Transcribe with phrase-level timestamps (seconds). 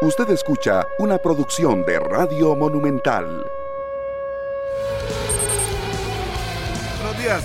[0.00, 3.44] Usted escucha una producción de Radio Monumental.
[7.02, 7.44] Buenos días,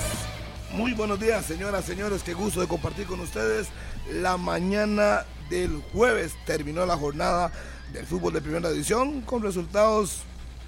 [0.72, 2.22] muy buenos días, señoras, señores.
[2.22, 3.70] Qué gusto de compartir con ustedes
[4.08, 6.36] la mañana del jueves.
[6.46, 7.52] Terminó la jornada
[7.92, 10.22] del fútbol de primera división con resultados,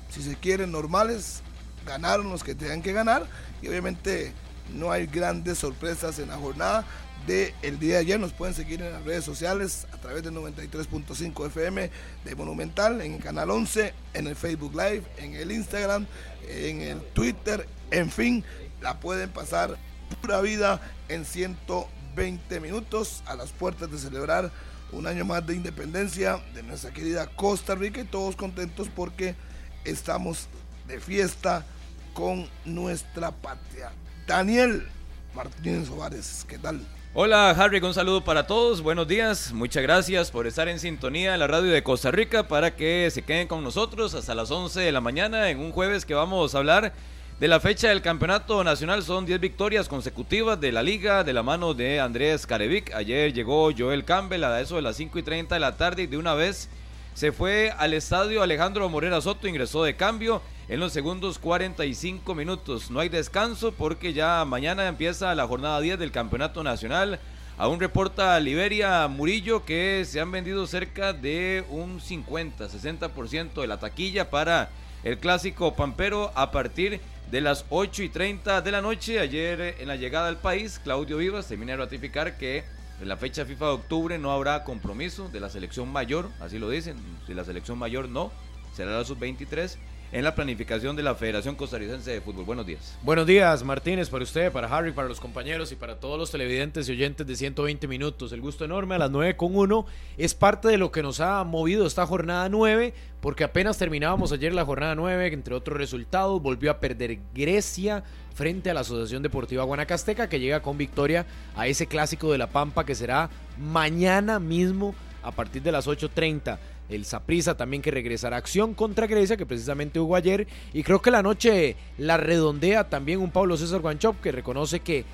[0.09, 1.43] si se quieren, normales.
[1.85, 3.27] Ganaron los que tenían que ganar
[3.61, 4.33] y obviamente
[4.73, 6.83] no hay grandes sorpresas en la jornada
[7.25, 8.19] del el día de ayer.
[8.19, 11.89] Nos pueden seguir en las redes sociales a través de 93.5 FM
[12.23, 16.05] de Monumental, en el canal 11, en el Facebook Live, en el Instagram,
[16.47, 18.43] en el Twitter, en fin,
[18.81, 19.77] la pueden pasar
[20.21, 24.51] pura vida en 120 minutos a las puertas de celebrar
[24.91, 29.35] un año más de independencia de nuestra querida Costa Rica y todos contentos porque
[29.83, 30.47] estamos
[30.87, 31.65] de fiesta
[32.13, 33.91] con nuestra patria.
[34.27, 34.87] Daniel
[35.33, 36.81] Martínez Suárez, ¿qué tal?
[37.17, 41.39] Hola Harry, un saludo para todos, buenos días, muchas gracias por estar en sintonía en
[41.39, 44.91] la radio de Costa Rica para que se queden con nosotros hasta las 11 de
[44.91, 46.91] la mañana en un jueves que vamos a hablar
[47.39, 49.01] de la fecha del campeonato nacional.
[49.01, 52.93] Son 10 victorias consecutivas de la liga de la mano de Andrés Carevic.
[52.93, 56.07] Ayer llegó Joel Campbell a eso de las 5 y 30 de la tarde y
[56.07, 56.67] de una vez
[57.13, 62.89] se fue al estadio Alejandro Morera Soto, ingresó de cambio en los segundos 45 minutos.
[62.89, 67.19] No hay descanso porque ya mañana empieza la jornada 10 del Campeonato Nacional.
[67.57, 74.29] Aún reporta Liberia Murillo que se han vendido cerca de un 50-60% de la taquilla
[74.29, 74.69] para
[75.03, 76.99] el clásico Pampero a partir
[77.31, 79.19] de las 8 y 30 de la noche.
[79.19, 82.63] Ayer en la llegada al país, Claudio Vivas termina de ratificar que
[82.99, 86.69] en la fecha FIFA de octubre no habrá compromiso de la selección mayor, así lo
[86.69, 88.31] dicen, si la selección mayor no,
[88.73, 89.77] será la sub-23
[90.11, 92.45] en la planificación de la Federación Costarricense de Fútbol.
[92.45, 92.97] Buenos días.
[93.03, 96.87] Buenos días, Martínez, para usted, para Harry, para los compañeros y para todos los televidentes
[96.87, 98.31] y oyentes de 120 minutos.
[98.31, 99.85] El gusto enorme a las 9 con 1
[100.17, 104.53] es parte de lo que nos ha movido esta jornada 9, porque apenas terminábamos ayer
[104.53, 109.63] la jornada 9, entre otros resultados, volvió a perder Grecia frente a la Asociación Deportiva
[109.63, 114.93] Guanacasteca, que llega con victoria a ese clásico de La Pampa que será mañana mismo
[115.23, 116.59] a partir de las 8.30
[116.89, 120.47] el Saprisa también que regresará a acción contra Grecia, que precisamente hubo ayer.
[120.73, 125.05] Y creo que la noche la redondea también un Pablo César Guanchop, que reconoce que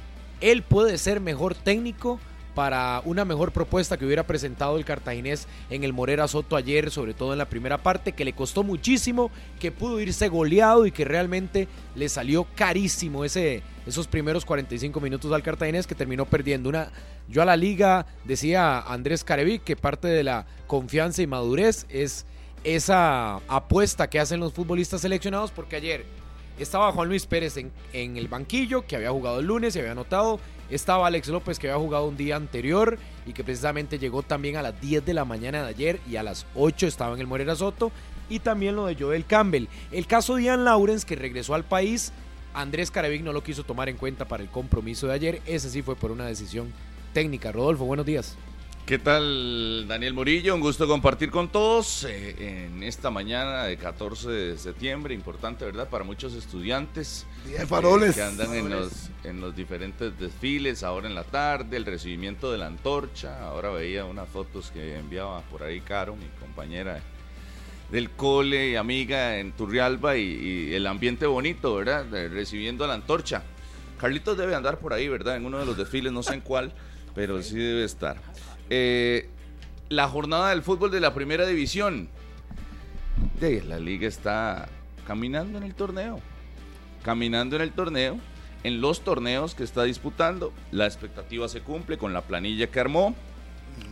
[0.42, 2.20] él puede ser mejor técnico
[2.56, 7.14] para una mejor propuesta que hubiera presentado el cartaginés en el Morera Soto ayer, sobre
[7.14, 11.06] todo en la primera parte, que le costó muchísimo, que pudo irse goleado y que
[11.06, 16.70] realmente le salió carísimo ese, esos primeros 45 minutos al cartaginés que terminó perdiendo.
[16.70, 16.92] Una,
[17.28, 22.26] yo a la liga decía Andrés Carevic que parte de la confianza y madurez es
[22.64, 26.06] esa apuesta que hacen los futbolistas seleccionados porque ayer
[26.60, 29.94] estaba Juan Luis Pérez en, en, el banquillo, que había jugado el lunes y había
[29.94, 30.40] anotado.
[30.70, 34.62] Estaba Alex López, que había jugado un día anterior y que precisamente llegó también a
[34.62, 37.56] las 10 de la mañana de ayer y a las 8 estaba en el Morera
[37.56, 37.92] Soto.
[38.30, 39.66] Y también lo de Joel Campbell.
[39.92, 42.14] El caso de Ian Lawrence, que regresó al país,
[42.54, 45.42] Andrés Caravic no lo quiso tomar en cuenta para el compromiso de ayer.
[45.46, 46.72] Ese sí fue por una decisión
[47.14, 47.52] técnica.
[47.52, 48.36] Rodolfo, buenos días.
[48.86, 50.54] ¿Qué tal, Daniel Murillo?
[50.56, 55.88] Un gusto compartir con todos eh, en esta mañana de 14 de septiembre, importante, ¿verdad?
[55.88, 58.12] Para muchos estudiantes de faroles.
[58.12, 58.92] eh, que andan en los,
[59.24, 63.42] en los diferentes desfiles, ahora en la tarde, el recibimiento de la antorcha.
[63.46, 67.02] Ahora veía unas fotos que enviaba por ahí Caro, mi compañera
[67.92, 72.06] del cole y amiga en Turrialba, y, el ambiente bonito, ¿verdad?
[72.10, 73.44] Recibiendo la antorcha.
[74.00, 75.36] Carlitos debe andar por ahí, ¿verdad?
[75.36, 76.74] En uno de los desfiles, no sé en cuál,
[77.14, 78.18] pero sí debe estar.
[78.70, 79.30] Eh,
[79.90, 82.10] la jornada del fútbol de la primera división.
[83.40, 84.70] La liga está
[85.06, 86.20] caminando en el torneo.
[87.04, 88.18] Caminando en el torneo.
[88.64, 90.54] En los torneos que está disputando.
[90.72, 93.16] La expectativa se cumple con la planilla que armó.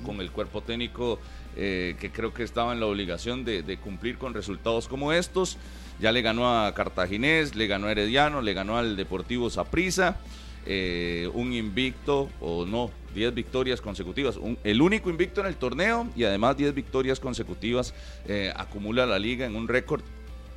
[0.05, 1.19] Con el cuerpo técnico
[1.55, 5.57] eh, que creo que estaba en la obligación de, cumplir con resultados como estos.
[5.99, 10.17] Ya le ganó a Cartaginés, le ganó a Herediano, le ganó al Deportivo Saprissa.
[10.65, 14.39] eh, un invicto, o no, 10 victorias consecutivas.
[14.63, 17.93] El único invicto en el torneo y además 10 victorias consecutivas
[18.27, 20.01] eh, acumula la liga en un récord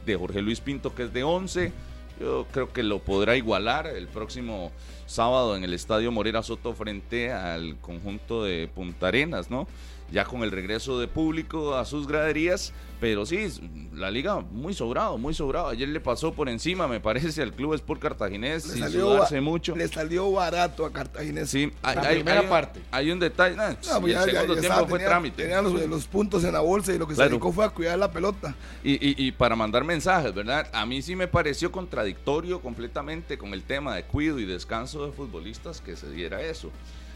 [0.04, 1.72] de Jorge Luis Pinto que es de 11.
[2.20, 4.70] Yo creo que lo podrá igualar el próximo
[5.06, 9.66] sábado en el Estadio Morera Soto frente al conjunto de Punta Arenas, ¿no?
[10.12, 13.48] Ya con el regreso de público a sus graderías, pero sí,
[13.94, 15.68] la liga muy sobrado, muy sobrado.
[15.68, 19.74] Ayer le pasó por encima, me parece, al Club Sport Cartaginés, Le sin salió, mucho.
[19.74, 21.48] le salió barato a Cartaginés.
[21.48, 22.80] Sí, hay, La hay- primera hay parte.
[22.90, 23.56] Hay un detalle.
[23.56, 25.42] nah, No, pues el ya- segundo ya tiempo fue tenía- trámite.
[25.44, 27.28] Tenía los, los puntos en la bolsa y lo que Claro.
[27.28, 28.54] se dedicó fue a cuidar la pelota.
[28.84, 30.68] Y, y- y para mandar mensajes, ¿verdad?
[30.74, 35.12] A mí sí me pareció contradictorio completamente con el tema de cuido y descanso de
[35.12, 36.70] futbolistas que se diera eso.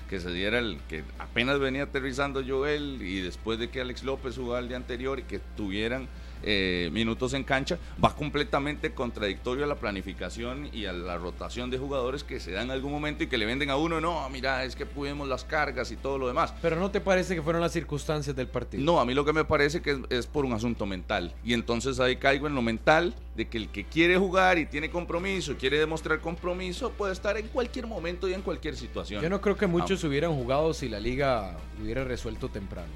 [0.09, 4.37] Que se diera el que apenas venía aterrizando Joel y después de que Alex López
[4.37, 6.09] jugaba el día anterior y que tuvieran
[6.49, 11.79] eh, minutos en cancha, va completamente contradictorio a la planificación y a la rotación de
[11.79, 14.65] jugadores que se da en algún momento y que le venden a uno, no, mira,
[14.65, 16.55] es que pudimos las cargas y todo lo demás.
[16.63, 18.85] Pero no te parece que fueron las circunstancias del partido.
[18.85, 21.35] No, a mí lo que me parece que es, es por un asunto mental.
[21.45, 24.89] Y entonces ahí caigo en lo mental de que el que quiere jugar y tiene
[24.89, 29.23] compromiso, quiere demostrar compromiso, puede estar en cualquier momento y en cualquier situación.
[29.23, 32.93] Yo no creo que muchos hubieran jugado si la liga hubiera resuelto temprano.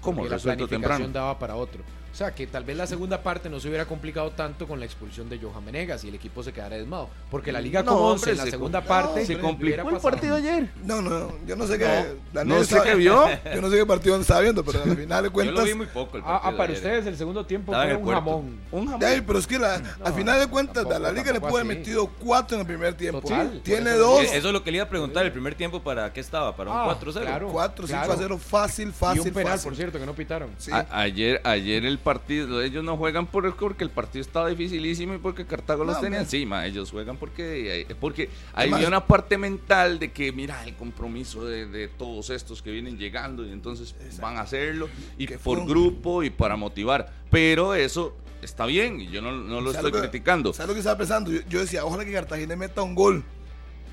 [0.00, 1.08] ¿Cómo Porque la planificación temprano?
[1.08, 1.82] daba para otro.
[2.16, 4.86] O sea, que tal vez la segunda parte no se hubiera complicado tanto con la
[4.86, 7.10] expulsión de Johan Menegas y el equipo se quedara desmado.
[7.30, 9.90] Porque la liga No, con 11 hombre, en la se segunda parte no, Se complicó
[9.90, 10.70] el partido ayer.
[10.82, 12.16] No, no, yo no sé qué.
[12.42, 13.22] No sé qué vio.
[13.54, 15.56] Yo no sé qué partido estaba viendo, pero al final de Yo cuentas.
[15.58, 18.02] lo vi muy poco el Ah, partido ah, para ustedes el segundo tiempo fue un
[18.02, 18.12] puerto.
[18.22, 18.58] jamón.
[18.72, 19.00] Un jamón.
[19.26, 21.46] Pero es que la- al final de cuentas, tampoco, a la liga le así.
[21.46, 23.20] haber metido cuatro en el primer tiempo.
[23.20, 25.26] Total, Tiene dos, Eso es lo que le iba a preguntar.
[25.26, 26.56] ¿El primer tiempo para qué estaba?
[26.56, 27.20] ¿Para un Ah, 4-0?
[27.26, 27.48] claro.
[27.52, 28.12] cuatro, cinco claro.
[28.14, 29.22] a 0, fácil, fácil.
[29.22, 29.68] y un penal, fácil.
[29.68, 30.48] por cierto, que no pitaron.
[30.90, 35.44] Ayer, ayer el partido, ellos no juegan por, porque el partido estaba dificilísimo y porque
[35.44, 36.64] Cartago los tenía encima.
[36.64, 41.66] Ellos juegan porque, eh, porque hay una parte mental de que, mira, el compromiso de,
[41.66, 44.88] de todos estos que vienen llegando y entonces van a hacerlo
[45.18, 47.12] y por grupo y para motivar.
[47.28, 50.52] Pero eso está bien y yo no, no lo ¿Sabes estoy que- criticando.
[50.52, 51.32] ¿Sabes lo que estaba pensando?
[51.32, 53.24] Yo, yo decía, ojalá que Cartagena meta un gol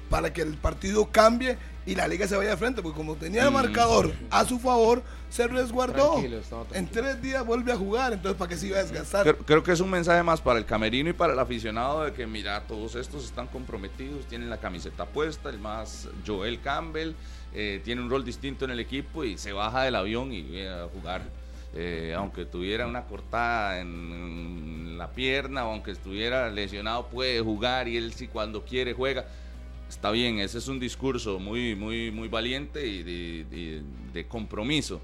[0.09, 1.57] para que el partido cambie
[1.87, 3.53] y la liga se vaya de frente, porque como tenía el Mm.
[3.53, 5.01] marcador a su favor,
[5.33, 6.11] se resguardó.
[6.11, 9.23] Tranquilo, estaba En tres días vuelve a jugar, entonces ¿para qué se iba a desgastar?
[9.23, 12.13] Creo, creo que es un mensaje más para el camerino y para el aficionado de
[12.13, 17.13] que, mira, todos estos están comprometidos, tienen la camiseta puesta, el más Joel Campbell
[17.53, 20.69] eh, tiene un rol distinto en el equipo y se baja del avión y viene
[20.69, 21.21] a jugar.
[21.75, 27.97] Eh, aunque tuviera una cortada en la pierna o aunque estuviera lesionado, puede jugar y
[27.97, 29.25] él sí cuando quiere juega.
[29.89, 33.81] Está bien, ese es un discurso muy, muy, muy valiente y de, de-
[34.13, 35.01] de compromiso.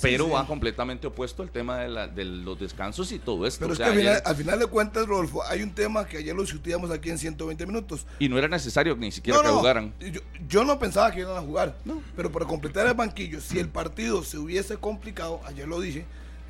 [0.00, 0.30] Pero sí.
[0.32, 3.60] va completamente opuesto al tema de, la- de los descansos y todo esto.
[3.60, 6.06] Pero O es que al final, ayer- al final de cuentas, Rodolfo, hay un tema
[6.06, 8.06] que ayer lo discutíamos aquí en 120 minutos.
[8.18, 9.94] y no era necesario ni siquiera No, que no, jugaran.
[10.00, 11.76] Yo, yo no pensaba que iban a jugar,
[12.16, 16.04] pero para completar el banquillo, si el partido se hubiese complicado, ayer lo dije,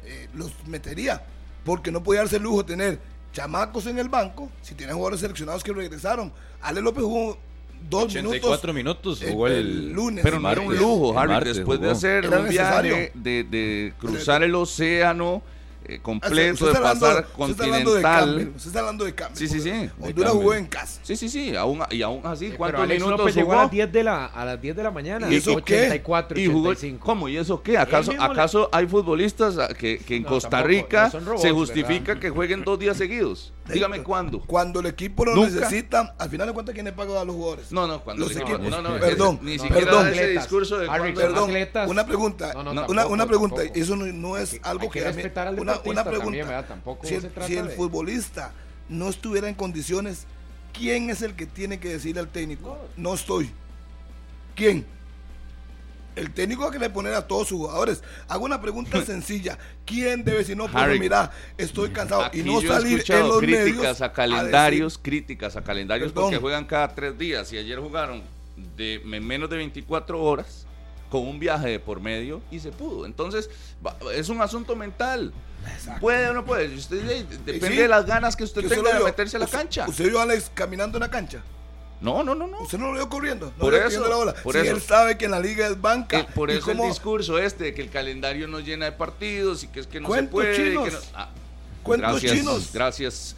[0.04, 1.22] eh, los metería,
[1.64, 3.00] porque no podía darse el lujo tener
[3.32, 6.32] chamacos en el banco si tienen jugadores seleccionados que regresaron.
[6.60, 7.38] Ale López jugó
[7.88, 10.22] dos 84 minutos el- jugó el, el lunes.
[10.22, 12.94] Pero no era un lujo, Harry, después de hacer Era un necesario.
[12.96, 15.42] viaje, de, de cruzar el océano
[15.86, 18.52] eh, Ah, completo, de pasar hablando continental.
[18.56, 19.38] Usted está hablando de Campbell.
[19.38, 21.00] Sí, sí, sí, Honduras jugó en casa.
[21.02, 23.58] Sí, sí, sí, aún, y aún así, Sí, ¿cuántos pero Alex minutos López llegó jugó?
[23.60, 25.28] a las 10 de la, a las 10 de la mañana.
[25.32, 25.74] ¿Y eso qué?
[25.82, 27.04] 84, Y jugó, 85.
[27.04, 27.28] ¿Cómo?
[27.28, 27.78] ¿Y eso qué?
[27.78, 31.50] ¿Acaso, ¿acaso hay futbolistas que, que en No, Costa tampoco, Rica no son robots, se
[31.50, 32.20] justifica ¿verdad?
[32.20, 33.52] que jueguen dos días seguidos?
[33.72, 34.40] Dígame cuándo.
[34.40, 35.50] Cuando el equipo lo Nunca.
[35.50, 37.70] necesita, al final de cuentas, ¿quién le paga a los jugadores?
[37.70, 41.50] No, no, cuando Los el equipos- no, no, perdón, ni siquiera ese discurso de Perdón,
[41.88, 42.52] una pregunta.
[42.54, 46.46] No, no, una, pregunta, eso no, no es algo que respetar al una, también, pregunta.
[46.46, 46.68] ¿verdad?
[46.68, 48.52] Tampoco si, el, trata si el de- futbolista
[48.88, 50.26] no estuviera en condiciones,
[50.72, 52.78] ¿quién es el que tiene que decirle al técnico?
[52.96, 53.50] No estoy.
[54.54, 54.84] ¿Quién?
[56.14, 58.02] El técnico que le poner a todos sus jugadores.
[58.28, 59.56] Hago una pregunta sencilla.
[59.86, 62.92] ¿Quién debe decir no, profe, Harry, mira, estoy cansado Aquí y no yo he salir
[62.92, 66.24] en escuchado los críticas medios a calendarios, críticas a calendarios Perdón.
[66.30, 68.22] porque juegan cada tres días y ayer jugaron
[68.76, 70.66] de en menos de 24 horas
[71.12, 73.04] con un viaje de por medio y se pudo.
[73.04, 73.50] Entonces,
[74.14, 75.30] es un asunto mental.
[76.00, 76.74] Puede o no puede.
[76.74, 79.58] Usted, depende sí, de las ganas que usted que tenga de meterse a la Usted-
[79.58, 79.86] cancha.
[79.86, 81.42] ¿Usted vio a Alex caminando en la cancha?
[82.00, 82.62] No, no, no, no.
[82.62, 83.52] ¿Usted no lo vio corriendo?
[83.58, 84.34] ¿No Por eso, la bola?
[84.42, 84.74] por si eso.
[84.74, 86.20] él sabe que en la liga es banca.
[86.20, 88.92] Eh, por ¿y eso cómo- el discurso este de que el calendario nos llena de
[88.92, 90.56] partidos y que es que no se puede.
[90.56, 90.86] chinos.
[90.86, 91.28] que no- Ah,
[91.82, 92.70] Cuentos gracias, chinos.
[92.72, 93.36] Gracias.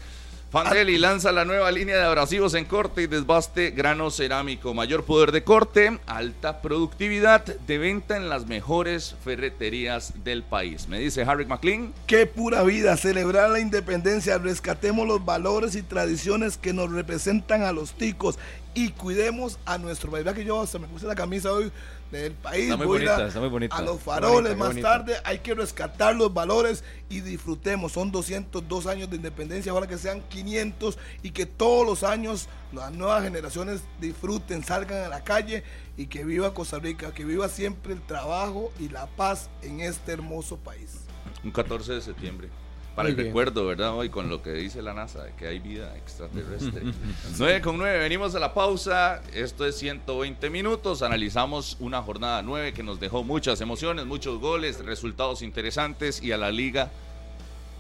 [0.55, 4.73] Fandeli lanza la nueva línea de abrasivos en corte y desbaste grano cerámico.
[4.73, 10.87] Mayor poder de corte, alta productividad de venta en las mejores ferreterías del país.
[10.87, 11.93] Me dice Harry McLean.
[12.07, 17.73] Qué pura vida, celebrar la independencia, rescatemos los valores y tradiciones que nos representan a
[17.73, 18.39] los ticos
[18.75, 20.25] y cuidemos a nuestro país.
[20.37, 21.73] Que yo hasta me puse la camisa hoy
[22.21, 22.65] del país.
[22.65, 23.77] Está muy voy a ir bonita, a- está muy bonita.
[23.77, 24.89] A los faroles bonita, más bonita.
[24.89, 27.93] tarde hay que rescatar los valores y disfrutemos.
[27.93, 32.93] Son 202 años de independencia, ahora que sean 500 y que todos los años las
[32.93, 35.63] nuevas generaciones disfruten, salgan a la calle
[35.97, 40.13] y que viva Costa Rica, que viva siempre el trabajo y la paz en este
[40.13, 41.01] hermoso país.
[41.45, 42.49] Un 14 de septiembre.
[42.95, 43.27] Para Muy el bien.
[43.29, 43.93] recuerdo, ¿verdad?
[43.95, 46.83] Hoy con lo que dice la NASA, de que hay vida extraterrestre.
[47.39, 49.21] 9 con 9, venimos a la pausa.
[49.33, 51.03] Esto es 120 minutos.
[51.03, 56.37] Analizamos una jornada 9 que nos dejó muchas emociones, muchos goles, resultados interesantes y a
[56.39, 56.93] la liga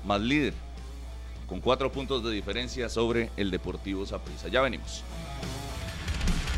[0.04, 0.52] más líder,
[1.46, 4.48] con cuatro puntos de diferencia sobre el Deportivo Saprissa.
[4.48, 5.04] Ya venimos.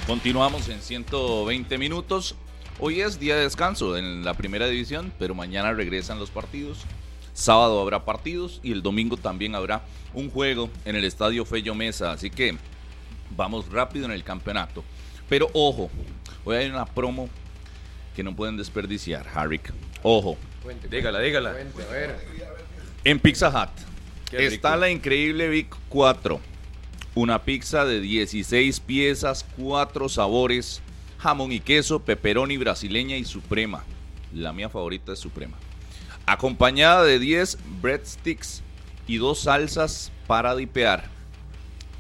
[0.06, 2.36] Continuamos en 120 minutos.
[2.78, 6.78] Hoy es día de descanso en la primera división, pero mañana regresan los partidos.
[7.36, 9.82] Sábado habrá partidos y el domingo también habrá
[10.14, 12.12] un juego en el estadio Fello Mesa.
[12.12, 12.56] Así que
[13.36, 14.82] vamos rápido en el campeonato.
[15.28, 15.90] Pero ojo,
[16.46, 17.28] hoy hay una promo
[18.14, 19.70] que no pueden desperdiciar, Harrick.
[20.02, 20.38] Ojo,
[20.90, 21.52] Dígala, dígala.
[21.52, 22.16] Cuente, a ver.
[23.04, 23.70] en Pizza Hut
[24.30, 24.80] Qué está rico.
[24.80, 26.40] la increíble Vic 4.
[27.16, 30.80] Una pizza de 16 piezas, 4 sabores,
[31.18, 33.84] jamón y queso, pepperoni brasileña y suprema.
[34.32, 35.58] La mía favorita es suprema.
[36.26, 38.62] Acompañada de 10 breadsticks
[39.06, 41.04] y dos salsas para dipear.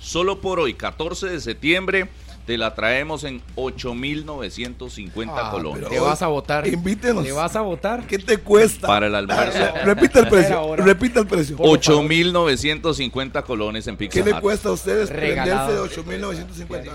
[0.00, 2.08] Solo por hoy, 14 de septiembre,
[2.46, 5.88] te la traemos en 8.950 Ah, colones.
[5.88, 6.64] Te vas a votar.
[6.66, 7.24] Invítenos.
[7.24, 8.06] Te vas a votar.
[8.06, 8.86] ¿Qué te cuesta?
[8.86, 9.58] Para el almuerzo.
[9.84, 10.76] Repita el precio.
[10.76, 11.56] Repita el precio.
[11.58, 15.88] 8.950 colones en Pizza ¿Qué le cuesta a ustedes Regalado.
[15.90, 16.90] prenderse de 8.950?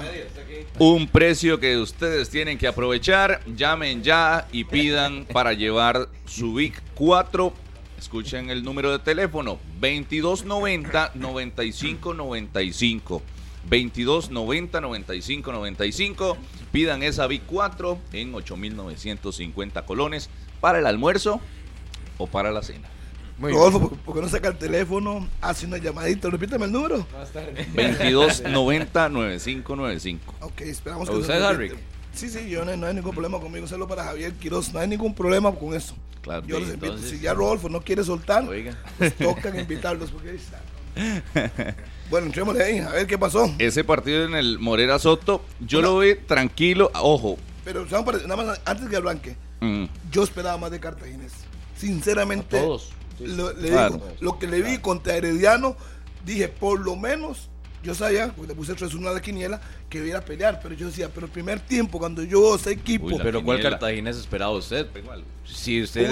[0.79, 3.41] Un precio que ustedes tienen que aprovechar.
[3.55, 7.53] Llamen ya y pidan para llevar su Vic 4.
[7.99, 13.21] Escuchen el número de teléfono 2290 9595.
[13.69, 16.37] 2290 9595.
[16.71, 21.39] Pidan esa Vic 4 en 8950 colones para el almuerzo
[22.17, 22.87] o para la cena.
[23.37, 23.51] Muy.
[23.53, 25.27] Rodolfo, ¿por- ¿por qué no saca el teléfono?
[25.41, 26.29] Hace una llamadita.
[26.29, 27.05] Repítame el número.
[27.73, 30.33] 2290 9595.
[30.41, 31.71] Ok, esperamos ¿A que usted, Harry?
[32.13, 33.65] Sí, sí, yo no, no hay ningún problema conmigo.
[33.67, 34.71] Solo para Javier Quiroz.
[34.73, 35.95] No hay ningún problema con eso.
[36.21, 36.85] Claro, yo los invito.
[36.87, 38.77] entonces- Si ya Rodolfo no quiere soltar, Oiga.
[38.97, 40.11] pues tocan invitarlos.
[40.11, 40.61] Porque ahí está.
[42.11, 42.77] bueno, entrémosle ahí.
[42.79, 43.51] A ver qué pasó.
[43.57, 46.91] Ese partido en el Morera Soto, yo lo vi tranquilo.
[46.93, 51.31] Ojo, Pero ¿saben para- nada más antes que arranque, mm, yo esperaba más de Cartaginés.
[51.75, 52.89] Sinceramente, A todos.
[53.17, 53.25] Sí.
[53.27, 53.93] lo, le Claro.
[53.95, 55.75] digo, lo que le vi contra Herediano,
[56.25, 57.49] dije, por lo menos,
[57.83, 60.59] yo sabía, porque le puse 3-1 a la quiniela, que iba a ir a pelear,
[60.61, 63.61] pero yo decía, pero el primer tiempo, cuando yo veo ese equipo, Uy, Pero ¿cuál
[63.61, 64.87] cartaginés esperaba usted?
[65.45, 66.09] Si usted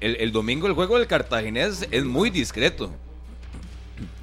[0.00, 2.92] el- el domingo el juego del cartaginés es muy discreto.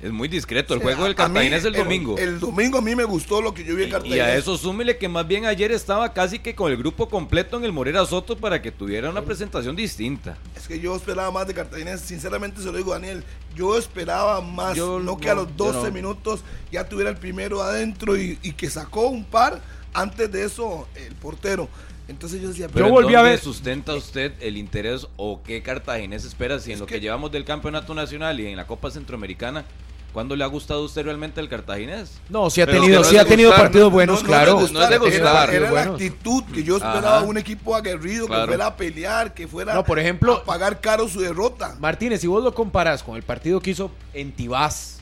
[0.01, 2.17] Es muy discreto el juego del a mí, cartaginés el domingo.
[2.17, 4.21] El, domingo a mí me gustó lo que yo vi en Y Cartaginés.
[4.21, 7.63] a eso súmele que más bien ayer estaba casi que con el grupo completo en
[7.63, 10.37] el Morera Soto para que tuviera una presentación distinta.
[10.55, 13.23] Es que yo esperaba más de Cartaginés, sinceramente se lo digo Daniel,
[13.55, 15.91] yo esperaba más, Yo no que a los yo 12 no.
[15.91, 19.61] minutos ya tuviera el primero adentro y, y que sacó un par,
[19.93, 21.69] antes de eso el portero.
[22.07, 25.61] Entonces yo decía, Pero Yo volví a ¿dónde ver- sustenta usted el interés o qué
[25.63, 28.91] cartaginés espera si en lo que, que- llevamos del campeonato nacional y en la Copa
[28.91, 29.63] Centroamericana,
[30.11, 32.19] ¿cuándo le ha gustado a usted realmente el cartaginés?
[32.27, 34.59] No, sí ha Pero tenido, sí ha tenido gustar, partidos No, buenos, no claro.
[34.59, 35.49] es de No es de gustar, gustar.
[35.53, 37.25] Era, era la actitud que yo esperaba Ajá.
[37.25, 38.41] un equipo aguerrido, Claro.
[38.43, 41.77] que fuera a pelear, que fuera No, por ejemplo- a pagar caro su derrota.
[41.79, 44.99] Martínez, si vos lo comparas con el partido que hizo en Tibás,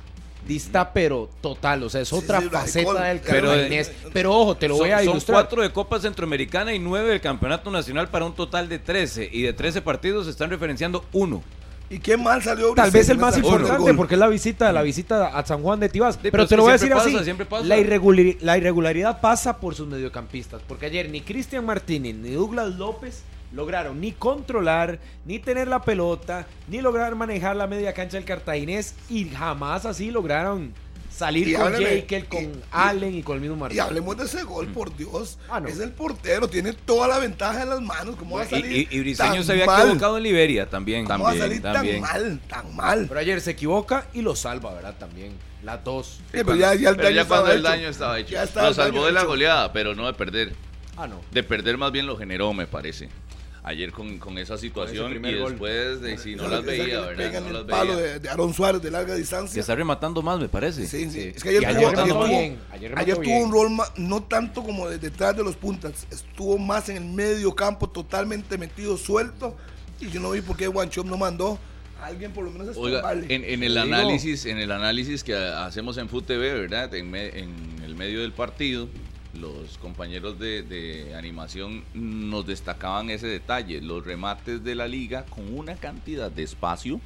[0.48, 3.92] dista pero total, o sea, es otra sí, faceta del Pero, cartaginés.
[4.14, 5.36] Pero, ojo, te lo son, voy a son ilustrar.
[5.36, 9.30] cuatro de Copa Centroamericana y nueve del Campeonato Nacional para un total de 13.
[9.32, 11.44] Y de 13 partidos se están referenciando uno.
[11.90, 12.74] Y qué mal salió.
[12.74, 13.96] Tal vez el más importante, gol.
[13.98, 16.18] porque es la visita, la visita a San Juan de Tibás.
[16.18, 17.14] pero pero te lo voy a decir así.
[17.64, 20.62] La, irregulari- la irregularidad pasa por sus mediocampistas.
[20.68, 26.48] Porque ayer ni Cristian Martínez ni Douglas López lograron ni controlar, ni tener la pelota,
[26.68, 28.96] ni lograr manejar la media cancha del cartaginés.
[29.10, 30.74] Y jamás así lograron
[31.10, 33.84] salir Y con hábleme, Jekyll, con y- y- Allen y con el mismo Y Martínez.
[33.86, 35.38] hablemos de ese gol, por Dios.
[35.50, 35.68] Ah, no.
[35.68, 38.16] Es el portero, tiene toda la ventaja en las manos.
[38.16, 38.72] ¿Cómo va a Y, salir?
[38.92, 39.82] y, y Briseño tan se había mal?
[39.88, 41.06] equivocado en Liberia también.
[41.06, 42.02] ¿Cómo va a También, salir también.
[42.02, 42.40] tan mal?
[42.48, 43.06] Tan mal.
[43.10, 44.96] Pero ayer se equivoca y lo salva, ¿verdad?
[44.98, 45.34] También.
[45.64, 46.22] Las dos.
[46.32, 48.32] Sí, pero ya, ya el Pero daño ya cuando estaba el daño estaba hecho.
[48.32, 49.28] Ya estaba Lo salvó de la hecho.
[49.30, 50.54] goleada, pero no de perder.
[50.98, 51.22] Ah, no.
[51.32, 53.10] De perder más bien lo generó, me parece.
[53.64, 55.52] Ayer con, con esa situación y primer gol.
[55.52, 57.16] después de si no Esa las que- que veía, ¿verdad?
[57.18, 58.08] pegan No el las palo veía.
[58.14, 59.60] de, de Aaron Suárez de larga Que distancia.
[59.60, 60.88] está rematando más, me parece.
[60.88, 61.32] Sí, sí.
[61.36, 63.44] Es que ayer, ayer tuvo- bien, ayer ayer tuvo bien.
[63.44, 67.04] un rol ma- no tanto como de detrás de los puntas, estuvo más en el
[67.06, 69.56] medio campo, totalmente metido, suelto.
[70.00, 71.60] Y yo no vi por qué Guanchop no mandó
[72.02, 75.98] a alguien por lo menos Oiga, en, en el análisis, en el análisis que hacemos
[75.98, 76.96] en FUTV, ¿verdad?
[76.96, 77.54] En, me- en
[77.86, 78.90] el medio del partido,
[79.40, 83.82] los compañeros de, de animación nos destacaban ese detalle.
[83.82, 87.00] Los remates de la liga con una cantidad de espacio.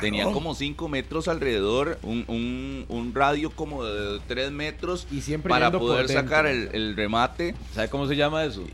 [0.00, 5.50] Tenían como 5 metros alrededor, un, un- un radio como de 3 metros Y siempre
[5.50, 7.54] para poder sacar el, el remate.
[7.74, 8.64] ¿Sabe cómo se llama eso?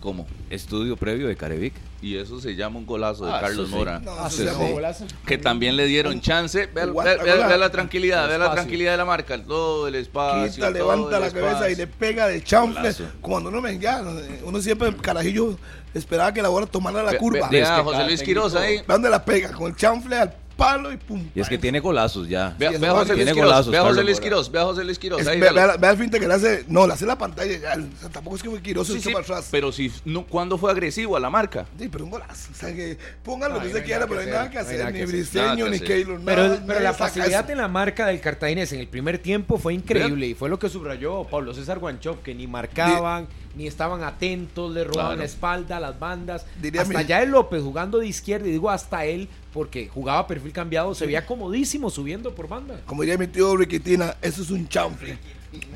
[0.00, 0.26] ¿Cómo?
[0.50, 1.74] Estudio previo de Carevic.
[2.00, 3.74] Y eso se llama un golazo de Ah, Carlos sí.
[3.74, 3.98] Mora.
[3.98, 5.14] No, Ah, eso sí, se sí.
[5.26, 6.66] Que también le dieron chance.
[6.66, 8.54] Vea, Guau- vea- vea- guau- vea la tranquilidad, vea la Espacio.
[8.62, 9.42] tranquilidad de la marca.
[9.42, 10.52] Todo el espacio.
[10.54, 11.76] Quita, todo levanta el la cabeza y espacio.
[11.78, 12.94] le pega de chanfle.
[13.20, 14.02] Cuando uno me ya,
[14.44, 15.58] uno siempre, carajillo,
[15.92, 17.48] esperaba que la bola tomara la Ve- curva.
[17.48, 18.80] ve- Vea Es a que José Luis Quiroz ahí.
[18.86, 19.50] ¿Dónde la pega?
[19.52, 21.24] Con el chanfle al palo y pum.
[21.34, 22.54] Y es que tiene golazos ya.
[22.58, 24.20] Vea, Sí, vea José tiene Luis Quiroz, golazos, vea a José Luis.
[24.20, 25.20] Quiroz, vea a José Luis Quiroz.
[25.22, 25.68] Es- ahí, vea, véalo.
[25.72, 26.64] vea- vea el finte que le hace.
[26.68, 27.74] No, le hace la pantalla ya.
[27.74, 29.48] O sea, tampoco es que fue Quiroz, Sí, sí, para atrás.
[29.50, 31.64] pero si no, ¿cuándo fue agresivo a la marca?
[31.78, 32.50] Sí, pero un golazo.
[32.52, 35.04] O sea, que pongan lo que hay quiera, pero no hay nada que hacer, Ni.
[35.06, 35.78] Briseño, ni.
[35.78, 36.20] Keylor.
[36.24, 37.52] Pero, nada, pero la facilidad eso.
[37.52, 40.68] en la marca del cartaginés en el primer tiempo fue increíble y fue lo que
[40.68, 45.18] subrayó Pablo César Guanchop, que ni marcaban, ni estaban atentos, le robaban Claro.
[45.20, 46.44] la espalda a las bandas.
[46.60, 50.24] Diría hasta mi- ya el López jugando de izquierda, y digo hasta él, porque jugaba
[50.28, 52.80] perfil cambiado, se veía comodísimo subiendo por banda.
[52.86, 55.18] Como diría mi tío Riquitina, eso es un chanfle.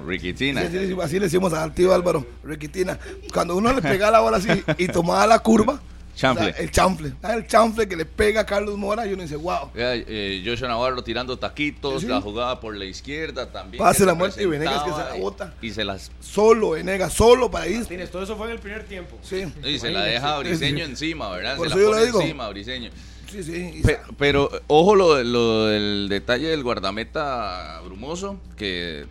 [0.07, 0.63] Riquitina.
[0.63, 2.97] Sí, sí, sí, así le decimos al tío Álvaro, Riquitina.
[3.35, 5.81] Cuando uno le pegaba la bola así y tomaba la curva,
[6.15, 6.51] Chanfle.
[6.51, 7.13] o sea, el chanfle.
[7.29, 9.71] El chanfle que le pega a Carlos Mora y uno dice, wow.
[9.75, 12.07] Eh, Joshua Navarro tirando taquitos, Sí.
[12.07, 13.83] la jugada por la izquierda también.
[13.83, 15.55] Pase la muerte y Venegas que se la bota.
[15.61, 17.79] Y se las Solo, Enega, solo para ir.
[17.81, 19.19] Martínez, todo eso fue en el primer tiempo.
[19.23, 21.57] Sí, y se la deja a Briseño encima, ¿verdad?
[21.57, 22.21] Por se eso la yo pone digo.
[22.21, 22.91] encima a Briseño.
[23.33, 23.83] Sí, sí.
[24.19, 29.07] Pero, ojo lo, lo del detalle del guardameta brumoso, que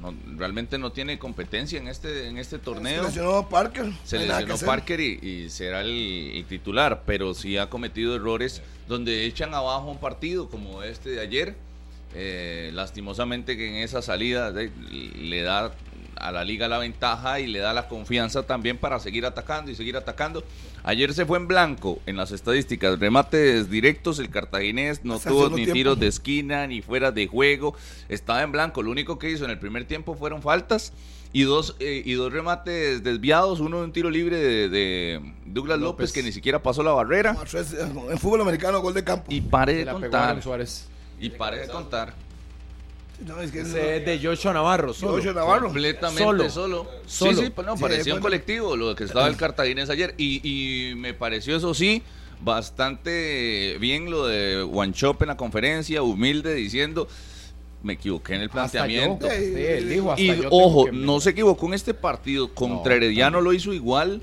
[0.00, 3.02] no- realmente no tiene competencia en este, en este se torneo.
[3.04, 3.92] lesionó Parker.
[4.04, 4.56] Se lesionó.
[4.64, 9.90] Parker y, y será el, el titular, pero sí ha cometido errores donde echan abajo
[9.90, 11.54] un partido como este de ayer.
[12.14, 14.70] Eh, lastimosamente que en esa salida de-
[15.20, 15.74] le da
[16.16, 19.74] a la liga la ventaja y le da la confianza también para seguir atacando y
[19.74, 20.44] seguir atacando.
[20.84, 25.48] Ayer se fue en blanco en las estadísticas, remates directos, el cartaginés no Hasta tuvo
[25.50, 25.72] ni tiempo.
[25.72, 27.74] tiros de esquina ni fuera de juego,
[28.08, 30.92] estaba en blanco, lo único que hizo en el primer tiempo fueron faltas
[31.32, 35.78] y dos, eh, y dos remates desviados, uno de un tiro libre de, de Douglas
[35.78, 36.04] López.
[36.08, 36.12] López.
[36.12, 37.36] que ni siquiera pasó la barrera
[38.10, 39.26] En fútbol americano, gol de campo.
[39.28, 40.40] y pare de contar,
[41.18, 42.14] y pare de contar.
[43.24, 44.92] No, es que Ese es de Joshua Navarro.
[44.92, 45.12] solo.
[45.14, 45.66] Joshua Navarro.
[45.68, 46.50] Completamente Solo.
[46.50, 46.86] solo.
[47.06, 47.34] Solo.
[47.36, 48.22] Sí, sí, pues no, Sí, parecía un bueno.
[48.22, 50.14] colectivo lo que estaba el cartaginés ayer.
[50.18, 50.40] Y,
[50.90, 52.02] y me pareció, eso sí,
[52.42, 57.08] bastante bien lo de Wanchop en la conferencia, humilde, diciendo,
[57.82, 58.70] me equivoqué en el Hasta yo.
[58.72, 59.28] planteamiento.
[59.30, 62.52] Sí, él dijo, hasta Y yo ojo, no se equivocó en este partido.
[62.52, 64.20] Contra No, Herediano lo hizo igual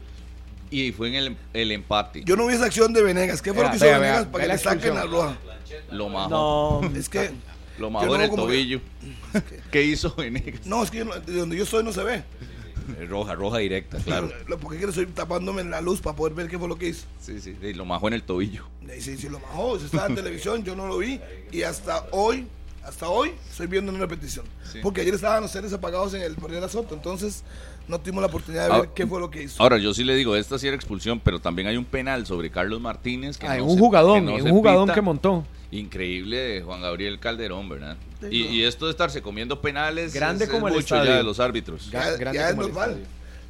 [0.69, 2.23] y fue en el, el empate.
[2.25, 3.41] Yo no vi esa acción de Venegas.
[3.41, 5.37] ¿Qué fue lo que hizo Venegas para que le saquen la expulsión.
[5.37, 5.37] roja?
[5.91, 6.81] Lo majó.
[6.83, 7.31] No, Es que.
[7.79, 8.81] Lo majó no en el como que- tobillo.
[9.71, 10.65] ¿Qué hizo Venegas?
[10.65, 12.23] No, es que yo de donde yo estoy no se ve.
[13.07, 14.29] Roja, roja directa, claro.
[14.47, 16.89] Lo- ¿Por qué quiero estoy tapándome la luz para poder ver qué fue lo que
[16.89, 17.05] hizo?
[17.21, 18.65] Sí, sí, sí, lo majó en el tobillo.
[18.97, 21.19] Y Sí, sí, lo bajó, eso estaba en televisión, yo no lo vi.
[21.53, 22.45] Y hasta hoy,
[22.83, 24.45] hasta hoy, estoy viendo una repetición.
[24.69, 24.79] Sí.
[24.83, 27.43] Porque ayer estaban los seres apagados en el Portero Soto, entonces
[27.87, 29.63] no tuvimos la oportunidad de ver Ahora- qué fue lo que hizo.
[29.63, 32.51] Ahora, yo sí le digo, esta sí era expulsión, pero también hay un penal sobre
[32.51, 33.37] Carlos Martínez.
[33.37, 34.93] Que Ah, no un se- jugadón, que no un jugadón pita.
[34.95, 35.45] que montó.
[35.79, 37.97] Increíble de Juan Gabriel Calderón, ¿verdad?
[38.29, 41.11] Y, esto de estarse comiendo penales Grande es, como es el mucho estadio.
[41.11, 41.89] ya de los árbitros.
[41.91, 43.03] ya grande ya es como el normal.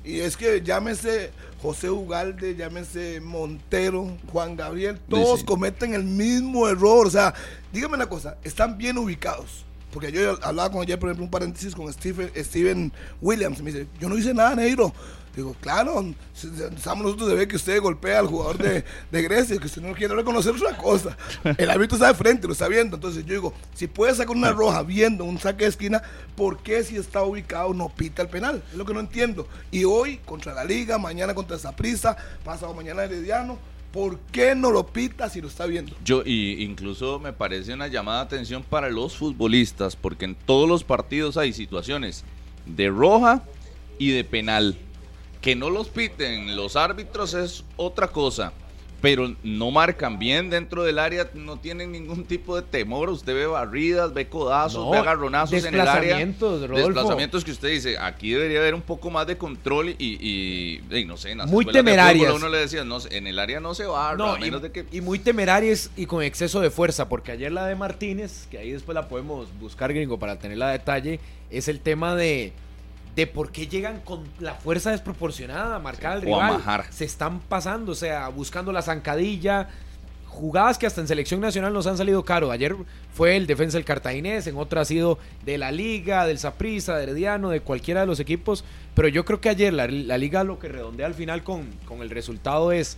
[0.06, 1.32] Y es que llámese
[1.62, 5.46] José Ugalde, llámese Montero, Juan Gabriel, todos Sí.
[5.46, 7.08] cometen el mismo error.
[7.08, 7.34] O sea,
[7.72, 9.66] dígame una cosa, están bien ubicados.
[9.92, 13.62] Porque yo hablaba con ayer, por ejemplo, un paréntesis con Stephen, Steven Williams.
[13.62, 14.92] Me dice, yo no hice nada, negro.
[15.36, 19.66] Digo, claro, estamos nosotros de ver que usted golpea al jugador de, de Grecia, que
[19.66, 21.18] usted no quiere reconocer otra cosa.
[21.58, 22.98] El árbitro está de frente, lo está viendo.
[22.98, 26.04] Entonces yo digo, si puede sacar una roja viendo un saque de esquina,
[26.36, 28.62] ¿por qué si está ubicado no pita el penal?
[28.72, 29.48] Es lo que no entiendo.
[29.72, 33.58] Y hoy contra la Liga, mañana contra Zaprisa, pasado mañana Herediano,
[33.92, 35.96] ¿por qué no lo pita si lo está viendo?
[36.06, 40.70] Yo, y incluso me parece una llamada de atención para los futbolistas, porque en todos
[40.70, 42.24] los partidos hay situaciones
[42.66, 43.44] de roja
[43.98, 44.78] y de penal.
[45.44, 48.54] Que no los piten los árbitros es otra cosa,
[49.02, 53.10] pero no marcan bien dentro del área, no tienen ningún tipo de temor.
[53.10, 55.96] Usted ve barridas, ve codazos, No, ve agarronazos en el área.
[55.96, 56.88] desplazamientos, Rodolfo.
[56.88, 61.04] Desplazamientos que usted dice, aquí debería haber un poco más de control y, y, y
[61.04, 62.34] no sé, en las Muy de temerarias.
[62.34, 64.72] Uno le decía, no, en el área no se va, No, a menos y, de
[64.72, 64.86] que...
[64.94, 68.72] y muy temerarias y con exceso de fuerza, porque ayer la de Martínez, que ahí
[68.72, 71.20] después la podemos buscar, gringo, para tenerla a detalle,
[71.52, 72.54] es el tema de,
[73.16, 76.54] de por qué llegan con la fuerza desproporcionada a marcar al Sí, o a rival.
[76.60, 76.86] majar.
[76.92, 79.70] Se están pasando, o sea, buscando la zancadilla.
[80.28, 82.50] Jugadas que hasta en selección nacional nos han salido caro.
[82.50, 82.76] Ayer
[83.14, 87.04] fue el defensa del Cartaginés, en otra ha sido de la Liga, del Saprissa, de
[87.04, 88.64] Herediano, de cualquiera de los equipos.
[88.96, 92.02] Pero yo creo que ayer la, la Liga lo que redondea al final con, con
[92.02, 92.98] el resultado es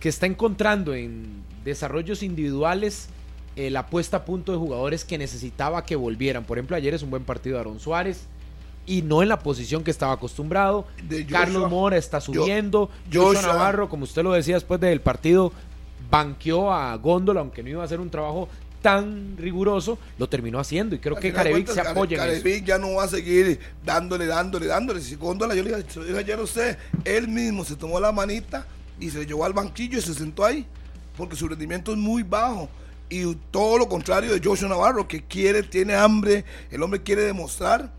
[0.00, 3.08] que está encontrando en desarrollos individuales
[3.56, 6.44] eh, la puesta a punto de jugadores que necesitaba que volvieran.
[6.44, 8.26] Por ejemplo, ayer es un buen partido de Aaron Suárez
[8.86, 10.86] y no en la posición que estaba acostumbrado.
[11.08, 12.88] De Joshua- Carlos Mora está subiendo.
[13.12, 15.52] Joshua Joshua- Navarro, como usted lo decía después del partido,
[16.10, 18.48] banqueó a Góndola, aunque no iba a hacer un trabajo
[18.82, 20.94] tan riguroso, lo terminó haciendo.
[20.94, 22.42] Y creo que Carevic se apoya en eso.
[22.42, 25.00] Carevic ya no va a seguir dándole, dándole, dándole.
[25.00, 28.64] Si Góndola, yo le dije, ayer a usted, él mismo se tomó la manita
[29.00, 30.64] y se llevó al banquillo y se sentó ahí,
[31.16, 32.68] porque su rendimiento es muy bajo.
[33.08, 37.90] Y todo lo contrario de Joshua Navarro, que quiere, tiene hambre, el hombre quiere demostrar,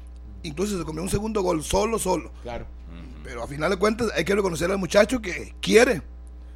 [0.43, 2.31] incluso se comió un segundo gol solo, solo.
[2.43, 2.65] Claro.
[3.23, 6.01] Pero a final de cuentas hay que reconocer al muchacho que quiere.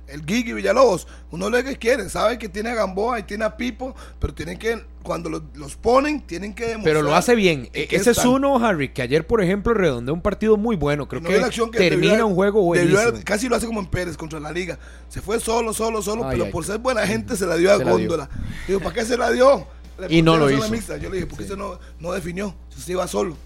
[0.07, 3.55] El Gigi Villalobos, uno lo que quiere, sabe que tiene a Gamboa y tiene a
[3.55, 6.95] Pipo, pero tienen que, cuando los, los ponen, tienen que demostrar.
[6.95, 7.69] Pero lo hace bien.
[7.71, 11.07] E- Ese es uno, Harry, que ayer, por ejemplo, redondeó un partido muy bueno.
[11.07, 11.35] Creo No que,
[11.71, 12.99] que termina debió- un juego buenísimo.
[13.23, 14.77] casi lo hace como en Pérez contra la liga.
[15.07, 16.51] Se fue solo, solo, solo, Ay, pero ay.
[16.51, 17.99] por ser buena gente se la dio a Se la dio.
[17.99, 18.29] Góndola.
[18.67, 19.65] Digo, ¿para qué se la dio?
[19.97, 20.67] Le Y no lo hizo.
[20.69, 20.97] mixta.
[20.97, 22.53] Yo le dije, ¿por qué usted no, no definió?
[22.69, 23.37] Si usted iba solo.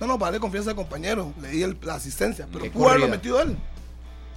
[0.00, 1.32] No, no, para darle confianza al compañero.
[1.40, 3.56] Le di el- la asistencia, pero Qué pudo haberlo metido él.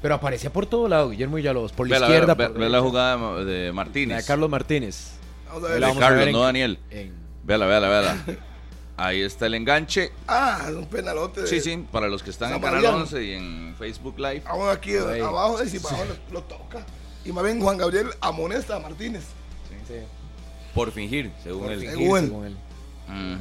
[0.01, 1.71] Pero aparecía por todo lado, Guillermo Villalobos.
[1.73, 4.17] Por la Ve la, izquierda, ve- por ve la jugada de Martínez.
[4.17, 5.11] de Carlos Martínez.
[5.47, 5.75] Vamos a ver.
[5.75, 6.79] de Carlos, ver en- no Daniel.
[6.89, 8.15] en- Véala, véala, véala.
[8.97, 10.11] Ahí está el enganche.
[10.27, 11.41] Ah, un penalote.
[11.41, 12.97] de- Sí, sí, para los que están en Canal Mariano.
[12.97, 14.41] 11 y en Facebook Live.
[14.45, 15.19] Vamos aquí Ahí.
[15.21, 16.85] abajo, y si abajo lo, lo toca.
[17.25, 19.23] Y más bien Juan Gabriel amonesta a Martínez.
[20.73, 21.79] Por fingir, según por él.
[21.81, 22.25] fingir, Según él.
[22.25, 22.55] según él.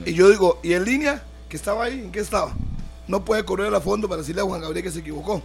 [0.01, 0.11] Ujú.
[0.11, 1.23] Y yo digo, ¿y en línea?
[1.51, 2.01] Que estaba ahí?
[2.01, 2.55] ¿En qué estaba?
[3.07, 5.43] No puede correr a fondo para decirle a Juan Gabriel que se equivocó.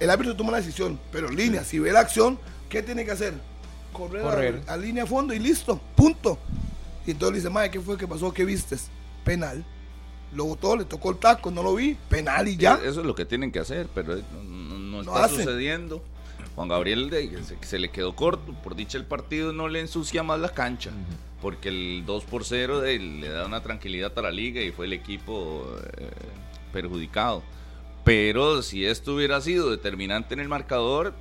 [0.00, 3.12] El árbitro toma la decisión, pero en línea, si ve la acción, ¿qué tiene que
[3.12, 3.34] hacer?
[3.92, 4.62] Correr, a- Correr.
[4.66, 6.38] A, línea a fondo y listo, punto.
[7.06, 8.32] Y entonces le dice, Mae, ¿qué fue que pasó?
[8.32, 8.88] ¿Qué vistes?
[9.24, 9.64] Penal.
[10.34, 12.74] Lo botó, le tocó el taco, no lo vi, penal y ya.
[12.84, 16.02] Eso es lo que tienen que hacer, pero no, no- no Lo está sucediendo.
[16.56, 17.10] Juan Gabriel
[17.46, 18.52] se, se le quedó corto.
[18.62, 20.90] Por dicha, el partido no le ensucia más la cancha.
[21.40, 24.86] Porque el 2 por 0 de- le da una tranquilidad a la liga y fue
[24.86, 25.66] el equipo
[25.98, 26.10] eh,
[26.72, 27.42] perjudicado.
[28.04, 31.12] Pero si esto hubiera sido determinante en el marcador,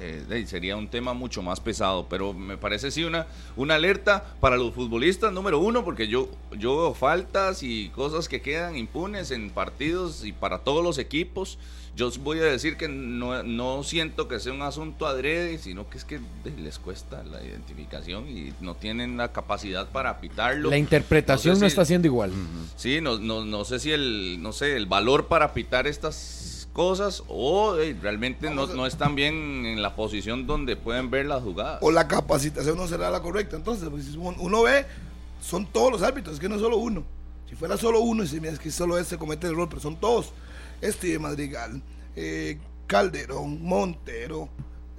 [0.00, 2.06] eh, sería un tema mucho más pesado.
[2.08, 6.76] Pero me parece sí una, una alerta para los futbolistas, número uno, porque yo, yo
[6.78, 11.58] veo faltas y cosas que quedan impunes en partidos y para todos los equipos.
[11.94, 15.98] Yo voy a decir que no, no siento que sea un asunto adrede, sino que
[15.98, 16.20] es que
[16.56, 20.70] les cuesta la identificación y no tienen la capacidad para pitarlo.
[20.70, 22.32] La interpretación No no, sé si- está siendo igual.
[22.76, 27.22] Sí, no, no, no sé si el, no sé, el valor para pitar estas cosas
[27.28, 31.42] o eh, realmente no, a- no están bien en la posición donde pueden ver las
[31.42, 31.78] jugadas.
[31.82, 33.56] o la capacitación no será la correcta.
[33.56, 34.86] Entonces, pues, si uno ve,
[35.42, 37.04] son todos los árbitros, es que no es solo uno.
[37.50, 39.82] Si fuera solo uno, y si mira, es que solo ese comete el error, pero
[39.82, 40.32] son todos.
[40.82, 41.80] Este de Madrigal,
[42.14, 44.50] eh, Calderón, Montero,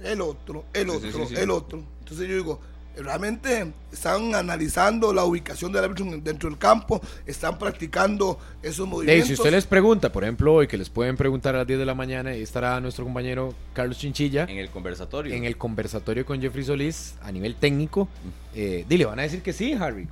[0.02, 1.40] el otro, el Sí, sí, otro, sí, sí.
[1.40, 1.84] el otro.
[2.00, 2.60] Entonces yo digo,
[2.96, 9.28] realmente están analizando la ubicación del árbitro dentro del campo, están practicando esos movimientos.
[9.28, 11.86] si usted les pregunta, por ejemplo, hoy que les pueden preguntar a las 10 de
[11.86, 15.34] la mañana, y estará nuestro compañero Carlos Chinchilla En el conversatorio.
[15.34, 18.08] en el conversatorio con Jeffrey Solís a nivel técnico.
[18.54, 20.08] Eh, di, le van a decir que sí, Harry.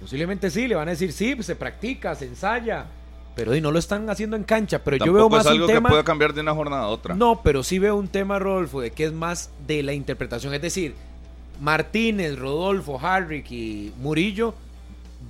[0.00, 2.86] Posiblemente sí, le van a decir sí, pues, se practica, se ensaya.
[3.34, 4.80] Pero di, no lo están haciendo en cancha.
[4.84, 5.88] Pero yo veo más es algo un tema.
[5.88, 7.14] que pueda cambiar de una jornada a otra.
[7.14, 10.54] No, pero sí veo un tema, Rodolfo, de que es más de la interpretación.
[10.54, 10.94] Es decir,
[11.60, 14.54] Martínez, Rodolfo, Harrick y Murillo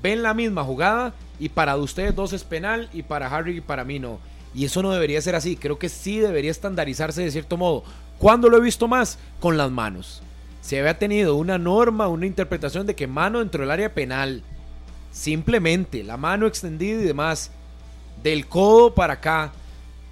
[0.03, 3.85] ven la misma jugada y para ustedes dos es penal y para Harrick y para
[3.85, 4.19] mí no.
[4.55, 5.57] Y eso no debería ser así.
[5.57, 7.85] Creo que sí debería estandarizarse de cierto modo.
[8.19, 9.19] ¿Cuándo lo he visto más?
[9.41, 10.23] Con las manos.
[10.61, 14.43] Se había tenido una norma, una interpretación de que mano dentro del área penal.
[15.11, 17.51] Simplemente la mano extendida y demás.
[18.25, 19.53] Del codo para acá.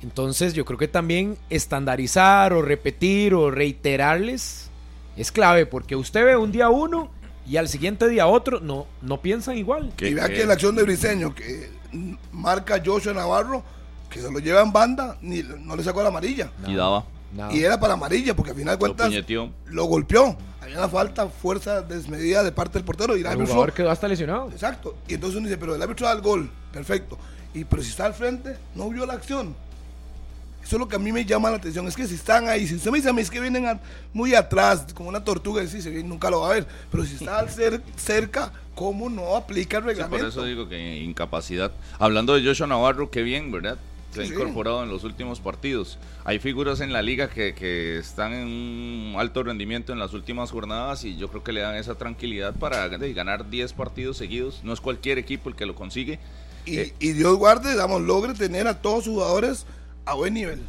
[0.03, 4.69] Entonces yo creo que también estandarizar o repetir o reiterarles
[5.17, 7.09] es clave porque usted ve un día uno
[7.47, 9.93] y al siguiente día otro no, no piensan igual.
[9.97, 13.63] Que- y vea que- la acción de Briseño, que mm, marca Joshua Navarro,
[14.11, 16.51] que se lo lleva en banda, ni, no le sacó la amarilla.
[16.67, 17.05] Y daba.
[17.35, 17.53] Nada.
[17.55, 19.25] Y era para amarilla, porque al final de Lo cuentas
[19.67, 20.37] lo golpeó.
[20.61, 23.17] Había una falta, fuerza desmedida de parte del portero.
[23.17, 24.51] Y el El árbitro- jugador quedó hasta lesionado.
[24.51, 24.97] Exacto.
[25.09, 26.51] Y entonces uno dice, pero el árbitro da el gol.
[26.73, 27.19] Perfecto.
[27.55, 29.55] Y pero si está al frente, no vio la acción.
[30.63, 31.89] Eso es lo que a mí me llama la atención.
[31.89, 33.81] Es que si están ahí, si usted me dice a mí es que vienen a-
[34.13, 36.67] muy atrás, como una tortuga, y sí, se viene, nunca lo va a ver.
[36.91, 40.29] Pero si está al cer- cerca, ¿cómo no aplica el Sí, por reglamento?
[40.29, 41.73] eso digo que incapacidad.
[41.99, 43.77] Hablando de Joshua Navarro, qué bien, ¿verdad?
[44.13, 44.33] Se ha sí.
[44.33, 45.99] incorporado en los últimos partidos.
[46.25, 50.51] Hay figuras en la liga que, que están en un alto rendimiento en las últimas
[50.51, 54.61] jornadas y yo creo que le dan esa tranquilidad para de, ganar 10 partidos seguidos.
[54.65, 56.19] No es cualquier equipo el que lo consigue.
[56.67, 59.67] Y, Eh, y Dios guarde, digamos, logre tener a todos sus jugadores
[60.05, 60.61] a buen nivel.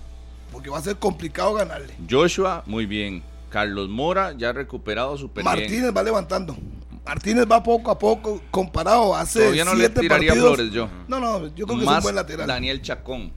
[0.51, 1.93] Porque va a ser complicado ganarle.
[2.09, 3.23] Joshua, muy bien.
[3.49, 5.43] Carlos Mora ya ha recuperado bien.
[5.43, 6.57] Martínez va levantando.
[7.05, 10.55] Martínez va poco a poco comparado hace Todavía no le siete tiraría partidos.
[10.55, 10.89] flores yo.
[11.07, 12.47] No, no, yo creo que es Más un buen lateral.
[12.47, 13.31] Daniel Chacón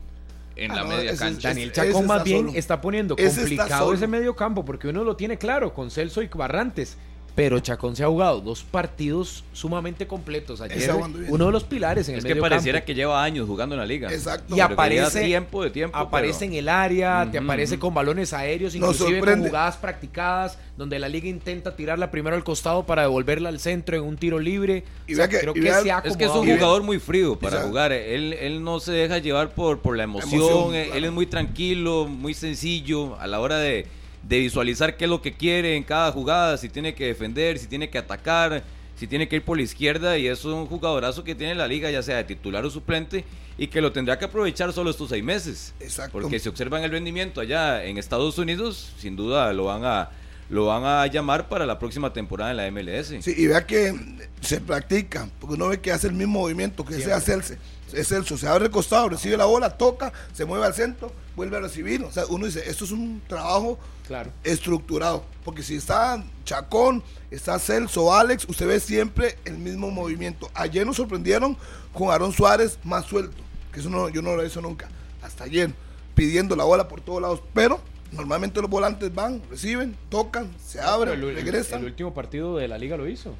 [0.55, 1.49] en Ah, la no, media ese cancha.
[1.49, 2.59] Daniel ese Chacón más bien solo.
[2.59, 3.97] está poniendo Ese está complicado solo.
[3.97, 6.97] ese medio campo porque uno lo tiene claro con Celso y Barrantes.
[7.37, 10.63] Pero Chacón se ha jugado dos partidos sumamente completos.
[10.63, 10.91] Ayer,
[11.29, 12.87] uno de los pilares en Es el que medio pareciera campo.
[12.87, 14.11] que lleva años jugando en la liga.
[14.11, 14.55] Exacto.
[14.55, 15.99] Y Pero que aparece- tiempo de tiempo.
[15.99, 20.99] Aparece pero- en el área, te aparece con balones aéreos, inclusive con jugadas practicadas, donde
[20.99, 24.85] la liga intenta tirarla primero al costado para devolverla al centro en un tiro libre.
[25.07, 26.47] Y O sea, vea que- creo y que vea- se ha Es que es un
[26.51, 27.69] jugador muy frío para Exacto.
[27.69, 27.93] jugar.
[27.93, 30.41] Él, él no se deja llevar por, por la emoción.
[30.41, 30.99] Emoción, él, claro.
[30.99, 33.85] él es muy tranquilo, muy sencillo a la hora de,
[34.29, 37.67] de visualizar qué es lo que quiere en cada jugada, si tiene que defender, si
[37.67, 38.65] tiene que atacar,
[38.97, 40.19] si tiene que ir por la izquierda.
[40.19, 43.25] Y es un jugadorazo que tiene la liga, ya sea de titular o suplente,
[43.57, 45.75] y que lo tendrá que aprovechar solo estos seis meses.
[45.81, 46.19] Exacto.
[46.19, 50.11] Porque si observan el rendimiento allá en Estados Unidos, sin duda lo van a,
[50.51, 53.15] lo van a llamar para la próxima temporada en la MLS.
[53.21, 53.95] Sí, y vea que
[54.41, 57.55] se practica, porque uno ve que hace el mismo movimiento, que sea Celso.
[57.93, 61.57] Es Celso, se abre el costado, recibe la bola, toca, se mueve al centro, vuelve
[61.57, 62.03] a recibir.
[62.03, 64.31] O sea, uno dice, esto es un trabajo Claro.
[64.45, 65.25] estructurado.
[65.45, 70.51] Porque si está Chacón, está Celso, Alex, usted ve siempre el mismo movimiento.
[70.55, 71.57] Ayer nos sorprendieron
[71.93, 73.37] con Aaron Suárez más suelto,
[73.73, 74.89] que eso no, yo no lo he visto nunca,
[75.23, 75.73] hasta ayer,
[76.15, 77.41] pidiendo la bola por todos lados.
[77.55, 77.81] Pero
[78.13, 81.81] normalmente los volantes van, reciben, tocan, se abren, el, el- regresan.
[81.81, 83.35] el último partido de la liga lo hizo.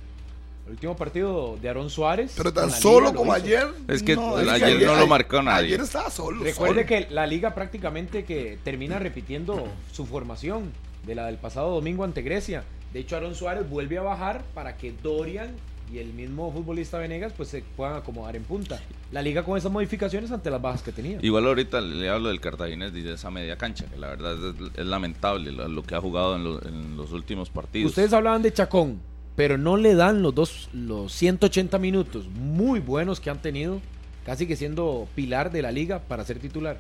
[0.67, 2.35] El último partido de Aaron Suárez.
[2.37, 3.45] Pero tan solo como hizo.
[3.45, 3.67] ayer.
[3.89, 5.69] Es que es ayer no lo marcó nadie.
[5.69, 6.43] Ayer estaba solo.
[6.43, 6.87] Recuerde solo.
[6.87, 10.73] que la liga prácticamente que termina repitiendo su formación
[11.07, 12.65] de la del pasado domingo ante Grecia.
[12.93, 15.55] De hecho, Aaron Suárez vuelve a bajar para que Dorian
[15.93, 18.81] y el mismo futbolista Venegas pues se puedan acomodar en punta.
[19.13, 21.19] La liga con esas modificaciones ante las bajas que tenía.
[21.23, 24.55] Igual ahorita le hablo del Cartaginés y de esa media cancha, que la verdad es,
[24.81, 27.91] es lamentable lo, lo que ha jugado en, lo- en los últimos partidos.
[27.91, 29.01] Ustedes hablaban de Chacón,
[29.37, 33.81] pero no le dan los dos, los 180 minutos muy buenos que han tenido,
[34.25, 36.79] casi que siendo pilar de la liga para ser titular.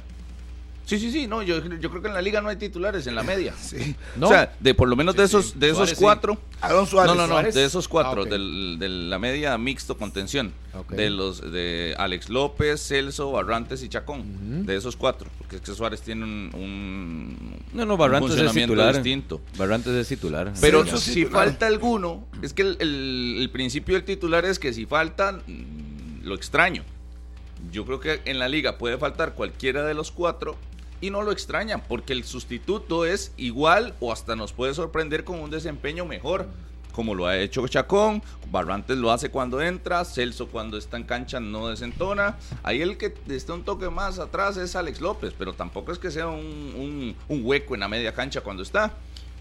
[0.86, 3.14] Sí, sí, sí, no, yo, yo creo que en la liga no hay titulares en
[3.16, 3.52] la media.
[3.60, 3.96] Sí.
[4.16, 4.26] ¿No?
[4.26, 5.36] O sea, de por lo menos de sí.
[5.36, 6.02] esos, de esos Suárez sí.
[6.04, 6.38] cuatro.
[6.60, 7.10] Aaron Suárez.
[7.12, 7.54] no, no, no, Suárez.
[7.56, 10.52] de esos cuatro, Ah, del- de la media mixto contención.
[10.90, 14.64] De los de Alex López, Celso, Barrantes y Chacón.
[14.66, 15.28] De esos cuatro.
[15.38, 18.94] Porque es que Suárez tiene un, un, No, no, un Barrantes es funcionamiento titular.
[18.94, 19.40] distinto.
[19.58, 20.52] Barrantes es titular.
[20.60, 21.44] Pero si titular.
[21.46, 26.24] falta alguno, es que el, el- el principio del titular es que si faltan, mm,
[26.26, 26.84] lo extraño.
[27.72, 30.56] Yo creo que en la liga puede faltar cualquiera de los cuatro
[31.00, 35.40] y no lo extrañan, porque el sustituto es igual o hasta nos puede sorprender con
[35.40, 36.46] un desempeño mejor,
[36.92, 41.40] como lo ha hecho Chacón, Barrantes lo hace cuando entra, Celso cuando está en cancha
[41.40, 45.92] no desentona, ahí el que está un toque más atrás es Alex López, pero tampoco
[45.92, 48.94] es que sea un, un- un hueco en la media cancha cuando está.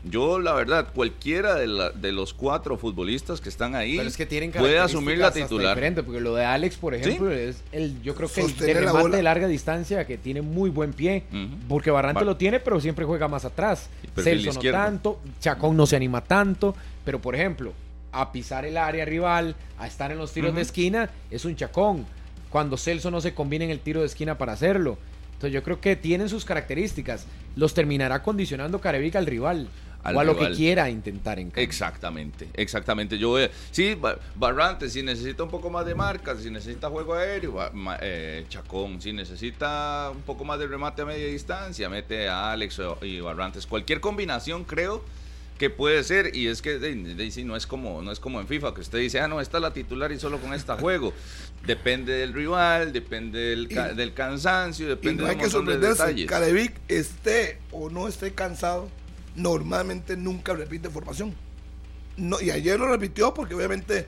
[0.08, 4.16] Yo, la verdad, cualquiera de, la- de los cuatro futbolistas que están ahí Pero es
[4.18, 5.76] que tienen puede asumir la titular.
[5.76, 8.84] diferentes, porque lo de Alex, por ejemplo, es el, yo creo que el de Sostener
[8.84, 11.24] la remate de larga distancia que tiene muy buen pie,
[11.68, 13.90] porque Barrante Bar- lo tiene, pero siempre juega más atrás.
[14.16, 17.74] Celso no tanto, Chacón no se anima tanto, pero por ejemplo,
[18.12, 22.06] a pisar el área rival, a estar en los tiros de esquina, es un Chacón.
[22.52, 24.98] Cuando Celso no se combina en el tiro de esquina para hacerlo.
[25.34, 27.26] Entonces yo creo que tienen sus características.
[27.58, 29.68] Los terminará condicionando Carevica al rival.
[30.06, 31.60] Al o a lo que quiera intentar en campo.
[31.62, 33.18] Exactamente, exactamente.
[33.18, 36.90] Yo voy a- sí, Ba- Barrantes, si necesita un poco más de marca, si necesita
[36.90, 37.58] juego aéreo,
[38.02, 42.80] eh, Chacón, si necesita un poco más de remate a media distancia, mete a Alex
[42.80, 43.66] o- y Barrantes.
[43.66, 45.04] Cualquier combinación creo
[45.58, 48.48] que puede ser y es que de- de- no es como no es como en
[48.48, 51.14] FIFA que usted dice ah no esta es la titular y solo con esta juego
[51.66, 55.40] depende del rival depende del, ca- Y- del cansancio Y depende no de hay un
[55.40, 56.04] que de sorprenderse.
[56.04, 58.90] detalles Carevic esté o no esté cansado,
[59.36, 61.34] normalmente nunca repite formación.
[62.18, 64.08] No, y ayer lo repitió porque obviamente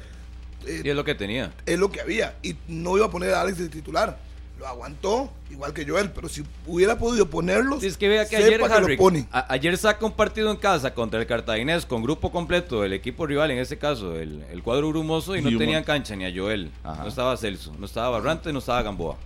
[0.65, 1.53] eh, Y es lo que tenía.
[1.65, 2.35] es lo que había.
[2.41, 4.17] Y no iba a poner a Alex de titular.
[4.57, 6.09] Lo aguantó, igual que Joel.
[6.11, 9.27] Pero si hubiera podido ponerlos, Sí, es que vea que ayer, que lo Harry, pone.
[9.31, 13.27] a- ayer saca un partido en casa contra el Cartaginés con grupo completo del equipo
[13.27, 16.33] rival, en este caso el, el cuadro brumoso, y no Y tenían cancha ni a
[16.35, 16.71] Joel.
[16.83, 17.03] Ajá.
[17.03, 19.17] No estaba Celso, no estaba Barrantes, no estaba Gamboa.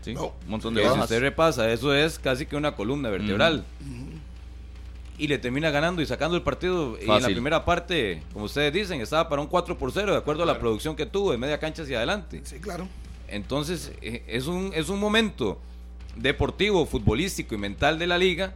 [0.00, 0.14] ¿sí?
[0.14, 0.26] No.
[0.44, 3.64] un montón Que de si usted repasa, eso es casi que una columna vertebral.
[5.18, 6.96] Y le termina ganando y sacando el partido.
[7.00, 10.18] Y en la primera parte, como ustedes dicen, estaba para un 4 por 0, de
[10.18, 12.40] acuerdo a la producción que tuvo, de media cancha hacia adelante.
[12.44, 12.88] Sí, claro.
[13.26, 15.60] Entonces, eh, es un, es un momento
[16.16, 18.54] deportivo, futbolístico y mental de la liga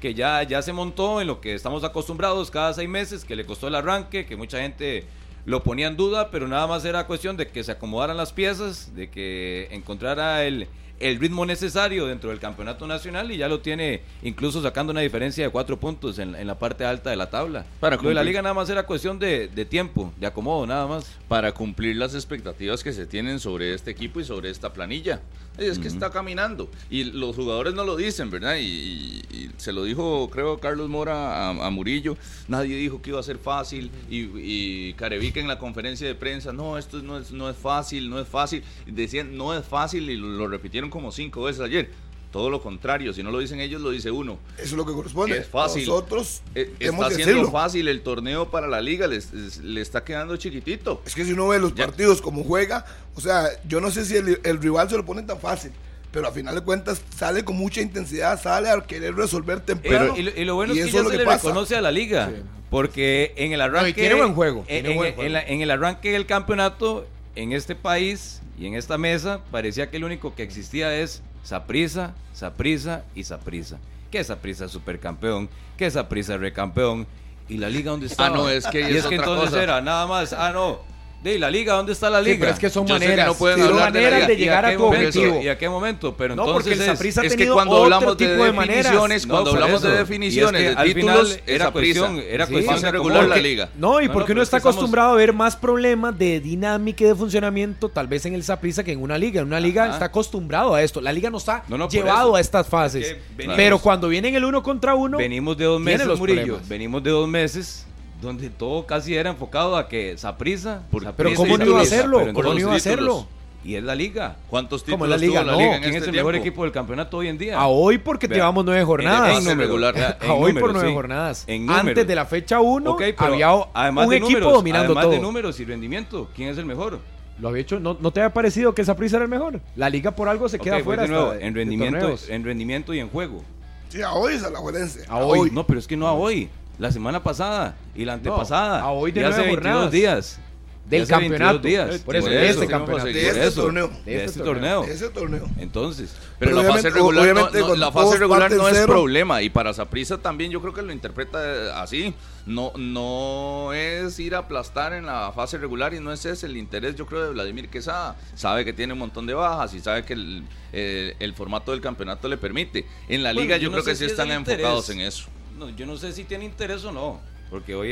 [0.00, 3.44] que ya, ya se montó en lo que estamos acostumbrados cada seis meses, que le
[3.44, 5.04] costó el arranque, que mucha gente
[5.44, 8.94] lo ponía en duda, pero nada más era cuestión de que se acomodaran las piezas,
[8.94, 10.68] de que encontrara el,
[11.00, 15.44] el ritmo necesario dentro del campeonato nacional y ya lo tiene incluso sacando una diferencia
[15.44, 17.64] de cuatro puntos en, en la parte alta de la tabla.
[17.80, 20.86] Para lo de la liga nada más era cuestión de, de tiempo, de acomodo, nada
[20.86, 21.10] más.
[21.26, 25.20] para cumplir las expectativas que se tienen sobre este equipo y sobre esta planilla.
[25.58, 26.70] Es que está caminando.
[26.88, 28.56] Y los jugadores no lo dicen, ¿verdad?
[28.56, 32.16] Y, y- y se lo dijo, creo, Carlos Mora a, a Murillo.
[32.48, 33.90] Nadie dijo que iba a ser fácil.
[34.08, 38.08] Y, y Carevica en la conferencia de prensa, no, esto no es, no es fácil,
[38.08, 38.62] no es fácil.
[38.86, 41.90] Decían, no es fácil y lo, lo repitieron como cinco veces ayer.
[42.30, 44.38] Todo lo contrario, si no lo dicen ellos, lo dice uno.
[44.56, 45.38] Eso es lo que corresponde.
[45.38, 45.84] Es fácil.
[45.84, 47.50] Nosotros Eh, Está decirlo.
[47.50, 51.02] fácil el torneo para la liga, les- les- le está quedando chiquitito.
[51.04, 51.86] Es que si uno ve los Ya.
[51.86, 52.84] partidos como juega,
[53.16, 55.72] o sea, yo no sé si el, el rival se lo pone tan fácil,
[56.12, 60.14] pero a final de cuentas sale con mucha intensidad, sale a querer resolver temprano.
[60.16, 61.48] y, lo, y lo bueno y es que eso ya se que le pasa.
[61.48, 62.30] reconoce a la liga.
[62.70, 63.94] Porque en el arranque.
[63.94, 65.26] tiene buen juego, En, tiene en- buen juego.
[65.26, 69.90] en la- en el arranque del campeonato, en este país y en esta mesa, parecía
[69.90, 73.78] que el único que existía es Saprisa, Saprisa y Saprisa.
[74.10, 77.06] Que Saprisa es supercampeón, que Saprisa es recampeón.
[77.48, 78.26] ¿Y la liga dónde está?
[78.26, 79.62] Ah, no, es que y es es que otra entonces cosa.
[79.62, 80.32] era nada más.
[80.32, 80.80] Ah, no.
[81.22, 82.38] De la liga, ¿dónde está la Sí, liga?
[82.40, 84.20] pero es que son Yo sé que maneras, no pueden son hablar de la maneras
[84.20, 84.26] liga.
[84.26, 85.40] de ¿Y a llegar a tu objetivo.
[85.42, 86.16] ¿Y a qué momento?
[86.16, 88.44] Pero No, entonces porque el es- Saprissa ha es que cuando otro hablamos de tipo
[88.44, 88.84] de maneras.
[88.84, 89.88] definiciones, No, cuando hablamos eso.
[89.88, 92.90] de Y es que definiciones, al de títulos, final era cuestión- era Sí, cuestión de
[92.90, 93.36] regular acomodo.
[93.36, 93.68] la liga.
[93.76, 96.18] No, y No, porque no, uno está es que estamos- acostumbrado a ver más problemas
[96.18, 99.42] de dinámica y de funcionamiento, tal vez en el Saprissa que en una liga.
[99.42, 99.92] En una liga Ajá.
[99.92, 101.02] está acostumbrado a esto.
[101.02, 103.06] La liga no está No, no, por llevado a estas fases.
[103.10, 103.16] Es
[103.56, 106.60] Pero cuando vienen el uno contra uno, Venimos de dos meses, los Murillo.
[106.66, 107.84] Venimos de dos meses
[108.20, 110.82] donde todo casi era enfocado a que Saprisa.
[110.90, 112.20] Por- pero ¿cómo no iba a hacerlo?
[112.32, 113.26] ¿Cómo no iba a hacerlo?
[113.62, 114.36] Y es la liga.
[114.48, 115.58] ¿Cuántos títulos la liga, tuvo la no.
[115.58, 117.60] liga en ¿Quién este es el mejor equipo del campeonato hoy en día?
[117.60, 119.36] A hoy porque Vea, llevamos nueve en- jornadas.
[119.36, 120.16] en número, regular.
[120.22, 120.94] en a hoy por nueve sí.
[120.94, 121.44] jornadas.
[121.46, 121.68] En.
[121.70, 125.04] Antes de la fecha 1 Ok, pero había además un de equipo números, dominando además
[125.04, 125.12] todo.
[125.12, 127.00] de números y rendimiento, ¿quién es el mejor?
[127.38, 129.60] Lo había hecho, ¿no, ¿no te había parecido que Saprissa era el mejor?
[129.76, 133.00] La liga por algo se queda fuera de nuevo, hasta en rendimiento, en rendimiento y
[133.00, 133.42] en juego.
[133.90, 135.04] Sí, a hoy es a la Juelense.
[135.08, 135.50] A hoy.
[135.50, 136.48] No, pero es que no a hoy.
[136.80, 138.80] La semana pasada y la antepasada.
[138.80, 139.92] a hoy de y hace nueve 22 jornadas.
[139.92, 140.40] días.
[140.88, 141.68] Del Y hace 22 campeonato.
[141.68, 142.00] días.
[142.00, 143.04] Por eso, Por de este campeonato.
[143.06, 143.90] De este eso, torneo.
[144.04, 144.84] De este torneo.
[144.84, 145.48] Ese torneo.
[145.58, 149.40] Entonces, Pero Pero la fase regular, no- no, la fase regular no es cero- problema
[149.42, 152.12] y para Saprissa también yo creo que lo interpreta eh, así.
[152.46, 156.56] No, no es ir a aplastar en la fase regular y no es ese el
[156.56, 158.16] interés yo creo de Vladimir Quesada.
[158.34, 161.80] Sabe que tiene un montón de bajas y sabe que el, eh, el formato del
[161.82, 162.86] campeonato le permite.
[163.08, 165.00] En la Bueno, liga yo yo, no creo que si sí es están enfocados en
[165.02, 165.28] eso.
[165.60, 167.20] No, yo no sé si tiene interés o no.
[167.50, 167.90] Porque hoy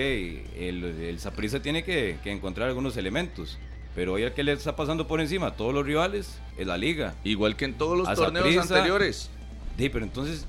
[0.57, 3.59] el, el Saprissa tiene que, que encontrar algunos elementos.
[3.95, 6.77] Pero hoy el que le está pasando por encima a todos los rivales es la
[6.79, 7.15] liga.
[7.25, 9.31] Igual que en todos los A torneos anteriores.
[9.77, 10.47] Sí, pero entonces,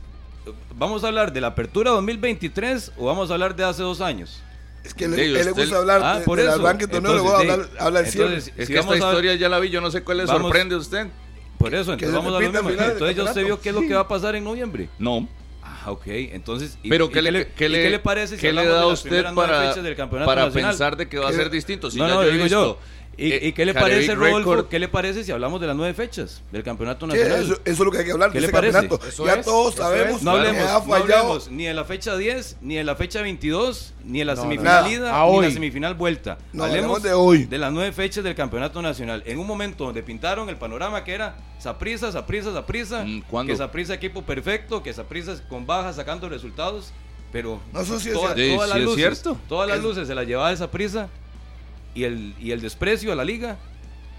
[0.75, 4.41] ¿vamos a hablar de la apertura 2023 o vamos a hablar de hace dos años?
[4.83, 6.57] Es que le, le usted- gusta hablar Ah, de, por del eso.
[7.11, 7.77] luego Entonces, hablar, sí.
[7.79, 8.27] habla del cierre.
[8.27, 10.25] Entonces, Es si que esta a- historia ya la vi, yo no sé cuál le
[10.25, 11.07] Vamos- sorprende a usted.
[11.57, 12.45] Por eso, entonces vamos a del
[12.91, 14.87] Entonces ya usted vio qué es lo que va a pasar en noviembre.
[14.99, 15.27] No.
[15.85, 16.03] Ah, ok.
[16.07, 18.51] Entonces, ¿y, Pero y ¿qué, le, le, qué y le- qué le parece si qué
[18.51, 21.27] le hablamos da de a usted para, fechas del campeonato para pensar de que va
[21.27, 21.89] a ¿Qué- ser distinto?
[21.89, 22.77] Si no, ya no, yo he digo yo.
[23.19, 24.55] ¿Y, eh, y qué le parece, Rodolfo?
[24.55, 27.43] Record- ¿Qué le parece si hablamos de las nueve fechas del campeonato Sí, nacional?
[27.43, 28.73] eso, eso es lo que hay que hablar ¿Qué de le ese parece?
[28.73, 29.07] campeonato.
[29.07, 30.23] Eso ya es, todos eso sabemos es.
[30.23, 31.13] No que hablemos, ha no fallado.
[31.19, 34.37] hablemos ni de la fecha 10, ni de la fecha 22, ni de la No,
[34.37, 34.89] no, semifinal nada.
[34.91, 36.37] ida, ni la semifinal vuelta.
[36.53, 37.43] No, hablemos de hoy.
[37.45, 39.21] de las nueve fechas del campeonato nacional.
[39.25, 43.51] En un momento donde pintaron el panorama que era Saprisa, Saprisa, Saprisa, Mm, ¿cuándo?
[43.51, 46.91] que Saprisa equipo perfecto, que Saprisa con bajas sacando resultados,
[47.31, 48.41] pero No, eso sí es toda- cierto.
[48.41, 49.37] Sí, todas las sí es luces, cierto.
[49.49, 51.09] todas las Es- luces se las llevaba esa prisa
[51.95, 53.57] y el, y el desprecio a la liga.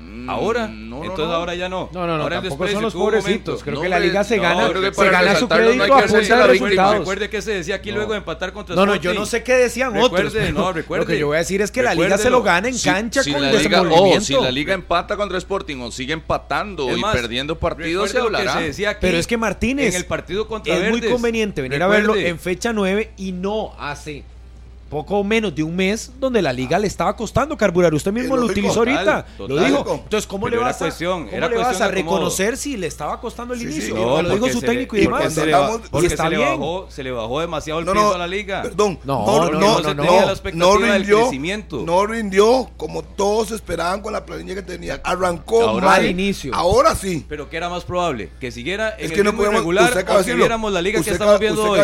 [0.03, 1.35] Mm, Ahora, no, no, entonces no.
[1.35, 1.91] ahora ya no.
[1.93, 3.63] No, no, no, Ahora el tampoco son desprecio los pobrecitos.
[3.63, 6.07] Creo No, que la liga se no, gana, se gana su hay crédito que a
[6.07, 6.99] punta la de resultados.
[7.01, 9.57] Recuerde que se decía aquí luego de empatar contra No, no, yo no sé qué
[9.57, 10.05] decían otros.
[10.33, 11.05] Recuerde, pero no, recuerde.
[11.05, 12.89] Lo que yo voy a decir es que la liga se lo gana en Si-
[12.89, 16.89] cancha si con la liga, oh, si la liga empata contra Sporting o sigue empatando
[16.89, 18.55] Es y perdiendo partidos, se hablará.
[18.55, 21.83] se decía aquí Pero es que Martínez en el partido contra es muy conveniente venir
[21.83, 24.25] a verlo en fecha 9 y no hace
[24.91, 27.95] poco menos de un mes donde la liga le estaba costando carburar.
[27.95, 28.61] Usted mismo lo lógico.
[28.61, 29.25] utilizó ahorita.
[29.25, 29.67] Total, lo total.
[29.67, 30.01] dijo.
[30.05, 32.87] Entonces, ¿cómo Pero le vas a, cuestión, cómo era le vas a reconocer si le
[32.89, 33.83] estaba costando el Sí, inicio?
[33.97, 35.35] sí, Cuando lo dijo porque su le- técnico y porque demás.
[35.35, 36.49] se le, ba- y porque está se le bien.
[36.51, 38.63] bajó, se le bajó demasiado el No, peso no, a la liga.
[38.63, 41.83] Perdón, No, no, no, no, no, no, no, no, rindió, crecimiento.
[41.87, 45.01] no rindió como todos esperaban con la planilla que tenía.
[45.05, 46.53] Arrancó Ahora mal al inicio.
[46.55, 47.25] Ahora sí.
[47.29, 50.01] Pero que era más probable que siguiera en Es el que no podemos irregular usted
[50.01, 51.81] acaba o que viéramos la liga que estamos viendo hoy.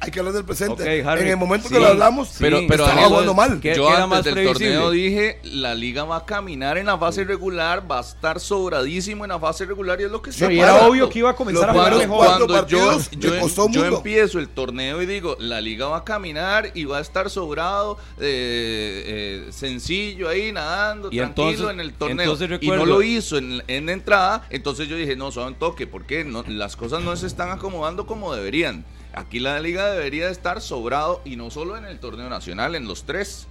[0.00, 1.00] Hay que hablar del presente.
[1.00, 3.60] En el momento sí, que lo hablamos, sí, Pero, pero estaba Daniel, jugando mal.
[3.60, 4.72] ¿Qué- yo antes del previsible?
[4.74, 9.24] torneo dije, la liga va a caminar en la fase regular, va a estar sobradísimo
[9.24, 11.34] en la fase regular y es lo que No, y era obvio que iba a
[11.36, 12.26] comenzar Los a jugar mejor.
[12.26, 16.70] Cuando yo, partidos yo, yo empiezo el torneo y digo, la liga va a caminar
[16.74, 21.92] y va a estar sobrado, eh, eh, sencillo ahí, nadando, Y tranquilo entonces- en el
[21.94, 22.32] torneo.
[22.34, 26.24] entonces y no lo hizo en, en entrada, entonces yo dije, no, un toque, porque
[26.24, 28.84] no, las cosas no se están acomodando como deberían.
[29.14, 32.86] Aquí la liga debería de estar sobrado y no solo en el torneo nacional, en
[32.86, 33.46] los tres.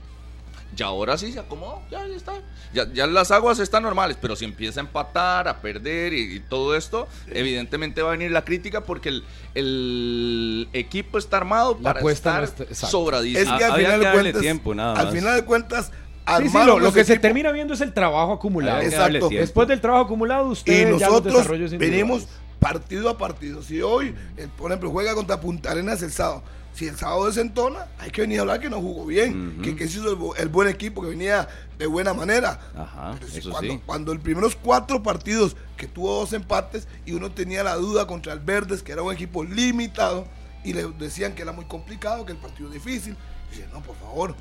[0.75, 2.33] Ya ahora sí se acomodó, ya, ya está.
[2.73, 6.39] Ya, ya las aguas están normales, pero si empieza a empatar, a perder y, y
[6.41, 9.23] todo esto, evidentemente va a venir la crítica porque el,
[9.55, 12.85] el equipo está armado La para no estar está- exacto.
[12.85, 13.57] Es sobradísimo.
[13.57, 15.13] que al Había final que de cuentas, tiempo, nada al más.
[15.15, 18.81] final de cuentas, Sí, sí, armaron lo, que se termina viendo es el trabajo acumulado.
[18.81, 19.29] Exacto.
[19.29, 22.27] Después del trabajo acumulado, Y usted ya los nosotros desarrollos venimos individuales.
[22.59, 23.61] Partido a partido.
[23.63, 26.43] Si hoy, eh, por ejemplo, juega contra Punta Arenas el sábado,
[26.73, 29.87] si el sábado desentona, hay que venir a hablar que no jugó bien, que, que
[29.87, 31.47] se hizo el, bu- el buen equipo, que venía
[31.79, 32.59] de buena manera.
[32.75, 33.81] Ajá, Pero si eso cuando, sí.
[33.85, 38.33] cuando los primeros cuatro partidos que tuvo dos empates y uno tenía la duda contra
[38.33, 40.27] el Verdes, que era un equipo limitado,
[40.63, 43.15] y le decían que era muy complicado, que el partido difícil,
[43.49, 44.35] dice, no, por favor.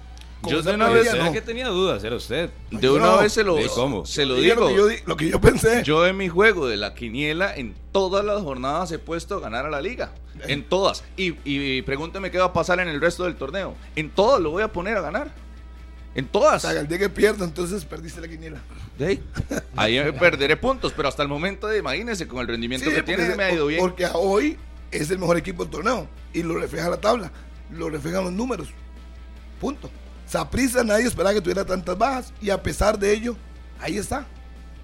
[0.44, 1.32] Yo de una vez- no.
[1.32, 2.50] que tenía dudas, era usted.
[2.70, 4.06] De una No, vez se lo, ¿de cómo?
[4.06, 4.68] se lo digo.
[4.68, 5.82] que yo di- lo que yo pensé.
[5.82, 9.66] Yo en mi juego de la quiniela, en todas las jornadas he puesto a ganar
[9.66, 10.12] a la liga.
[10.46, 11.02] En todas.
[11.16, 13.74] Y, y pregúnteme qué va a pasar en el resto del torneo.
[13.96, 15.32] En todas lo voy a poner a ganar.
[16.14, 16.62] En O todas.
[16.62, 18.58] sea, el día que pierdo, entonces perdiste la quiniela.
[18.98, 20.12] De ahí.
[20.18, 23.52] Perderé puntos, pero hasta el momento, imagínense, con el rendimiento que tiene, porque- me ha
[23.52, 23.80] ido bien.
[23.80, 24.56] Porque hoy
[24.90, 27.32] es el mejor equipo del torneo y lo refleja la tabla,
[27.70, 28.68] lo reflejan los números.
[29.60, 29.90] Punto.
[30.26, 33.36] Saprisa nadie esperaba que tuviera tantas bajas y a pesar de ello,
[33.80, 34.26] ahí está.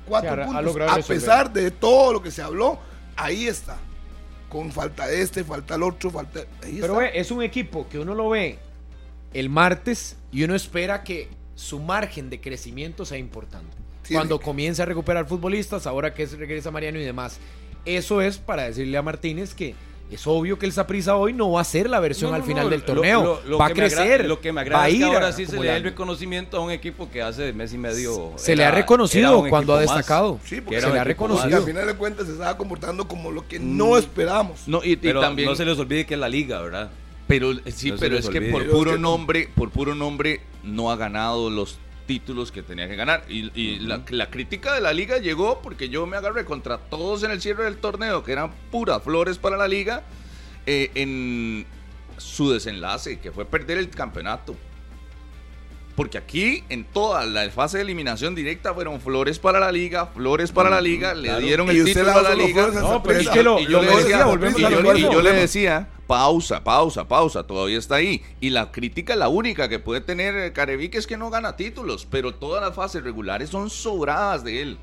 [0.07, 0.57] Cuatro ha- puntos.
[0.57, 0.61] a
[0.97, 1.05] resolver.
[1.07, 2.79] pesar de todo lo que se habló,
[3.17, 3.77] ahí está.
[4.49, 6.41] Con falta este, falta el otro, falta.
[6.63, 6.99] Ahí Pero está.
[6.99, 8.59] ve, es un equipo que uno lo ve
[9.33, 13.77] el martes y uno espera que su margen de crecimiento sea importante.
[14.13, 14.45] Cuando que.
[14.45, 17.39] comience a recuperar futbolistas, ahora que es- regresa Mariano y demás.
[17.85, 19.75] Eso es para decirle a Martínez que
[20.13, 22.65] es obvio que el Saprissa hoy no va a ser la versión No, al final
[22.65, 23.23] no, del torneo.
[23.23, 24.29] lo- lo va a que me agra- crecer.
[24.29, 25.85] Lo que me va agrada a es que ir ahora sí se le da el
[25.85, 28.33] reconocimiento a un equipo que hace mes y medio.
[28.37, 29.87] Se le ha reconocido cuando ha más.
[29.87, 30.39] destacado.
[30.45, 31.57] Sí, porque se le ha reconocido.
[31.59, 34.61] al final de cuentas se estaba comportando como lo que no esperábamos.
[34.67, 35.49] No, y, también.
[35.49, 36.91] no se les olvide que es la liga, ¿verdad?
[37.29, 40.97] Pero sí, No se pero es que por puro nombre, por puro nombre no ha
[40.97, 43.25] ganado los títulos que tenía que ganar.
[43.29, 47.23] Y, y la, la crítica de la liga llegó porque yo me agarré contra todos
[47.23, 50.03] en el cierre del torneo, que eran puras flores para la liga,
[50.67, 51.67] eh, en
[52.19, 54.57] su desenlace, que fue perder el campeonato.
[55.95, 60.51] Porque aquí, en toda la fase de eliminación directa, fueron flores para la liga, flores
[60.51, 62.69] para la liga, le dieron Y el título a la liga.
[62.69, 64.93] No, pero es que lo- Y yo lo le decía, decía, volvemos y yo- y
[64.95, 65.13] mismo.
[65.13, 68.23] yo le decía, pausa, pausa, pausa, todavía está ahí.
[68.41, 72.09] Y la crítica, la única que puede tener eh, Carevic es que no gana títulos,
[72.11, 74.79] pero todas las fases regulares son sobradas de él.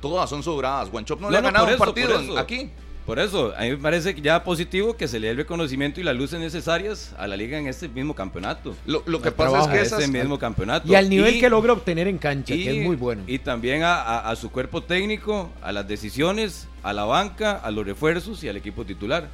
[0.00, 0.90] Todas son sobradas.
[0.90, 2.70] Guanchop no, le ha no, ganado un eso, partido aquí.
[3.08, 5.98] Por eso, a mí me parece que ya positivo que se le dé el reconocimiento
[5.98, 8.76] y las luces necesarias a la liga en este mismo campeonato.
[8.84, 10.02] Lo, lo que pasa es que esas...
[10.02, 10.86] este mismo campeonato.
[10.86, 13.22] Y al nivel Y- que logra obtener en cancha, que es muy bueno.
[13.26, 17.70] Y también a, a- a su cuerpo técnico, a las decisiones, a la banca, a
[17.70, 19.26] los refuerzos y al equipo titular.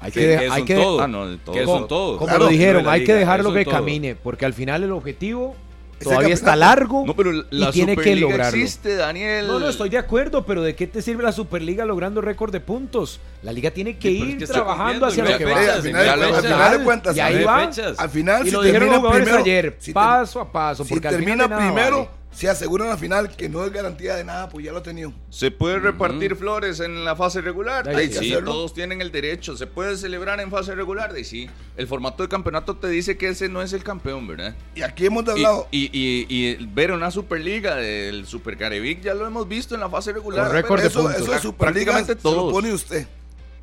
[0.00, 1.00] Hay Que- que, que hay son que todo.
[1.00, 1.54] Ah, no, de todo.
[1.56, 2.18] Que son todos.
[2.18, 5.56] Como Claro, lo dijeron, hay que dejarlo que camine, porque al final el objetivo
[6.02, 8.58] todavía está largo No, pero la y tiene que Superliga lograrlo.
[8.58, 9.46] existe, Daniel.
[9.46, 12.60] No, no, estoy de acuerdo, pero ¿de qué te sirve la Superliga logrando récord de
[12.60, 13.20] puntos?
[13.42, 15.60] La liga tiene que Sí, pero es ir que trabajando hacia lo que va.
[15.74, 17.70] al final, de- lo- al ya final de cuentas, y ahí va.
[17.98, 20.84] al final, Y si lo dijeron los termina jugadores primero, ayer, si paso a paso,
[20.84, 22.08] si porque al final termina primero, vale.
[22.32, 25.12] Se asegura la final, que no es garantía de nada, pues ya lo ha tenido.
[25.30, 27.84] ¿Se puede repartir flores en la fase regular?
[27.88, 29.56] Que sí, todos tienen el derecho.
[29.56, 31.12] ¿Se puede celebrar en fase regular?
[31.24, 31.48] Sí.
[31.76, 34.54] El formato de campeonato te dice que ese no es el campeón, ¿verdad?
[34.74, 35.68] Y aquí hemos Y, hablado.
[35.70, 39.88] y, y- y ver una Superliga del Super Carevic ya lo hemos visto en la
[39.90, 40.46] fase regular.
[40.46, 41.20] Con récord de eso, puntos.
[41.22, 43.06] eso es Superliga, Prácticamente se lo pone usted.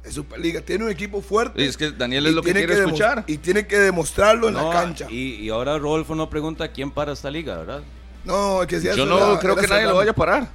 [0.04, 1.62] Es Superliga, tiene un equipo fuerte.
[1.62, 3.26] Y es que Daniel es lo que tiene quiere demo- escuchar.
[3.28, 5.08] Y tiene que demostrarlo en la cancha.
[5.10, 7.82] Y, y ahora Rodolfo no pregunta quién para esta liga, ¿verdad?
[8.26, 10.50] No, que si Yo no era- creo era que nadie lo vaya a parar.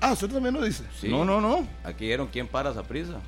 [0.00, 0.84] Ah, usted también lo dice.
[1.00, 1.08] Sí.
[1.08, 1.66] No, no, no.
[1.84, 3.20] Aquí dieron quién para esa prisa.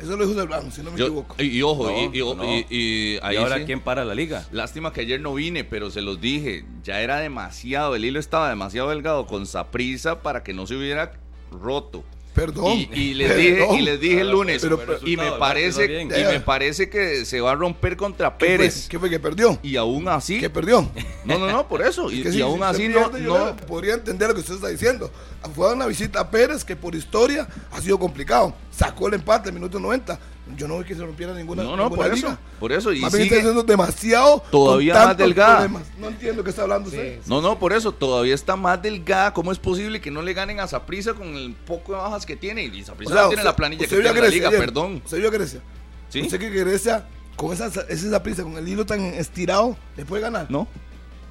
[0.00, 1.36] Eso lo dijo Serrano, si no me Yo- equivoco.
[1.38, 2.44] y, y ojo, No, y, y- no.
[2.44, 3.64] y- y ahí y ahora sí.
[3.64, 4.44] quién para la liga.
[4.52, 8.48] Lástima que ayer no vine, pero se los dije, ya era demasiado, el hilo estaba
[8.50, 11.12] demasiado delgado con Saprisa para que no se hubiera
[11.50, 12.04] roto.
[12.36, 12.72] Perdón.
[12.78, 16.14] Y, y les dije, y les dije el lunes, Pero- y me parece, y me
[16.28, 16.42] bien.
[16.44, 18.56] parece que se va a romper contra ¿Qué fue?
[18.58, 18.86] Pérez.
[18.88, 19.58] ¿Qué fue que perdió?
[19.62, 20.88] Y aún así, ¿Qué perdió?
[21.24, 22.10] no, no, no, por eso.
[22.12, 23.46] Y, Que y si- aún si así no, pierde, yo no.
[23.46, 25.10] le podría entender lo que usted está diciendo.
[25.54, 28.54] Fue a una visita a Pérez que por historia ha sido complicado.
[28.76, 30.18] Sacó el empate en minuto 90.
[30.56, 32.28] Yo no vi que se rompiera ninguna, No, no, ninguna por liga.
[32.28, 34.42] eso, por eso, y Más bien sigue- está siendo demasiado.
[34.50, 35.56] Todavía más delgada.
[35.60, 35.88] problemas.
[35.98, 37.20] No entiendo qué está hablando usted.
[37.26, 39.32] No, no, por eso todavía está más delgada.
[39.32, 42.36] ¿Cómo es posible que no le ganen a Saprisa con el poco de bajas que
[42.36, 42.62] tiene?
[42.64, 44.60] Y Saprisa no tiene la planilla que tiene la Grecia liga, ayer.
[44.60, 45.02] perdón.
[45.04, 45.60] Usted vio a Grecia.
[46.08, 46.20] ¿Sí?
[46.22, 50.46] Usted que Grecia, con esa, esa prisa, con el hilo tan estirado, le puede ganar.
[50.48, 50.68] No,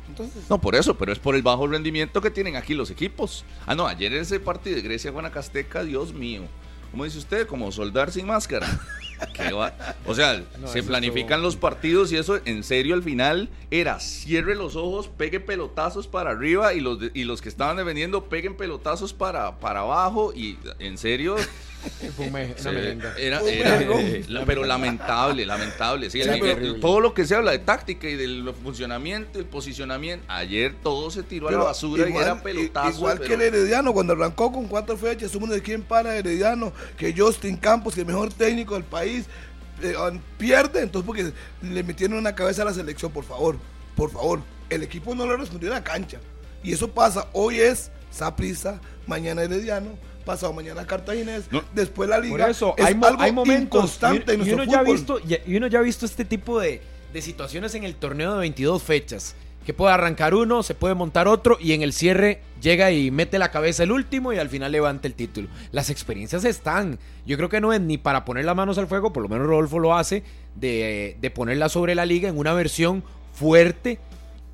[0.10, 3.46] Entonces, no, por eso, pero es por el bajo rendimiento que tienen aquí los equipos.
[3.66, 6.42] Ah, no, ayer ese partido de Grecia-Guanacasteca, Dios mío.
[6.96, 7.46] ¿Cómo dice usted?
[7.46, 8.66] Como soldar sin máscara.
[10.06, 14.56] O sea, No, se planifican los partidos y eso en serio al final era cierre
[14.56, 18.56] los ojos, pegue pelotazos para arriba y los, de- y los que estaban defendiendo peguen
[18.58, 21.36] pelotazos para, para abajo y en serio
[22.32, 22.72] Me- una
[23.18, 26.10] era, era- eh, la- pero lamentable, lamentable.
[26.10, 29.40] sí, Sí, el- pero- el- todo lo que se habla de táctica y del funcionamiento,
[29.40, 32.98] el posicionamiento, ayer todo se tiró a la basura igual, y era pelotazo.
[32.98, 37.14] igual que el Herediano, cuando arrancó con cuatro fechas, somos de quién para Herediano, que
[37.16, 39.26] Justin Campos, que el mejor técnico del país,
[39.82, 39.94] eh,
[40.38, 41.32] pierde, entonces porque
[41.62, 43.58] le metieron una cabeza a la selección, por favor,
[43.96, 44.42] por favor.
[44.70, 46.20] El equipo no le respondió en la cancha.
[46.64, 49.90] Y eso pasa, hoy es Saprisa, mañana Herediano,
[50.26, 51.64] pasado mañana Cartaginés, No.
[51.74, 52.50] después la Por liga.
[52.50, 53.64] eso, es hay, algo hay momentos.
[53.64, 56.06] inconstante y, en y nuestro uno ya ha visto, y- y uno ya ha visto
[56.06, 56.82] este tipo de,
[57.14, 59.36] de situaciones en el torneo de 22 fechas.
[59.66, 63.40] Que puede arrancar uno, se puede montar otro y en el cierre llega y mete
[63.40, 65.48] la cabeza el último y al final levanta el título.
[65.72, 67.00] Las experiencias están.
[67.26, 69.48] Yo creo que no es ni para poner las manos al fuego, por lo menos
[69.48, 70.22] Rodolfo lo hace,
[70.56, 73.04] de, de ponerla sobre la liga en una versión
[73.34, 73.98] fuerte,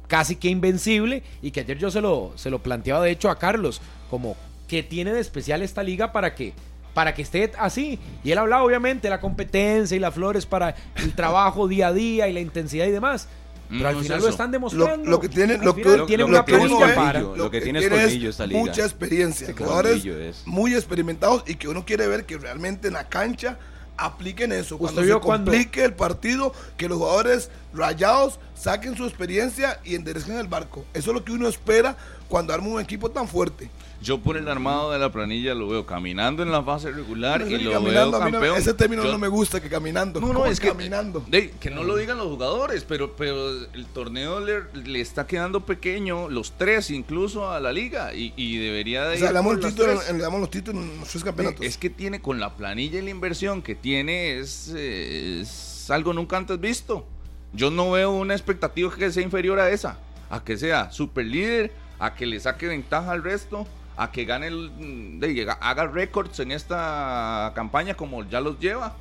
[0.08, 3.38] casi que invencible y que ayer yo se lo, se lo planteaba de hecho a
[3.38, 4.38] Carlos, como
[4.72, 6.54] que tiene de especial esta liga para que
[6.94, 8.00] para que esté así.
[8.24, 11.94] Y él hablaba obviamente de la competencia y las flores para el trabajo día a
[11.94, 13.28] día y la intensidad y demás.
[13.70, 15.04] Pero al final lo están demostrando.
[15.04, 17.20] Lo, lo que tiene, lo que, lo- tiene lo una que tiene es para.
[17.22, 18.60] lo que tiene es es colmillo esta liga.
[18.62, 20.44] Mucha experiencia, jugadores es.
[20.48, 23.58] muy experimentados y que uno quiere ver que realmente en la cancha
[23.98, 24.78] apliquen eso.
[24.78, 29.80] Cuando ¿Usted vio se cuando- complique el partido, que los jugadores rayados saquen su experiencia
[29.84, 30.86] y enderecen el barco.
[30.94, 31.98] Eso es lo que uno espera
[32.30, 33.70] cuando arma un equipo tan fuerte.
[34.02, 37.58] Yo por el armado de la planilla lo veo caminando en la fase regular y
[37.60, 38.58] lo caminando, veo a mí no- campeón.
[38.58, 40.20] ese término Yo- no me gusta, que caminando.
[40.20, 41.24] No, no, ¿Cómo es que caminando.
[41.60, 46.30] que no lo digan los jugadores, pero pero el torneo le, le está quedando pequeño,
[46.30, 49.94] los tres incluso a la liga y, y debería de o sea, le damos, título,
[49.94, 51.64] le los títulos en los tres campeonatos.
[51.66, 56.38] Es que tiene con la planilla y la inversión que tiene es, es algo nunca
[56.38, 57.06] antes visto.
[57.54, 60.00] Yo no veo una expectativa que sea inferior a esa,
[60.30, 63.68] a que sea super líder, a que le saque ventaja al resto,
[64.04, 68.96] a que gane, el, de, llega- haga récords en esta campaña como ya los lleva.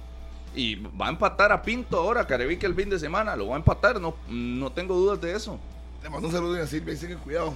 [0.55, 3.59] Y va a empatar a Pinto ahora, Carevique el fin de semana, lo va a
[3.59, 5.59] empatar, no, no tengo dudas de eso.
[6.03, 7.55] Le mando un saludo a Silvia, dice que cuidado.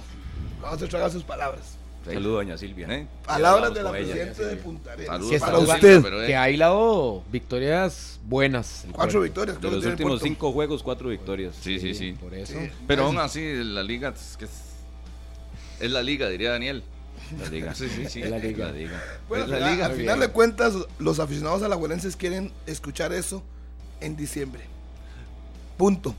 [0.61, 1.77] Vamos a tragar sus palabras.
[2.05, 2.87] Saludo, doña Silvia.
[2.89, 3.07] ¿eh?
[3.25, 5.07] Palabras de la presidenta de Punta Arenas.
[5.09, 6.01] Saludos Que Para usted.
[6.03, 8.85] pero, eh, Que ha hilado victorias buenas.
[8.91, 9.55] Cuatro victorias.
[9.55, 11.55] De creo que los últimos cinco juegos, cuatro victorias.
[11.59, 12.11] Sí, sí, sí.
[12.13, 12.53] Por eso.
[12.53, 12.69] Sí.
[12.87, 14.51] Pero aún así, la liga es, que es,
[15.79, 16.83] es la liga, diría Daniel.
[17.41, 17.75] La liga.
[17.75, 18.21] Sí, sí, sí.
[18.21, 18.67] Es la liga.
[18.67, 19.03] La liga.
[19.27, 19.85] Bueno, la final, liga.
[19.87, 23.43] al final de cuentas, los aficionados alajuelenses quieren escuchar eso
[24.01, 24.63] en diciembre.
[25.77, 26.15] Punto.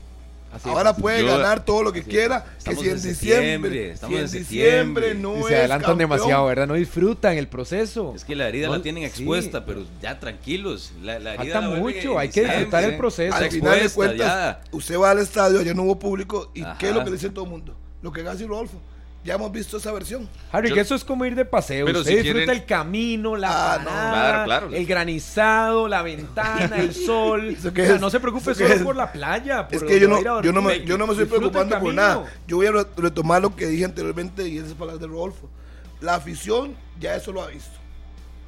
[0.53, 0.95] Así Ahora es.
[1.01, 5.13] puede Yo- ganar todo lo que quiera, que Estamos si en diciembre, si en diciembre
[5.13, 6.67] no Y es se adelantan campeón, demasiado, ¿verdad?
[6.67, 8.13] No disfrutan el proceso.
[8.15, 9.07] Es que la herida No, la tienen sí.
[9.09, 10.93] expuesta, pero ya tranquilos.
[11.01, 13.35] La, la herida Falta la vuelven mucho, hay que disfrutar el proceso.
[13.35, 14.61] Al final de cuentas, ya.
[14.71, 16.77] usted va al estadio, ayer no hubo público, y Ajá.
[16.79, 17.75] ¿qué es lo que dice todo el mundo?
[18.01, 18.79] Lo que hace Rodolfo.
[19.27, 20.27] Ya hemos visto esa versión.
[20.53, 21.85] Harry, Yo- que eso es como ir de paseo.
[21.85, 23.83] Pero Usted si disfruta quieren- el camino, la Ah, no.
[23.89, 24.69] Claro, claro.
[24.73, 27.49] el granizado, la ventana, el sol.
[27.49, 27.99] ¿Eso O sea, es?
[28.01, 28.81] no se preocupe ¿Eso qué solo es?
[28.83, 29.67] por la playa.
[29.69, 32.23] Es que yo no, yo no me, yo no me estoy preocupando por nada.
[32.47, 35.49] Yo voy a re- retomar lo que dije anteriormente y esas palabras de Rodolfo.
[35.99, 37.71] La afición ya eso lo ha visto.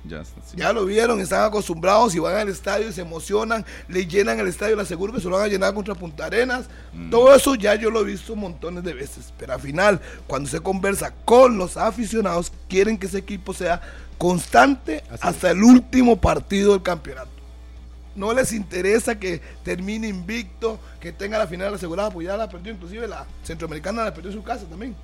[0.05, 0.55] Ya, está, sí.
[0.55, 4.47] Ya lo vieron, están acostumbrados y van al estadio y se emocionan, le llenan el
[4.47, 6.65] estadio, le aseguro que se lo van a llenar contra Punta Arenas.
[6.93, 7.09] Mm.
[7.09, 9.33] Todo eso ya yo lo he visto montones de veces.
[9.37, 13.81] Pero al final, cuando se conversa con los aficionados, quieren que ese equipo sea
[14.17, 17.29] constante Así hasta el último partido del campeonato.
[18.15, 22.73] No les interesa que termine invicto, que tenga la final asegurada, pues ya la perdió,
[22.73, 24.95] inclusive la centroamericana la perdió en su casa también.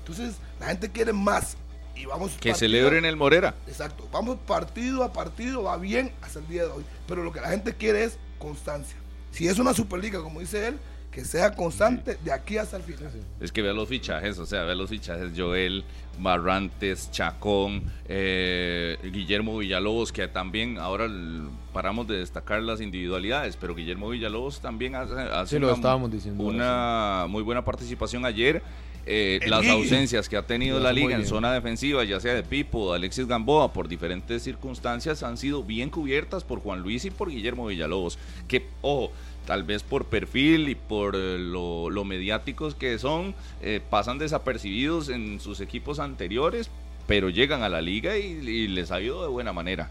[0.00, 1.56] Entonces, la gente quiere más.
[1.98, 3.54] Y vamos Que partido- celebren el Morera.
[3.66, 6.84] Exacto, vamos partido a partido, va bien hasta el día de hoy.
[7.06, 8.96] Pero lo que la gente quiere es constancia.
[9.32, 10.78] Si es una Superliga, como dice él,
[11.10, 13.10] que sea constante de aquí hasta el final.
[13.40, 15.82] Es que vea los fichajes, o sea, vea los fichajes, Joel,
[16.20, 23.74] Barrantes, Chacón, eh, Guillermo Villalobos, que también ahora el- paramos de destacar las individualidades, pero
[23.74, 28.62] Guillermo Villalobos también hace, hace Sí, lo una, estábamos diciendo una muy buena participación ayer.
[29.10, 32.80] Eh, las ausencias que ha tenido la liga en zona defensiva, ya sea de Pipo
[32.80, 37.10] o de Alexis Gamboa, por diferentes circunstancias, han sido bien cubiertas por Juan Luis y
[37.10, 38.18] por Guillermo Villalobos.
[38.48, 39.10] Que, ojo,
[39.46, 45.08] tal vez por perfil y por eh, lo, lo mediáticos que son, eh, pasan desapercibidos
[45.08, 46.68] en sus equipos anteriores,
[47.06, 49.88] pero llegan a la liga y, y les ha ido de buena manera.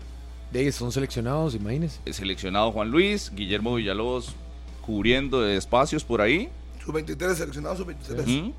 [0.51, 1.99] De ahí son seleccionados, imagínense.
[2.05, 4.35] El seleccionado Juan Luis, Guillermo Villalobos
[4.81, 6.49] cubriendo espacios por ahí.
[6.85, 8.53] Sus 23 seleccionados, sus 23.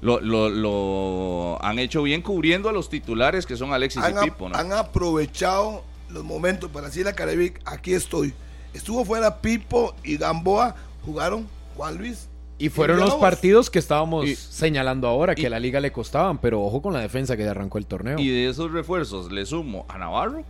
[0.00, 4.30] Lo, lo- lo han hecho bien cubriendo a los titulares que son Alexis han, y
[4.30, 4.56] Pipo, ¿no?
[4.56, 8.32] han aprovechado los momentos para decirle a Carevic, aquí estoy.
[8.72, 12.28] Estuvo fuera Pipo y Gamboa, jugaron Juan Luis.
[12.60, 15.90] Y fueron los partidos que estábamos Y- señalando ahora, que y- a la liga le
[15.92, 18.18] costaban, pero ojo con la defensa que arrancó el torneo.
[18.18, 20.44] Y de esos refuerzos le sumo a Navarro,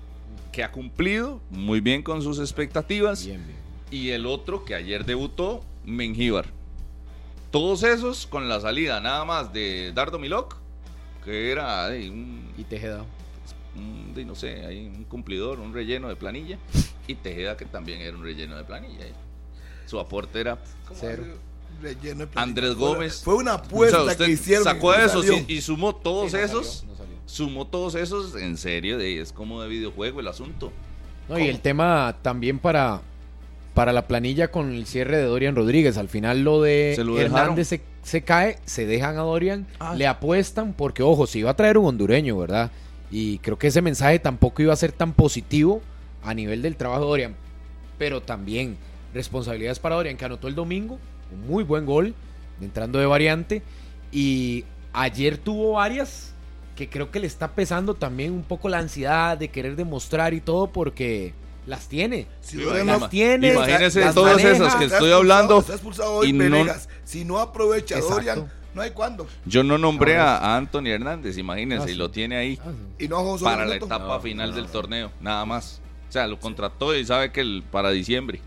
[0.52, 3.58] que ha cumplido muy bien con sus expectativas, Bien, bien.
[3.90, 6.46] y el otro que ayer debutó, Mengíbar.
[7.50, 10.56] Todos esos con la salida nada más de Dardo Milok,
[11.24, 13.04] que era un, Y Tejeda.
[13.76, 16.58] un, de, no sé, ahí un cumplidor, un relleno de planilla,
[17.06, 19.06] y Tejeda que también era un relleno de planilla.
[19.86, 21.24] Su aporte era ¿Cómo Cero.
[21.80, 22.42] Relleno de planilla.
[22.42, 23.22] Andrés Gómez.
[23.24, 24.64] Fue una apuesta O sea, usted que hicieron.
[24.64, 26.66] Sacó y no esos y, y sumó todos Sí, no esos.
[26.66, 27.16] salió, no salió.
[27.24, 28.34] Sumó todos esos.
[28.36, 30.70] En serio, de, es como de videojuego el asunto.
[31.28, 33.00] No, y el tema también para,
[33.78, 35.98] para la planilla con el cierre de Dorian Rodríguez.
[35.98, 37.16] Al final lo de Se lo.
[37.16, 39.94] Hernández se, se cae, se dejan a Dorian, Ah.
[39.94, 42.72] le apuestan, porque ojo, se iba a traer un hondureño, ¿verdad?
[43.08, 45.80] Y creo que ese mensaje tampoco iba a ser tan positivo
[46.24, 47.36] a nivel del trabajo de Dorian.
[47.98, 48.76] Pero también
[49.14, 50.98] responsabilidades para Dorian, que anotó el domingo,
[51.32, 52.16] un muy buen gol,
[52.60, 53.62] entrando de variante.
[54.10, 56.34] Y ayer tuvo varias
[56.74, 60.40] que creo que le está pesando también un poco la ansiedad de querer demostrar y
[60.40, 61.32] todo porque
[61.68, 62.26] las tiene.
[62.40, 63.52] Sí, las no- tiene.
[63.52, 64.50] Imagínese las todas maneja.
[64.56, 66.88] esas que está estoy expulsado- hablando Está expulsado hoy y no- Venegas.
[67.04, 68.14] Si no aprovecha Exacto.
[68.16, 69.26] Dorian, no hay cuándo.
[69.44, 72.70] Yo no nombré a, a Anthony Hernández, imagínense, Ah, y lo tiene ahí Ah.
[72.98, 74.70] Y no para la etapa No, final no, del no.
[74.70, 75.80] torneo, nada más.
[76.08, 78.40] O sea, lo contrató y sabe que el, para diciembre,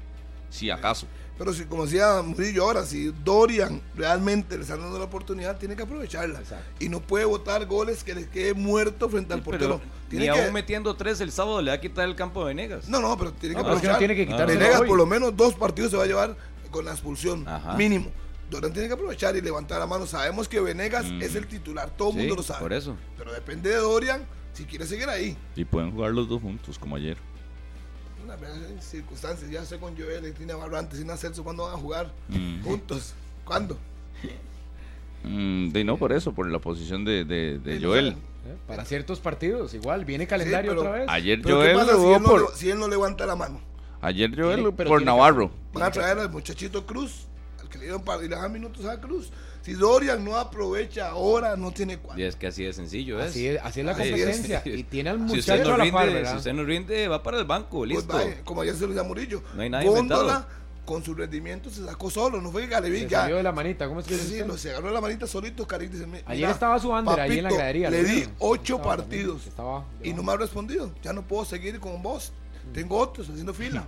[0.49, 1.05] si acaso.
[1.41, 5.75] Pero si, como decía Murillo ahora, si Dorian realmente le está dando la oportunidad, tiene
[5.75, 6.37] que aprovecharla.
[6.39, 6.65] Exacto.
[6.79, 9.81] Y no puede votar goles que le quede muerto frente al Sí, portero.
[10.07, 12.87] Tiene que- aún metiendo tres el sábado le va a quitar el campo de Venegas.
[12.87, 13.97] No, no, pero tiene que No, que no aprovechar.
[13.97, 14.87] tiene que quitárselo Venegas hoy.
[14.87, 16.37] por lo menos dos partidos se va a llevar
[16.69, 17.73] con la expulsión, Ajá.
[17.73, 18.11] mínimo.
[18.51, 20.05] Dorian tiene que aprovechar y levantar la mano.
[20.05, 21.23] Sabemos que Venegas Mm.
[21.23, 22.59] es el titular, todo el Sí, mundo lo sabe.
[22.59, 22.95] por eso.
[23.17, 25.35] Pero depende de Dorian si quiere seguir ahí.
[25.55, 27.17] Y pueden jugar los dos juntos, como ayer.
[28.43, 32.11] En circunstancias, ya sé con Joel y tiene Barrantes y Celso, ¿cuándo van a jugar
[32.29, 32.63] Mm.
[32.63, 33.13] juntos?
[33.45, 33.77] ¿Cuándo?
[35.23, 38.07] Mm, de no por eso, por la posición de, de- de Sí, Joel.
[38.09, 38.55] ¿Eh?
[38.67, 41.05] Para ciertos partidos, igual, viene calendario pero otra vez.
[41.09, 43.35] Ayer Pero ¿qué Joel pasa si jugó él, no, por, si él no levanta la
[43.35, 43.59] mano?
[44.01, 45.51] ayer Joel Tiene- pero por Navarro.
[45.73, 47.27] Van a traer al muchachito Cruz,
[47.61, 49.29] al que le dieron para y le dan minutos a Cruz.
[49.61, 52.19] Si Dorian no aprovecha ahora, no tiene Y cuál.
[52.21, 53.29] es que así de sencillo es.
[53.29, 54.61] Así es, así es la competencia.
[54.65, 57.07] Y tiene al Si usted, muchacho no a la rinde, par, si usted no rinde,
[57.07, 58.13] va para el banco, Pues listo.
[58.13, 59.43] vaya, como ayer se lo decía Murillo.
[59.53, 60.47] No hay nada Góndola, inventado.
[60.85, 62.41] con su rendimiento, se sacó solo.
[62.41, 63.21] No fue que Galeví Se ya.
[63.21, 65.67] salió de la manita, ¿cómo es que Sí, dice lo, se agarró la manita solito,
[65.67, 66.01] Caritas.
[66.25, 67.89] Ayer estaba su under ahí en la gradería.
[67.91, 70.91] Le ¿lo di ocho Estaba partidos estaba y no me ha respondido.
[71.03, 72.33] Ya no puedo seguir con vos.
[72.73, 73.87] Tengo otros haciendo fila.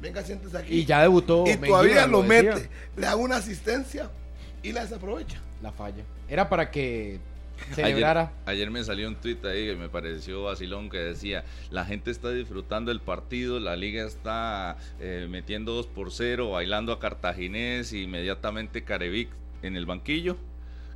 [0.00, 0.74] Venga, siéntese aquí.
[0.76, 1.44] Y ya debutó.
[1.46, 2.54] Y todavía lo decía.
[2.54, 2.70] mete.
[2.96, 4.10] Le hago una asistencia
[4.62, 5.40] y la desaprovecha.
[5.62, 6.04] La falla.
[6.28, 7.18] Era para que
[7.72, 8.32] Ayer, celebrara.
[8.46, 12.30] ayer me salió un tuit ahí que me pareció vacilón que decía, la gente está
[12.30, 18.04] disfrutando el partido, la liga está eh, metiendo 2 por 0, bailando a Cartaginés, y
[18.04, 19.28] inmediatamente Carevic
[19.62, 20.38] en el banquillo,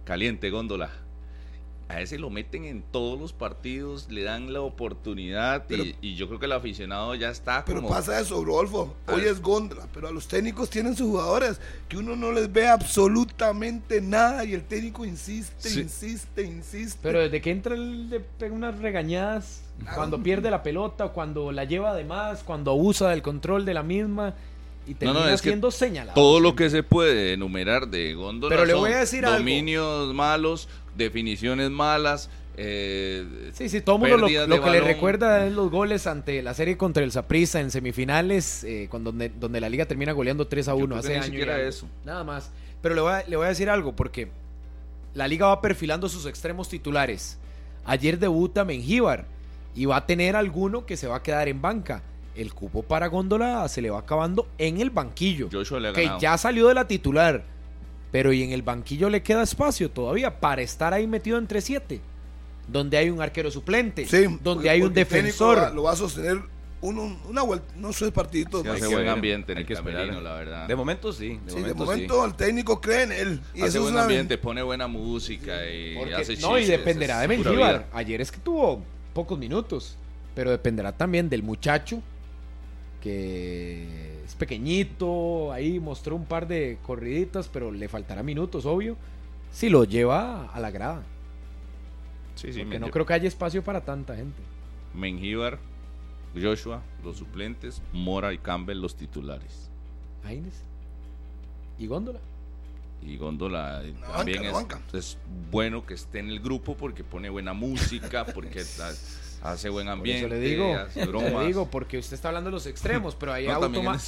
[0.05, 0.91] caliente góndola.
[1.89, 6.15] A ese lo meten en todos los partidos, le dan la oportunidad y- Pero- y,
[6.15, 7.91] yo creo que el aficionado ya está Pero como...
[7.95, 8.95] pasa eso, Rodolfo.
[9.07, 12.67] Hoy es góndola, pero a los técnicos tienen sus jugadores que uno no les ve
[13.15, 15.81] absolutamente nada y el técnico insiste, Sí.
[15.81, 16.99] insiste, insiste.
[17.03, 19.61] Pero desde que entra él le pega unas regañadas.
[19.95, 23.83] Cuando pierde la pelota, cuando la lleva de más, cuando abusa del control de la
[23.83, 24.35] misma.
[24.87, 26.15] Y No, termina no, es que siendo señalado.
[26.15, 29.39] Todo lo que se puede enumerar de góndola Pero le voy a decir algo.
[29.39, 35.53] dominios malos, definiciones malas, eh, Sí, sí, todo el mundo lo, que le recuerda es
[35.53, 39.69] los goles ante la serie contra el Saprissa en semifinales, eh, con donde, donde la
[39.69, 41.69] liga termina goleando 3 a Yo 1 creo hace que ni año y siquiera algo.
[41.69, 41.89] eso.
[42.05, 42.51] Nada más.
[42.81, 44.29] Pero le voy, a, le voy a decir algo, porque
[45.15, 47.39] la liga va perfilando sus extremos titulares.
[47.85, 49.27] Ayer debuta Mengíbar
[49.75, 52.03] y va a tener alguno que se va a quedar en banca.
[52.37, 55.49] el cupo para Góndola se le va acabando en el banquillo.
[55.53, 56.21] Joshua le ha que ganado.
[56.21, 57.45] ya salió de la titular.
[58.15, 62.01] Pero y en el banquillo le queda espacio todavía para estar ahí metido entre siete.
[62.69, 64.07] Donde hay un arquero suplente.
[64.07, 65.59] Sí, donde porque- hay un defensor.
[65.59, 66.39] va- Lo va a sostener
[66.81, 68.63] uno- una vuelta, no sé, partiditos.
[68.63, 70.69] Sí, hace buen ambiente en el camerino, la verdad.
[70.69, 71.41] De momento sí.
[71.45, 72.31] De Sí, momento, de momento sí.
[72.31, 73.41] el técnico cree en él.
[73.53, 76.61] Y hace eso es buen una ambiente, pone buena música y Porque- hace no, y
[76.61, 77.89] chistes, dependerá de Mengíbar.
[77.93, 78.81] Ayer es que tuvo
[79.13, 79.97] pocos minutos.
[80.37, 82.01] Pero dependerá también del muchacho.
[83.05, 85.53] Que es pequeñito.
[85.53, 87.49] Ahí mostró un par de corriditas.
[87.49, 88.97] Pero le faltará minutos, obvio.
[89.53, 91.03] Si lo lleva a la grada.
[92.35, 94.43] Sí, sí, Porque no creo que haya espacio para tanta gente.
[94.93, 95.61] Mengíbar,
[96.35, 99.71] Joshua, los suplentes, Mora y Campbell, los titulares.
[100.25, 100.65] Aines.
[101.79, 102.19] Y Góndola.
[103.03, 105.19] Y Góndola eh, también banca, es, es
[105.51, 108.65] bueno que esté en el grupo porque pone buena música, porque
[109.45, 111.33] hace buen Por ambiente, eso le digo, hace bromas.
[111.33, 113.99] le digo, porque usted está hablando de los extremos, pero ahí No, automa-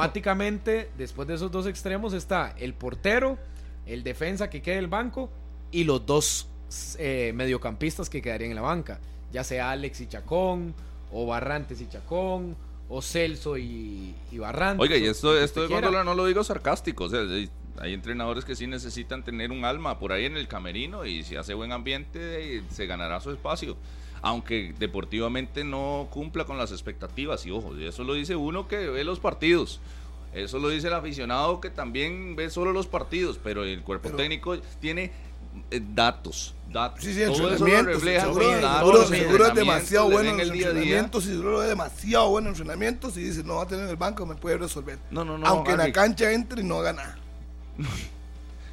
[0.00, 3.38] automáticamente, después de esos dos extremos, está el portero,
[3.86, 5.30] el defensa que quede en el banco
[5.70, 6.48] y los dos
[6.98, 8.98] eh, mediocampistas que quedarían en la banca,
[9.32, 10.74] ya sea Alex y Chacón,
[11.12, 12.56] o Barrantes y Chacón,
[12.88, 14.80] o Celso y, y Barrantes.
[14.82, 18.54] Oiga, y esto, esto de no lo digo sarcástico, o sea, hay- hay entrenadores que
[18.54, 22.58] sí necesitan tener un alma por ahí en el camerino y si hace buen ambiente
[22.58, 23.76] eh, se ganará su espacio.
[24.22, 29.02] Aunque deportivamente no cumpla con las expectativas, y ojo, eso lo dice uno que ve
[29.04, 29.80] los partidos.
[30.34, 34.16] Eso lo dice el aficionado que también ve solo los partidos, pero el cuerpo Pero-
[34.18, 35.10] técnico tiene
[35.72, 37.02] eh, datos, datos.
[37.02, 40.68] Sí, sí, Todo eso lo refleja Seguro, datos, seguro es demasiado bueno en el día
[40.68, 41.10] a día.
[41.12, 43.16] Y seguro es demasiado bueno en entrenamientos.
[43.16, 44.98] Y dice, no va a tener en el banco, me puede resolver.
[45.10, 45.46] No, no, no.
[45.48, 45.92] Aunque en la Harry.
[45.92, 47.18] cancha entre y no gana.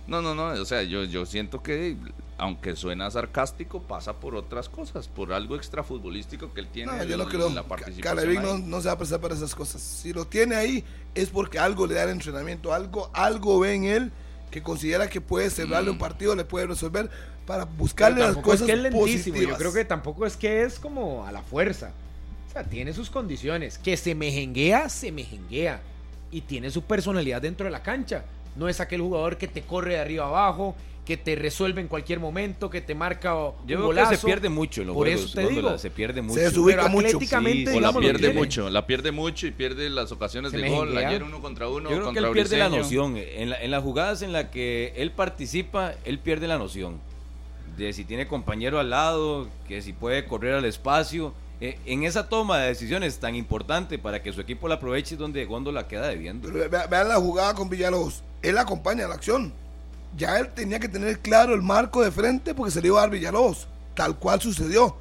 [0.07, 1.97] No, no, no, o sea, yo, yo siento que,
[2.38, 7.17] aunque suena sarcástico, pasa por otras cosas, por algo extrafutbolístico que él tiene No, yo
[7.17, 7.49] no creo.
[7.49, 8.43] la participación.
[8.43, 8.63] No, ahí.
[8.65, 9.81] no se va a prestar para esas cosas.
[9.81, 10.83] Si lo tiene ahí
[11.15, 14.11] es porque algo le da el entrenamiento, algo, algo ve en él
[14.51, 15.93] que considera que puede cerrarle Mm.
[15.93, 17.09] un partido, le puede resolver
[17.45, 19.01] para buscarle las es cosas que es lentísimo,
[19.33, 19.49] positivas.
[19.49, 21.91] yo creo que tampoco es que es como a la fuerza.
[22.47, 23.77] O sea, tiene sus condiciones.
[23.77, 25.81] Que se mejenguea, se mejenguea.
[26.31, 28.25] Y tiene su personalidad dentro de la cancha.
[28.55, 30.75] No es aquel jugador que te corre de arriba abajo,
[31.07, 34.11] que te resuelve en cualquier momento, que te marca un Yo creo golazo.
[34.11, 35.25] que se pierde mucho en los Por juegos.
[35.25, 35.77] eso te Góndola, digo.
[35.79, 36.33] se pierde mucho.
[36.37, 37.19] Se desubica mucho.
[37.19, 40.97] Sí, O la pierde mucho, la pierde mucho y pierde las ocasiones Se de gol.
[40.97, 43.15] Ayer uno contra uno, Yo creo que él pierde la noción.
[43.15, 46.99] En, la- en las jugadas en las que él participa, él pierde la noción.
[47.77, 51.33] De si tiene compañero al lado, que si puede correr al espacio.
[51.61, 55.19] Eh, en esa toma de decisiones tan importante para que su equipo la aproveche es
[55.19, 56.49] donde Góndola queda debiendo.
[56.51, 58.23] Pero vean la jugada con Villalobos.
[58.41, 59.53] Él acompaña la acción.
[60.15, 63.01] Ya él tenía que tener claro el marco de frente porque se le iba a
[63.01, 63.67] dar Villalobos.
[63.95, 64.95] Tal cual sucedió.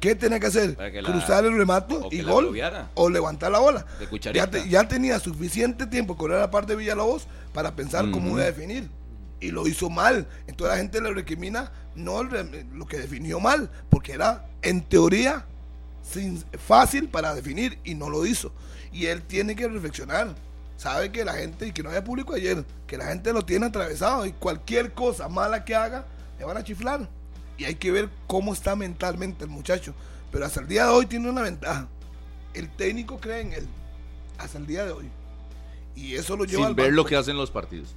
[0.00, 0.74] ¿Qué tenía que hacer?
[0.76, 2.44] Para que la- Cruzar el remate y gol.
[2.46, 2.90] bloqueara.
[2.94, 3.86] O levantar la bola.
[4.32, 8.42] Ya, te- ya tenía suficiente tiempo a la parte de Villalobos para pensar cómo iba
[8.42, 8.88] a definir.
[9.40, 10.26] Y lo hizo mal.
[10.46, 15.44] Entonces la gente le recrimina no lo que definió mal, porque era en teoría
[16.02, 18.52] sin- fácil para definir y no lo hizo.
[18.92, 20.34] Y él tiene que reflexionar.
[20.76, 23.66] Sabe que la gente, y que no había público ayer, que la gente lo tiene
[23.66, 26.06] atravesado y cualquier cosa mala que haga,
[26.38, 27.08] le van a chiflar.
[27.56, 29.94] Y hay que ver cómo está mentalmente el muchacho.
[30.32, 31.86] Pero hasta el día de hoy tiene una ventaja.
[32.54, 33.66] El técnico cree en él.
[34.38, 35.08] Hasta el día de hoy.
[35.94, 37.90] Y eso lo lleva Sin al ver lo que hacen los partidos.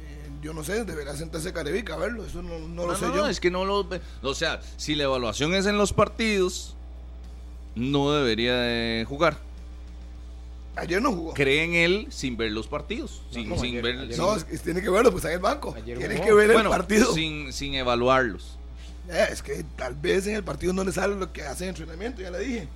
[0.00, 2.24] Eh, yo no sé, debería sentarse Carevica a verlo.
[2.24, 3.22] Eso no, no lo No, sé no, yo.
[3.22, 4.00] no, es que no lo ve.
[4.22, 6.76] O sea, si la evaluación es en los partidos,
[7.74, 9.38] no debería de jugar.
[10.76, 11.34] Ayer no jugó.
[11.34, 13.22] Cree en él sin ver los partidos.
[13.30, 13.98] Sin, como sin ayer- ver.
[13.98, 15.74] ayer No, tiene que verlo, pues está en el banco.
[15.76, 16.26] Ayer Tiene jugó.
[16.26, 17.12] que ver bueno, el partido.
[17.14, 18.58] Sin, sin evaluarlos.
[19.08, 21.70] Eh, es que tal vez en el partido no le sale lo que hace en
[21.70, 22.68] entrenamiento, ya le dije.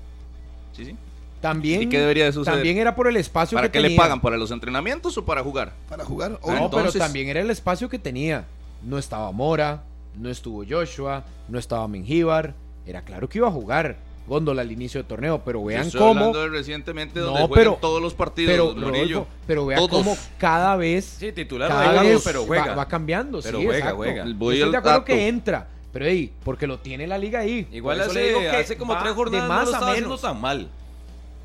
[0.77, 0.97] Sí, sí.
[1.41, 2.59] También, ¿Y qué debería de suceder?
[2.59, 4.03] también era por el espacio ¿Para que qué le tenía.
[4.03, 4.21] pagan?
[4.21, 5.73] ¿Para los entrenamientos o para jugar?
[5.89, 6.33] Para jugar.
[6.35, 8.45] Ah, O- No, entonces- pero también era el espacio que tenía.
[8.83, 9.83] No estaba Mora,
[10.17, 12.55] no estuvo Joshua, no estaba Mengíbar.
[12.87, 13.97] Era claro que iba a jugar
[14.31, 16.11] Góndola al inicio del torneo, pero vean Estoy cómo.
[16.21, 18.75] hablando de recientemente No, donde juegan pero- todos los partidos, Pero.
[18.91, 19.91] Rodolfo, pero vean Todos.
[19.91, 22.67] cómo cada vez, Sí, titular cada no vez pero juega.
[22.69, 23.41] Va, va cambiando.
[23.43, 23.97] Pero sí, juega, exacto.
[23.97, 24.25] juega.
[24.27, 25.05] Yo Voy estoy de acuerdo dato.
[25.07, 27.67] que entra, pero ey, porque lo tiene la liga ahí.
[27.73, 30.21] Igual le hace, digo que hace como tres jornadas de no más lo a menos.
[30.23, 30.69] tan mal.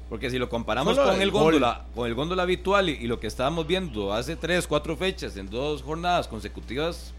[0.07, 1.41] Porque si lo comparamos Solo con el gol.
[1.45, 5.35] góndola, con el góndola habitual y, y lo que estábamos viendo hace tres, cuatro fechas
[5.37, 7.11] en dos jornadas consecutivas,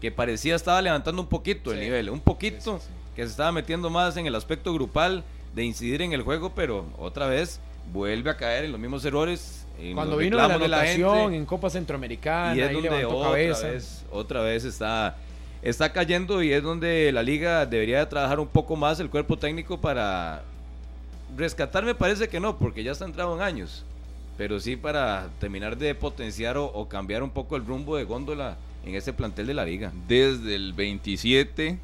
[0.00, 3.01] que parecía estaba levantando un poquito el nivel, un poquito, Sí, sí, sí.
[3.14, 6.86] Que se estaba metiendo más en el aspecto grupal de incidir en el juego, pero
[6.98, 7.60] otra vez
[7.92, 9.66] vuelve a caer en los mismos errores.
[9.78, 11.36] en Cuando vino de la anotación gente.
[11.36, 13.68] en Copa Centroamericana, y es ahí donde levantó otra cabeza.
[13.68, 15.16] vez, otra vez está,
[15.62, 19.36] está cayendo y es donde la liga debería de trabajar un poco más el cuerpo
[19.36, 20.42] técnico para
[21.36, 23.84] rescatar me parece que no, porque ya está entrado en años.
[24.38, 28.56] Pero sí para terminar de potenciar o, o cambiar un poco el rumbo de góndola
[28.84, 29.92] en ese plantel de la liga.
[30.08, 31.78] Desde el 27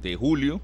[0.00, 0.60] de julio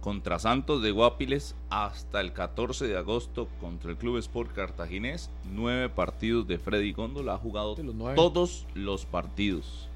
[0.00, 5.30] contra Santos de Guapiles hasta el 14 de agosto contra el Club Sport Cartaginés.
[5.52, 7.34] Nueve partidos de Freddy Góndola.
[7.34, 9.88] Ha jugado los todos los partidos.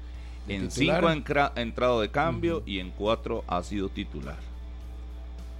[0.47, 1.17] ¿De En titular?
[1.17, 4.37] cinco ha entrado de cambio y en cuatro ha sido titular.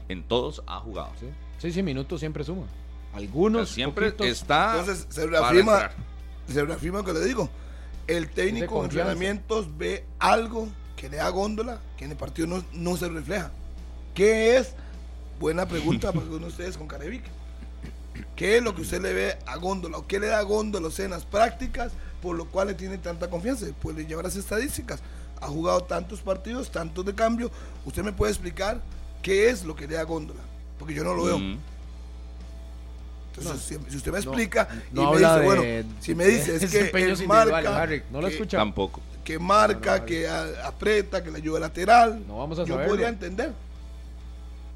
[0.10, 1.12] En todos ha jugado.
[1.20, 1.28] Sí,
[1.58, 2.68] sí, sí, minutos siempre suma.
[3.14, 3.70] Algunos.
[3.70, 4.28] Siempre poquitos.
[4.28, 5.90] está Entonces se reafirma,
[6.48, 7.50] se reafirma lo que le digo.
[8.06, 12.64] El técnico en entrenamientos ve algo que le da góndola que en el partido no,
[12.74, 13.52] no se refleja.
[14.14, 14.74] ¿Qué es?
[15.40, 17.24] Buena pregunta para uno de ustedes con Carevic.
[18.36, 20.90] ¿Qué es lo que usted le ve a góndola o qué le da a góndola
[20.98, 21.92] en las prácticas
[22.22, 23.66] por lo cual le tiene tanta confianza?
[23.82, 25.02] Pues le lleva las estadísticas.
[25.42, 27.52] Ha jugado tantos partidos, tantos de cambio.
[27.86, 28.82] ¿Usted me puede explicar
[29.22, 30.40] qué es lo que le da a góndola?
[30.80, 31.40] Porque yo no lo veo.
[31.40, 31.60] Mm.
[33.38, 36.56] Entonces, si, si usted me explica no y me dice, de- bueno, si me dice
[36.56, 38.04] es que él marca, Harry.
[38.10, 38.58] No lo que, escucha.
[38.58, 39.02] Tampoco.
[39.26, 42.92] Que marca, No, que aprieta, que le ayuda lateral, No vamos a yo saberlo.
[42.94, 43.52] podría entender.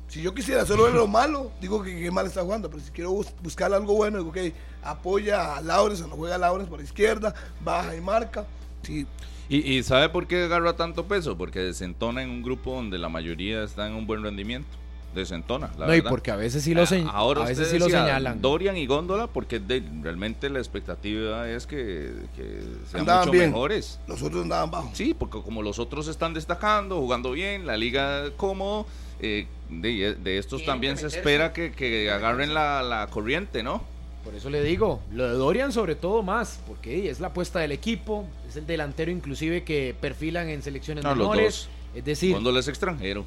[0.09, 2.91] Si yo quisiera solo ver lo malo, digo que qué mal está jugando, pero si
[2.91, 6.67] quiero bus- buscar algo bueno, digo que apoya a Laures, o no juega a Laures
[6.67, 7.33] por la izquierda,
[7.63, 8.45] baja y marca.
[8.81, 9.05] Sí,
[9.49, 11.37] ¿Y, y sabe por qué agarra tanto peso?
[11.37, 14.69] Porque desentona en un grupo donde la mayoría está en un buen rendimiento.
[15.15, 17.79] Desentona, la no, y porque a veces sí lo, señ- Ah, Ahora a veces sí
[17.79, 18.41] lo señalan.
[18.41, 23.49] Dorian y Góndola, porque de- realmente la expectativa es que, que sean Andaban mucho bien.
[23.49, 23.99] mejores.
[24.07, 24.91] los otros andaban bajo.
[24.93, 28.85] Sí, porque como los otros están destacando, jugando bien, la liga cómodo,
[29.19, 33.83] eh, de, de estos también se espera que, que agarren la, la corriente, ¿no?
[34.23, 37.71] Por eso le digo, lo de Dorian sobre todo más, porque es la apuesta del
[37.71, 41.45] equipo, es el delantero inclusive que perfilan en selecciones No, los menores.
[41.55, 41.69] dos.
[41.95, 43.25] Es decir, Góndola es extranjero.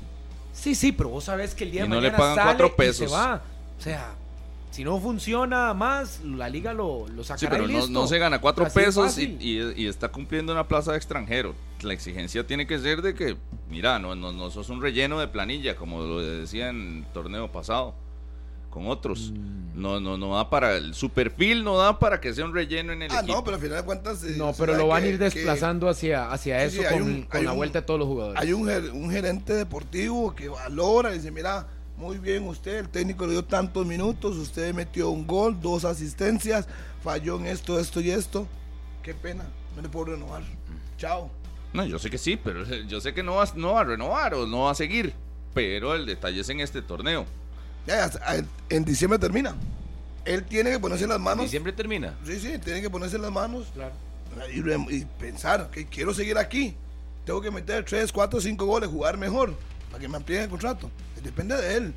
[0.52, 2.66] Sí, sí, pero vos sabés que el día Y de no le pagan sale cuatro
[2.66, 3.10] y pesos.
[3.10, 3.42] se va.
[3.78, 4.14] O sea,
[4.70, 7.92] si no funciona más, la liga lo, lo Sí, sacará pero y no, listo.
[7.92, 11.54] no se gana cuatro Así pesos y, y- y está cumpliendo una plaza de extranjero.
[11.82, 13.36] La exigencia tiene que ser de que,
[13.68, 17.50] mira, no, no, no sos un relleno de planilla, como lo decía en el torneo
[17.52, 17.94] pasado,
[18.72, 19.30] con otros.
[19.32, 19.62] Mm.
[19.80, 22.92] No, no, no da para, el, su perfil no da para que sea un relleno
[22.92, 23.36] en el Ah, equipo.
[23.38, 24.22] no, pero al final de cuentas...
[24.24, 27.02] eh, No, pero lo van a ir que desplazando hacia, hacia Sí, eso sí, con,
[27.02, 28.40] un- con hay la un- vuelta de todos los jugadores.
[28.42, 31.66] Hay un, ger- un gerente deportivo que valora y dice, mira,
[31.96, 36.66] muy bien usted, el técnico le dio tantos minutos, usted metió un gol, dos asistencias,
[37.02, 38.46] falló en esto, esto y esto.
[39.02, 39.44] Qué pena,
[39.76, 40.42] no le puedo renovar.
[40.98, 41.30] Chao.
[41.72, 44.34] No, yo sé que sí, pero yo sé que no va, no va a renovar
[44.34, 45.14] o no va a seguir.
[45.54, 47.24] Pero el detalle es en este torneo.
[47.86, 49.54] Ya, ya, en- en diciembre termina.
[50.24, 51.44] Él tiene que ponerse las manos.
[51.44, 52.14] Diciembre termina.
[52.24, 53.92] Sí, sí, tiene que ponerse las manos Claro.
[54.88, 56.74] y, pensar que quiero seguir aquí.
[57.24, 59.54] Tengo que meter 3, 4, 5 goles, jugar mejor
[59.90, 60.90] para que me amplíen el contrato.
[61.22, 61.94] Depende de él.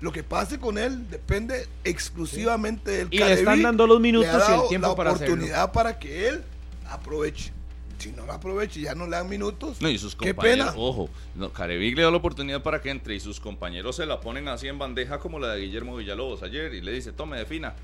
[0.00, 4.52] Lo que pase con él depende exclusivamente del Y le están dando los minutos y
[4.52, 5.34] el tiempo la para hacerlo.
[5.34, 6.42] oportunidad para que él
[6.88, 7.52] aproveche.
[7.98, 10.68] Si no lo aproveche y ya no le dan minutos, No, y sus qué compañeros,
[10.72, 10.78] pena.
[10.78, 14.20] ojo, no, Carevic le da la oportunidad para que entre y sus compañeros se la
[14.20, 17.74] ponen así en bandeja como la de Guillermo Villalobos ayer y le dice, tome, defina.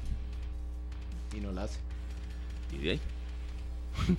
[1.34, 1.78] Y no la hace.
[2.72, 3.00] Y de ahí.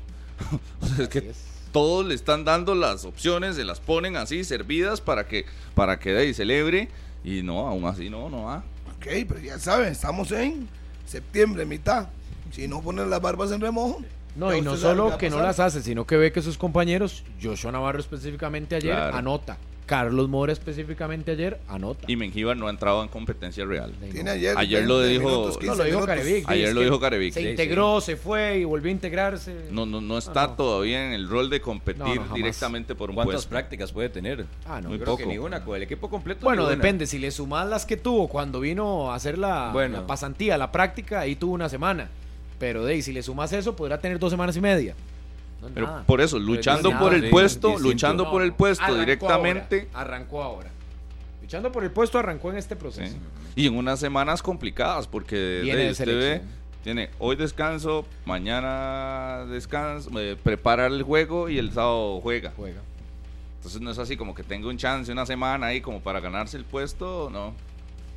[0.81, 1.43] O sea, es que es.
[1.71, 6.11] todos le están dando las opciones, se las ponen así servidas para que para que
[6.11, 6.89] de ahí celebre
[7.23, 8.57] y no, aún así no, no va.
[8.97, 10.67] Ok, pero ya saben, estamos en
[11.05, 12.09] septiembre, mitad.
[12.51, 14.01] Si no ponen las barbas en remojo.
[14.35, 17.71] No, y no solo que no las hace, sino que ve que sus compañeros, Joshua
[17.71, 19.15] Navarro específicamente ayer, Claro.
[19.17, 19.57] anota.
[19.85, 22.05] Carlos Mora específicamente ayer, anota.
[22.07, 23.93] Y Mengíbar no ha entrado en competencia real.
[24.13, 24.57] Tiene ayer.
[24.57, 26.07] Ayer lo 20 dijo- minutos, no, 15 lo dijo minutos.
[26.07, 26.49] Carevic.
[26.49, 29.67] Ayer lo que dijo Carevic, Se sí, integró, se fue y volvió a integrarse.
[29.71, 30.53] No, no, no está Ah, no.
[30.53, 32.33] todavía en el rol de competir No, no, jamás.
[32.33, 33.49] directamente por un ¿Cuántas puesto.
[33.49, 34.45] prácticas puede tener?
[34.65, 34.87] Ah, no.
[34.87, 35.33] Muy Creo que poco.
[35.33, 36.45] ni una, con el equipo completo.
[36.45, 37.05] Bueno, depende.
[37.05, 39.97] Si le sumas las que tuvo cuando vino a hacer la, Bueno.
[39.97, 42.07] la pasantía, la práctica, ahí tuvo una semana.
[42.63, 44.95] Pero de ahí, si le sumas eso, podrá tener dos semanas y media.
[45.61, 46.03] No Pero nada.
[46.05, 47.89] por eso, luchando por el puesto, distinto.
[47.91, 49.89] luchando No, por el puesto arrancó directamente.
[49.93, 50.69] ahora, arrancó ahora.
[51.41, 52.79] Luchando por el puesto, arrancó en este Sí.
[52.79, 53.17] proceso.
[53.57, 56.41] Y en unas semanas complicadas, porque de- usted ve,
[56.85, 62.53] tiene hoy descanso, mañana descanso, eh, prepara el juego y el sábado juega.
[62.55, 62.79] Juega.
[63.57, 66.55] Entonces no es así como que tenga un chance una semana ahí como para ganarse
[66.55, 67.53] el puesto, no.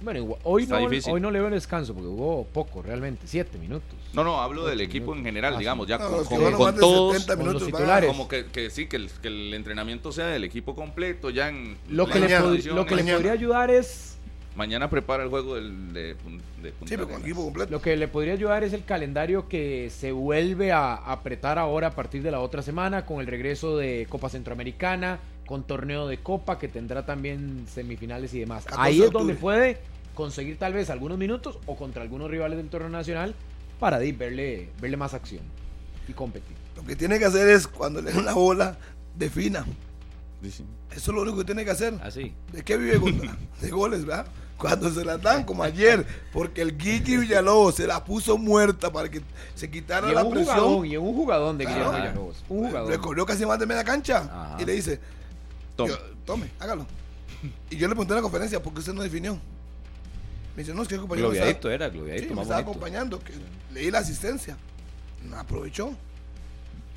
[0.01, 1.13] Bueno, igual- hoy Está no, difícil.
[1.13, 3.97] hoy no le veo el descanso porque jugó poco realmente, siete minutos.
[4.13, 7.53] No, no, hablo del equipo en general, Ah, digamos, ya No, con, todos, 70 con
[7.53, 8.09] los titulares.
[8.09, 11.77] como que, que sí, que el, que el entrenamiento sea del equipo completo, ya en
[11.89, 12.29] Lo que, le,
[12.73, 14.13] lo que le podría ayudar es
[14.55, 16.45] Mañana prepara el juego del, de, de Punta
[16.87, 17.71] Sí, pero con equipo completo.
[17.71, 21.91] Lo que le podría ayudar es el calendario que se vuelve a apretar ahora a
[21.91, 26.59] partir de la otra semana con el regreso de Copa Centroamericana, con torneo de Copa
[26.59, 28.65] que tendrá también semifinales y demás.
[28.65, 29.79] 14 Ahí es donde puede
[30.15, 33.35] conseguir tal vez algunos minutos o contra algunos rivales del torneo nacional
[33.79, 35.43] para verle, verle más acción
[36.09, 36.57] y competir.
[36.77, 38.77] Lo que tiene que hacer es, cuando le den la bola,
[39.17, 39.65] defina.
[40.43, 41.95] Eso es lo único que tiene que hacer.
[42.03, 42.33] Así.
[42.53, 43.37] ¿De qué vive Góndola?
[43.61, 44.27] De goles, ¿verdad?
[44.59, 49.11] Cuando se la dan, como ayer, porque el Gigi Villalobos se la puso muerta para
[49.11, 49.21] que
[49.55, 50.57] se quitara Y en la un presión.
[50.57, 51.79] jugadón, y en un jugadón de Claro.
[51.91, 52.45] Guillermo Villalobos.
[52.49, 52.89] Un jugador.
[52.91, 54.57] Recorrió casi más de media cancha Ajá.
[54.59, 54.99] y le dice,
[55.77, 56.87] Yo- tome, hágalo.
[57.71, 59.35] Y yo le pregunté en la conferencia, ¿por qué usted no definió?
[60.57, 62.55] Me dice, no, es que el compañero Globiadito era, sí, me estaba bonito.
[62.57, 63.33] acompañando, que
[63.75, 64.57] leí la asistencia.
[65.29, 65.91] No aprovechó.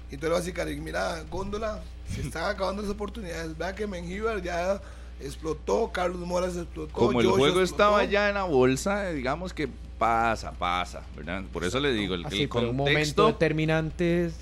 [0.09, 1.81] Y entonces le voy a decir, Karen, mira, Góndola,
[2.13, 3.57] se están acabando las oportunidades.
[3.57, 4.81] Vea que Mengíbar ya
[5.19, 6.93] explotó, Carlos Moras explotó.
[6.93, 7.83] Como el Joshua juego explotó.
[7.83, 9.67] estaba ya en la bolsa, digamos que
[9.97, 11.43] pasa, pasa, ¿verdad?
[11.51, 14.35] Por eso le digo, el, Así, el pero en un momento contexto determinante es-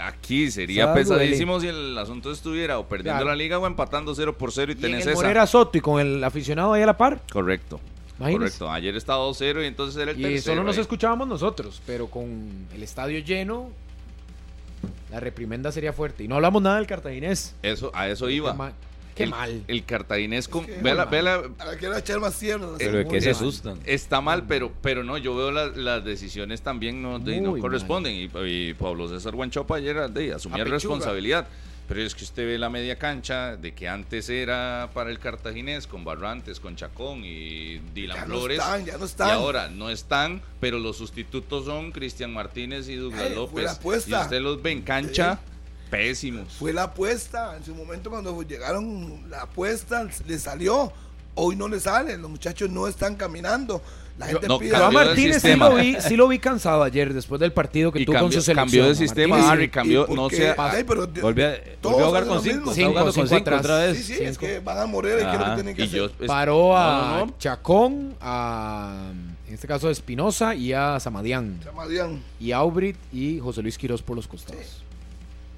[0.00, 3.30] aquí sería pesadísimo si el asunto estuviera o perdiendo Claro.
[3.30, 5.20] la liga o empatando 0 por 0 y, y en tenés el esa.
[5.22, 7.20] Morera Soto y con el aficionado ahí a la par.
[7.32, 7.80] Correcto.
[8.18, 8.38] Imagínese.
[8.58, 8.70] Correcto.
[8.72, 10.42] Ayer estaba 2-0 y entonces era el Y tercero.
[10.54, 10.82] solo nos ahí.
[10.82, 13.70] escuchábamos nosotros, pero con el estadio lleno,
[15.10, 16.24] la reprimenda sería fuerte.
[16.24, 17.54] Y no hablamos nada del cartaginés.
[17.62, 18.72] Eso, a eso iba.
[19.18, 19.64] Qué, el, mal.
[19.68, 20.64] El cartaginés con.
[20.64, 22.66] Es que ve la- muy ve la- A la que era echar más tierra.
[22.78, 23.78] Pero qué se asustan.
[23.84, 28.14] está mal, pero, pero no, yo veo la- las decisiones también no, de- no corresponden.
[28.14, 31.46] Y, y Pablo César Guanchopa ayer de, asumía responsabilidad.
[31.88, 35.86] Pero es que usted ve la media cancha de que antes era para el cartaginés
[35.86, 38.58] con Barrantes, con Chacón y Dylan Ya no Flores.
[38.58, 39.28] están, ya no están.
[39.28, 43.80] Y ahora no están, pero los sustitutos son Cristian Martínez y Douglas López.
[44.06, 45.40] Y usted los ve en cancha
[45.90, 46.52] pésimos.
[46.54, 47.56] Fue la apuesta.
[47.56, 50.92] En su momento, cuando llegaron, la apuesta le salió.
[51.34, 52.16] Hoy no le sale.
[52.18, 53.80] Los muchachos no están caminando.
[54.18, 54.70] La gente no, pide.
[54.72, 57.52] Pero a cambió de Martínez sí lo, vi, sí lo vi cansado ayer después del
[57.52, 58.66] partido que Y tuvo con cambió, su selección.
[58.66, 59.52] cambió de sistema, Martínez.
[59.52, 60.54] Harry, cambió, ¿Y por no sé,
[61.20, 62.72] Volvió a, jugar con cinco.
[62.72, 63.60] Está jugando con cinco atrás.
[63.60, 63.96] otra vez.
[63.98, 64.40] Sí, sí, es Cinco.
[64.40, 65.12] que van a morir.
[65.12, 65.50] ¿Qué es lo Ajá.
[65.50, 65.98] que tienen que y hacer?
[65.98, 67.34] yo, es- Paró a no, no.
[67.38, 69.12] Chacón, a,
[69.46, 71.60] en este caso a Espinosa y a Samadián.
[71.62, 72.20] Chamadían.
[72.40, 74.82] Y a Aubrit y José Luis Quirós por los costados.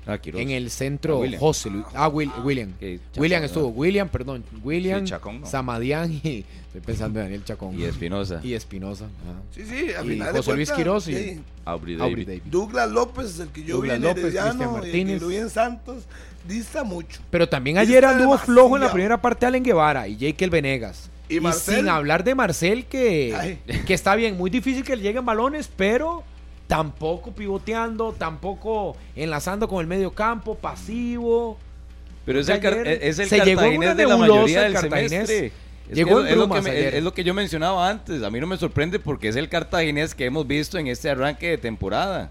[0.07, 0.40] Ah, Quiroz.
[0.40, 1.40] En el centro, A William.
[1.40, 1.84] José Luis.
[1.94, 2.72] Ah, Will- William.
[2.80, 3.68] Chacón, William estuvo.
[3.68, 4.44] William, perdón.
[4.64, 5.46] William, Sí, Chacón, no.
[5.46, 6.44] Samadián y.
[6.70, 7.78] Estoy pensando en Daniel Chacón.
[7.78, 8.40] Y Espinosa.
[8.44, 9.07] Y Espinosa.
[9.55, 10.32] Sí, sí, al Y final.
[10.32, 11.40] de José Luis Quirós y- sí.
[11.64, 12.26] Aubrey Aubrey David.
[12.28, 12.42] David.
[12.46, 15.22] Douglas López, el que yo Douglas vi en López, Cristian y Martínez.
[15.22, 16.05] en Santos,
[16.46, 17.20] dista mucho.
[17.30, 18.53] Pero también Y ayer anduvo demasiado.
[18.55, 21.11] flojo en la primera parte Allen Guevara y Jekyll Venegas.
[21.28, 21.76] Y Marcel.
[21.76, 23.59] sin hablar de Marcel, que, Ay.
[23.86, 26.22] que está bien, muy difícil que le lleguen balones, pero
[26.70, 31.58] tampoco pivoteando, tampoco enlazando con el medio campo, pasivo.
[32.24, 35.10] Pero es el, es el se cartaginés de la mayoría el del Cartaginés.
[35.10, 35.52] semestre.
[35.88, 38.22] Es Llegó que en es, lo que me- es lo que yo mencionaba antes.
[38.22, 41.48] A mí no me sorprende porque es el cartaginés que hemos visto en este arranque
[41.48, 42.30] de temporada.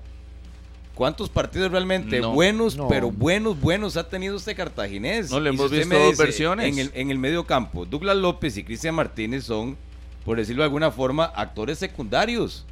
[0.96, 2.32] ¿Cuántos partidos realmente No.
[2.32, 2.88] buenos, No.
[2.88, 5.30] pero buenos, buenos ha tenido este cartaginés?
[5.32, 6.66] No, le hemos visto dos dice, versiones.
[6.72, 9.76] En el, en el medio campo, Douglas López y Cristian Martínez son,
[10.24, 12.66] por decirlo de alguna forma, actores secundarios.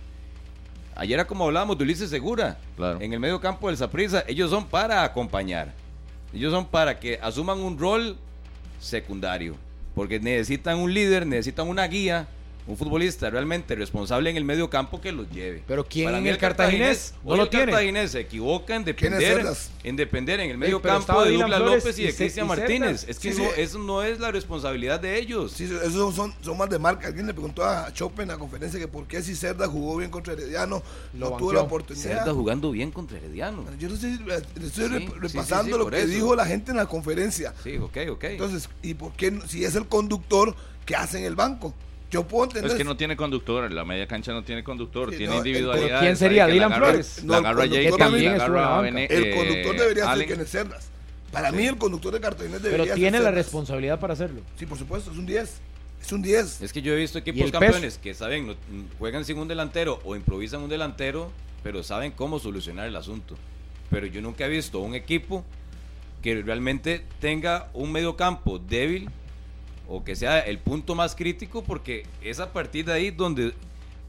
[1.00, 2.58] Ayer era como hablábamos de Ulises Segura.
[2.76, 3.00] Claro.
[3.00, 5.72] En el medio campo del Saprissa, ellos son para acompañar.
[6.34, 8.18] Ellos son para que asuman un rol
[8.80, 9.56] secundario.
[9.94, 12.28] Porque necesitan un líder, necesitan una guía,
[12.68, 15.64] un futbolista realmente responsable en el medio campo que los lleve.
[15.66, 17.66] Pero ¿quién Para en mí el Cartaginés no hoy lo el tiene?
[17.68, 19.72] Cartaginés se equivoca en ¿Quiénes depender, Cerdas?
[19.84, 22.48] en depender en el medio campo de Dylan Douglas Flores López y y de Cristian
[22.48, 23.06] Martínez.
[23.08, 23.62] Es que Sí, no, sí.
[23.62, 25.54] eso no es la responsabilidad de ellos.
[25.54, 27.08] Sí, esos son, son más de marca.
[27.08, 30.12] Alguien le preguntó a Chope en la conferencia que por qué si Cerda jugó bien
[30.12, 32.04] contra Herediano Lo no tuvo la oportunidad.
[32.20, 33.64] Cerda jugando bien contra Herediano.
[33.80, 36.08] Yo no sé, le estoy Sí, re- sí, repasando sí, sí, lo que eso.
[36.08, 37.54] dijo la gente en la conferencia.
[37.64, 38.24] Sí, ok, ok.
[38.26, 40.54] Entonces, ¿y por qué si es el conductor
[40.86, 41.74] que hace en el banco?
[42.10, 42.72] Yo puedo entender.
[42.72, 46.00] Es que no tiene conductor, la media cancha no tiene conductor, Sí, tiene no, individualidades.
[46.00, 46.48] ¿Quién sería?
[46.48, 47.24] ¿Dylan la Flores?
[47.24, 50.28] No, La el agarra también la agarra el eh, conductor debería ser.
[50.28, 50.90] Kenneth Cerdas.
[51.32, 53.46] Para mí, el conductor de Cartaginés Pero debería tiene ser la Cerdas.
[53.46, 54.42] responsabilidad para hacerlo.
[54.58, 55.58] Sí, por supuesto, es un 10.
[56.02, 56.62] Es un 10.
[56.62, 58.56] Es que yo he visto ¿Y equipos campeones que saben,
[58.98, 61.32] juegan sin un delantero o improvisan un delantero,
[61.64, 63.36] pero saben cómo solucionar el asunto.
[63.90, 65.44] Pero yo nunca he visto un equipo
[66.22, 69.10] que realmente tenga un medio campo débil
[69.88, 73.54] o que sea el punto más crítico porque es a partir de ahí donde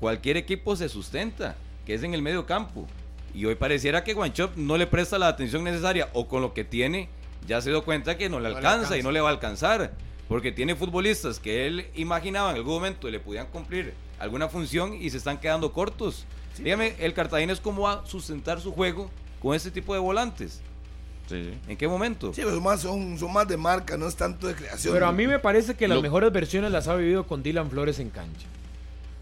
[0.01, 1.57] cualquier equipo se sustenta,
[1.87, 2.87] que es en el medio campo.
[3.35, 6.64] Y hoy pareciera que Guanchop no le presta la atención necesaria o con lo que
[6.64, 7.09] tiene
[7.47, 9.33] ya se dio cuenta que no le No le alcanza, y no le va a
[9.33, 9.93] alcanzar.
[10.29, 15.09] Porque tiene futbolistas que él imaginaba en algún momento le podían cumplir alguna función y
[15.11, 16.26] se están quedando cortos.
[16.59, 19.11] Dígame, el Cartagena cómo va a sustentar su juego
[19.41, 20.61] con este tipo de volantes.
[21.29, 21.51] Sí, sí.
[21.68, 22.33] ¿En qué momento?
[22.33, 24.95] Sí, pero son más, son, son más de marca, no es tanto de creación.
[24.95, 27.70] Pero a mí me parece que las Lo- mejores versiones las ha vivido con Dylan
[27.70, 28.47] Flores en cancha.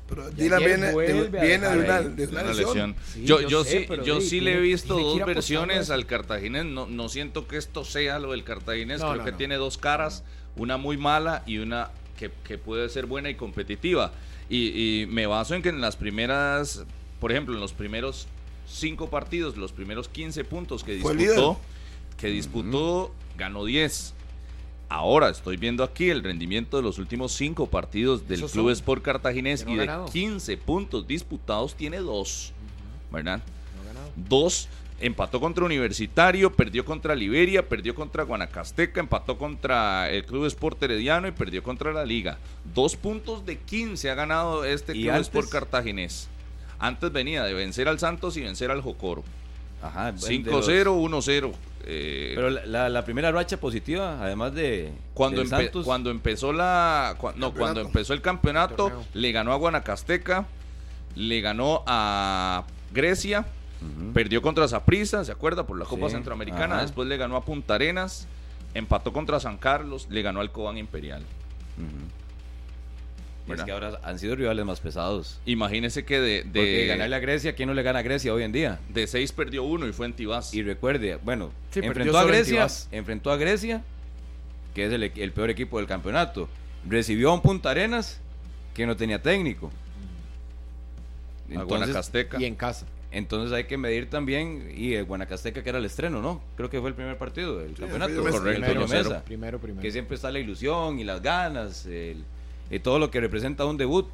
[0.08, 2.46] Pero Dylan viene, viene de, una, de lesión.
[2.56, 2.96] lesión.
[3.12, 5.90] Sí, yo, yo yo sé, sí, pero yo sí, sí le he visto dos versiones
[5.90, 6.64] al Cartaginés.
[6.64, 9.00] No, no siento que esto sea lo del Cartaginés.
[9.00, 9.36] No, Creo no, que no.
[9.36, 10.22] tiene dos caras,
[10.54, 14.12] una muy mala y una que, que puede ser buena y competitiva.
[14.48, 16.84] Y, y me baso en que en las primeras,
[17.18, 18.28] por ejemplo, en los primeros
[18.68, 21.58] cinco partidos, los primeros 15 puntos que disputó,
[22.16, 24.14] que disputó, ganó 10.
[24.88, 29.64] Ahora estoy viendo aquí el rendimiento de los últimos cinco partidos del Club Sport Cartaginés
[29.64, 30.06] no y de ganado.
[30.06, 32.52] 15 puntos disputados tiene dos,
[33.10, 33.42] ¿verdad?
[33.74, 34.10] No ha ganado.
[34.14, 34.68] Dos,
[35.00, 41.26] empató contra Universitario, perdió contra Liberia, perdió contra Guanacasteca, empató contra el Club Sport Herediano
[41.26, 42.38] y perdió contra la Liga.
[42.72, 45.26] Dos puntos de 15 ha ganado este ¿Y Club antes?
[45.26, 46.28] Sport Cartaginés.
[46.78, 49.24] Antes venía de vencer al Santos y vencer al Jocoro.
[49.82, 50.12] Ajá.
[50.12, 51.52] de 5-0, los- 1-0.
[51.86, 56.10] Eh, Pero la, la- la primera racha positiva, además de cuando, del empe- Santos, cuando
[56.10, 59.04] empezó la cua- no, cuando empezó el campeonato Torneo.
[59.14, 60.46] le ganó a Guanacasteca
[61.14, 63.46] le ganó a Grecia
[64.12, 66.82] perdió contra Saprissa se acuerda por la Copa Sí, Centroamericana ajá.
[66.82, 68.26] después le ganó a Punta Arenas
[68.74, 71.22] empató contra San Carlos le ganó al Cobán Imperial
[73.54, 75.40] es que ahora han sido rivales más pesados.
[75.46, 78.42] imagínese que de Porque de, ganarle a Grecia, ¿quién no le gana a Grecia hoy
[78.42, 78.80] en día?
[78.88, 82.66] de seis perdió uno y fue en Tibás Y recuerde, bueno, Sí, enfrentó a Grecia,
[82.92, 83.82] enfrentó a Grecia,
[84.74, 86.48] que es el, el peor equipo del campeonato.
[86.88, 88.20] Recibió a un Punta Arenas
[88.74, 89.68] que no tenía técnico.
[91.48, 92.86] a Entonces, Guanacasteca Y en casa.
[93.10, 96.40] entonces hay que medir también, y el Guanacasteca que era el estreno, ¿no?
[96.56, 98.12] Creo que fue el primer partido del campeonato.
[98.12, 98.88] El Correcto, Toño 1-0.
[98.88, 99.80] Mesa, Primero, primero.
[99.82, 102.24] Que siempre está la ilusión y las ganas, el-
[102.70, 104.06] y todo lo que representa un debut.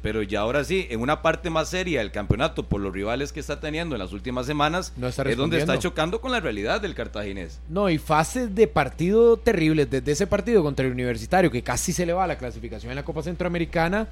[0.00, 3.40] Pero ya ahora sí, en una parte más seria del campeonato, por los rivales que
[3.40, 6.94] está teniendo en las últimas semanas, No es donde está chocando con la realidad del
[6.94, 7.58] cartaginés.
[7.68, 9.90] No, y fases de partido terribles.
[9.90, 13.04] Desde ese partido contra el Universitario, que casi se le va la clasificación en la
[13.04, 14.06] Copa Centroamericana,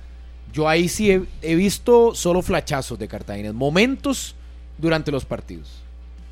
[0.52, 4.34] yo ahí sí he, he visto solo flachazos de Cartagena, momentos
[4.78, 5.82] durante los partidos.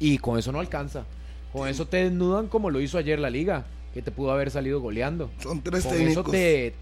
[0.00, 1.04] Y con eso no alcanza.
[1.52, 3.64] Con eso te desnudan como lo hizo ayer la liga,
[3.94, 5.30] que te pudo haber salido goleando.
[5.40, 6.24] Son tres Con técnicos.
[6.24, 6.74] eso te,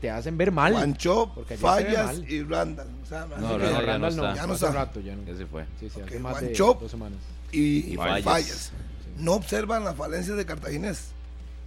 [0.00, 0.72] te, hacen ver mal.
[0.72, 2.30] Ve Fallas mal.
[2.32, 2.88] y Randall.
[3.02, 4.34] O sea, me hace No, Randall ya no Randall está.
[4.36, 4.76] Ya no hace está.
[4.78, 5.24] rato ya no.
[5.24, 5.64] Ya se fue.
[5.80, 7.18] Sí, sí, hace Ok, más de dos semanas.
[7.52, 8.22] y, Y fallas.
[8.24, 8.72] fallas.
[9.18, 11.08] No observan las falencias de Cartaginés.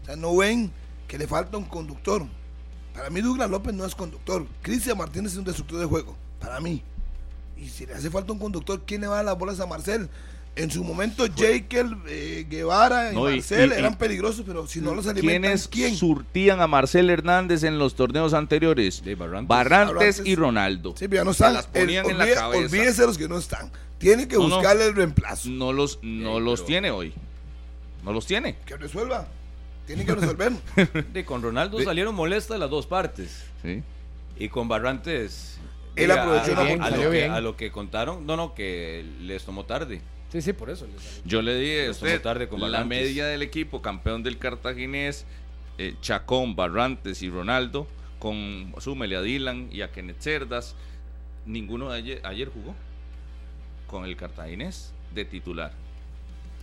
[0.04, 0.72] O sea, no ven
[1.08, 2.26] que le falta un conductor.
[2.94, 4.48] Para mí Douglas López no es conductor.
[4.62, 6.16] Cristian Martínez es un destructor de juego.
[6.40, 6.82] Para mí.
[7.58, 9.66] Y si le hace falta un conductor, ¿quién le va a dar las bolas a
[9.66, 10.10] Marcel?
[10.58, 14.82] En su momento, Jekyll, eh, Guevara y No, Marcel y- y- eran peligrosos, pero si
[14.82, 15.96] no los alimentan, ¿Quiénes ¿quién?
[15.96, 19.04] surtían a Marcel Hernández en los torneos anteriores?
[19.06, 19.48] De Barrantes.
[19.48, 20.22] Barrantes, Barrantes.
[20.26, 20.96] y Ronaldo.
[20.98, 21.54] Sí, pero ya no están.
[21.54, 22.66] las ponían El- en la olvide- cabeza.
[22.66, 23.72] Olvídese los que no están.
[24.00, 24.56] Tiene que No, no.
[24.56, 25.50] buscarle el reemplazo.
[25.50, 27.14] No los, no Sí, los pero- tiene hoy.
[28.04, 28.58] No los tiene.
[28.66, 29.28] Que resuelva.
[29.86, 30.52] Tiene que resolver.
[31.14, 33.46] De, con Ronaldo De- salieron molestas las dos partes.
[33.62, 33.84] Sí.
[34.40, 35.60] Y con Barrantes.
[35.96, 37.32] Él aprovechó a, a lo que, bien.
[37.32, 38.26] a lo que contaron.
[38.26, 40.02] No, no, que les tomó tarde.
[40.32, 40.86] Sí, sí, por eso.
[41.24, 45.26] Yo le dije usted, tarde con la media del equipo, campeón del Cartaginés,
[45.78, 47.88] eh, Chacón, Barrantes y Ronaldo,
[48.20, 50.76] con súmele a Dylan y a Kenneth Cerdas,
[51.46, 52.76] ninguno de ayer, ayer jugó
[53.88, 55.72] con el Cartaginés de titular.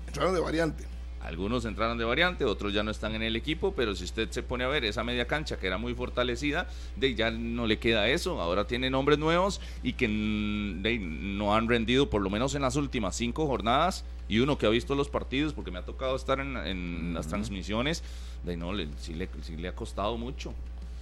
[0.07, 0.94] Entraron de variante.
[1.25, 4.43] Algunos entraron de variante, otros ya no están en el equipo, pero si usted se
[4.43, 8.09] pone a ver esa media cancha que era muy fortalecida, de ya no le queda
[8.09, 8.43] eso.
[8.43, 12.61] Ahora tiene nombres nuevos y que mm, de, no han rendido por lo menos en
[12.61, 14.05] las últimas cinco jornadas.
[14.29, 17.27] Y uno que ha visto los partidos, porque me ha tocado estar en, en las
[17.27, 18.03] transmisiones,
[18.43, 20.53] de no, le, sí, le, sí le ha costado mucho.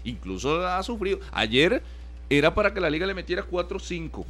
[0.04, 1.18] Incluso ha sufrido.
[1.32, 1.82] Ayer
[2.30, 4.24] era para que la liga le metiera 4-5.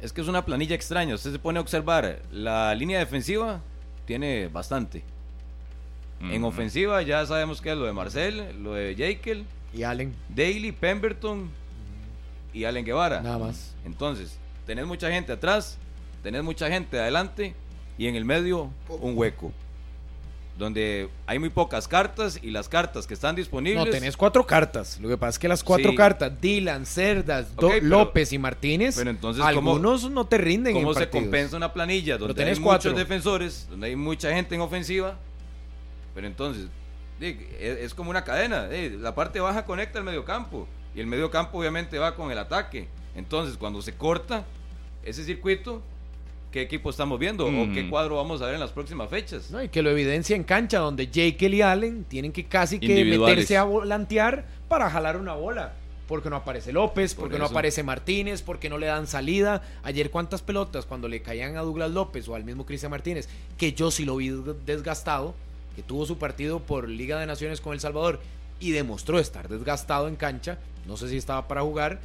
[0.00, 1.14] Es que es una planilla extraña.
[1.14, 3.60] Usted se pone a observar la línea defensiva,
[4.08, 5.02] tiene bastante.
[6.20, 6.46] En Ujú.
[6.48, 9.44] ofensiva ya sabemos que es lo de Marcel, lo de Jekyll,
[9.74, 11.50] Y Allen, Daly, Pemberton
[12.54, 13.20] y Allen Guevara.
[13.20, 13.74] nada más.
[13.84, 15.76] Entonces, tenés mucha gente atrás,
[16.22, 17.54] tenés mucha gente adelante
[17.98, 19.52] y en el medio un hueco.
[20.58, 23.84] Donde hay muy pocas cartas y las cartas que están disponibles.
[23.84, 24.98] No, tenés cuatro cartas.
[25.00, 25.96] Lo que pasa es que las cuatro Sí.
[25.96, 30.36] cartas, Dylan, Cerdas, Do- Ok, pero- López y Martínez, pero entonces, ¿cómo- algunos no te
[30.36, 31.22] rinden ¿Cómo en se partidos.
[31.26, 32.90] compensa una planilla donde tenés hay cuatro.
[32.90, 35.16] muchos defensores, donde hay mucha gente en ofensiva?
[36.14, 36.66] Pero entonces,
[37.20, 38.66] es, como una cadena.
[39.00, 42.88] La parte baja conecta al mediocampo y el mediocampo obviamente va con el ataque.
[43.14, 44.44] Entonces, cuando se corta
[45.04, 45.82] ese circuito,
[46.52, 47.46] ¿qué equipo estamos viendo?
[47.46, 47.74] ¿O Mm.
[47.74, 49.50] qué cuadro vamos a ver en las próximas fechas?
[49.50, 53.04] No, y que lo evidencia en cancha, donde Jekyll y Allen tienen que casi que
[53.04, 55.74] meterse a volantear para jalar una bola.
[56.06, 57.52] Porque no aparece López, Por porque no eso.
[57.52, 59.60] aparece Martínez, porque no le dan salida.
[59.82, 63.28] Ayer cuántas pelotas cuando le caían a Douglas López o al mismo Cristian Martínez,
[63.58, 64.30] que yo sí lo vi
[64.64, 65.34] desgastado,
[65.76, 68.20] que tuvo su partido por Liga de Naciones con El Salvador
[68.58, 72.00] y demostró estar desgastado en cancha, no sé si estaba para jugar,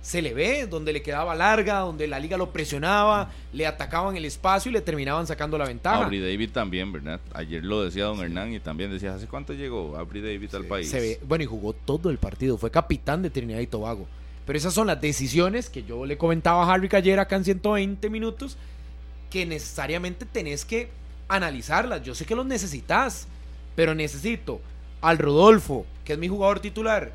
[0.00, 4.24] se le ve, donde le quedaba larga, donde la liga lo presionaba, le atacaban el
[4.24, 6.04] espacio y le terminaban sacando la ventaja.
[6.04, 7.20] Aubrey David también, ¿verdad?
[7.34, 10.88] Ayer lo decía don Hernán y también decía, ¿hace cuánto llegó Aubrey David al país?
[10.88, 14.06] Se ve, bueno, y jugó todo el partido, fue capitán de Trinidad y Tobago.
[14.46, 18.08] Pero esas son las decisiones que yo le comentaba a Harry ayer acá en 120
[18.08, 18.56] minutos,
[19.28, 20.88] que necesariamente tenés que
[21.28, 22.02] analizarlas.
[22.02, 23.26] Yo sé que los necesitas,
[23.76, 24.60] pero necesito
[25.02, 27.12] al Rodolfo, que es mi jugador titular,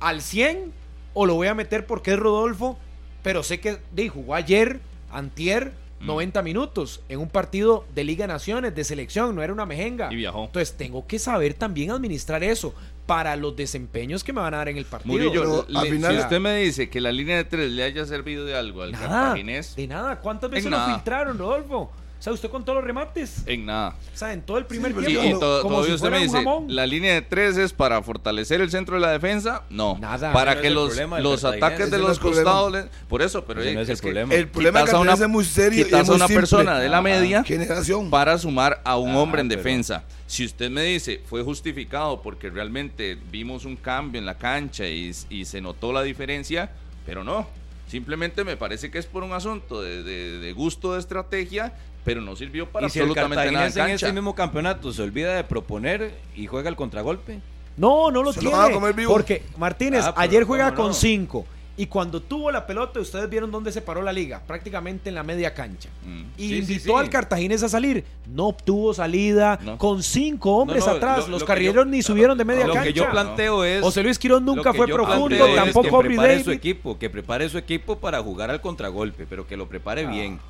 [0.00, 0.81] al 100
[1.14, 2.78] o lo voy a meter porque es Rodolfo,
[3.22, 4.80] pero sé que de, jugó ayer,
[5.10, 9.66] antier, 90 minutos en un partido de Liga de Naciones, de selección, no era una
[9.66, 10.12] mejenga.
[10.12, 10.46] Y viajó.
[10.46, 12.74] Entonces tengo que saber también administrar eso
[13.06, 15.12] para los desempeños que me van a dar en el partido.
[15.12, 17.84] Murillo, Pero, al le- final- si usted me dice que la línea de tres le
[17.84, 20.18] haya servido de algo al nada, cartaginés, de nada.
[20.18, 20.92] ¿Cuántas veces lo nada.
[20.94, 21.92] filtraron, Rodolfo?
[22.22, 23.42] O sea, usted con todos los remates.
[23.46, 23.96] en nada.
[24.14, 25.26] O sea, en todo el primer Sí, Y, tiempo.
[25.38, 26.66] y to- como todavía si usted fuera me dice, jamón.
[26.72, 29.64] la línea de tres es para fortalecer el centro de la defensa.
[29.70, 29.98] No.
[29.98, 30.32] Nada.
[30.32, 32.70] Para no que es los, problema los ataques de los es costados.
[32.72, 34.34] le- por eso, pero Ese no es el que problema.
[34.34, 36.40] El problema de a una- es muy serio y quitas es a una simple.
[36.42, 37.02] persona de la Ajá.
[37.02, 38.08] media Generación.
[38.08, 40.04] para sumar a un Ah, hombre en pero- defensa.
[40.28, 45.10] Si usted me dice fue justificado porque realmente vimos un cambio en la cancha y,
[45.28, 46.70] y se notó la diferencia,
[47.04, 47.48] pero no.
[47.88, 51.74] Simplemente me parece que es por un asunto de, de- de gusto de estrategia,
[52.04, 55.02] pero no sirvió para y si el absolutamente nada en en este mismo campeonato se
[55.02, 57.40] olvida de proponer y juega el contragolpe.
[57.76, 58.56] No, no lo Se lo tiene.
[58.62, 59.12] van a comer vivo.
[59.12, 60.76] Porque Martínez Ah, ayer juega no.
[60.76, 61.46] con 5.
[61.74, 64.42] Y cuando tuvo la pelota, ustedes vieron dónde se paró la liga.
[64.46, 65.88] Prácticamente en la media cancha.
[66.04, 66.22] Mm.
[66.36, 66.92] Y Sí, invitó sí.
[66.98, 68.04] al Cartaginés a salir.
[68.26, 69.58] No obtuvo salida.
[69.62, 69.78] No.
[69.78, 71.18] Con cinco hombres No, no, atrás.
[71.24, 72.88] lo- los lo carrileros yo- ni subieron de media Lo cancha.
[72.88, 73.80] que yo planteo es.
[73.80, 75.28] José Luis Quirón lo nunca fue profundo.
[75.28, 79.24] planteo es Tampoco que prepare su equipo, que prepare su equipo para jugar al contragolpe,
[79.26, 79.68] pero que lo Ah.
[79.70, 80.40] prepare bien.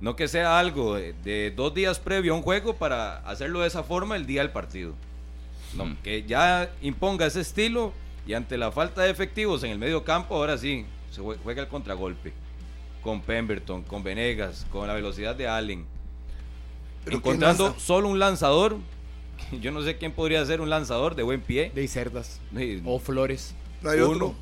[0.00, 3.68] No que sea algo de, de dos días previo a un juego para hacerlo de
[3.68, 4.94] esa forma el día del partido.
[5.74, 5.96] No, Mm.
[6.02, 7.92] que ya imponga ese estilo
[8.26, 11.62] y ante la falta de efectivos en el medio campo, ahora sí, se jue- juega
[11.62, 12.32] el contragolpe.
[13.02, 15.84] Con Pemberton, con Venegas, con la velocidad de Allen.
[17.04, 18.78] Pero encontrando solo un lanzador.
[19.60, 21.70] Yo no sé quién podría ser un lanzador de buen pie.
[21.74, 22.40] De cerdas.
[22.56, 23.54] Sí, O Flores.
[23.82, 24.10] No hay uno.
[24.12, 24.34] otro.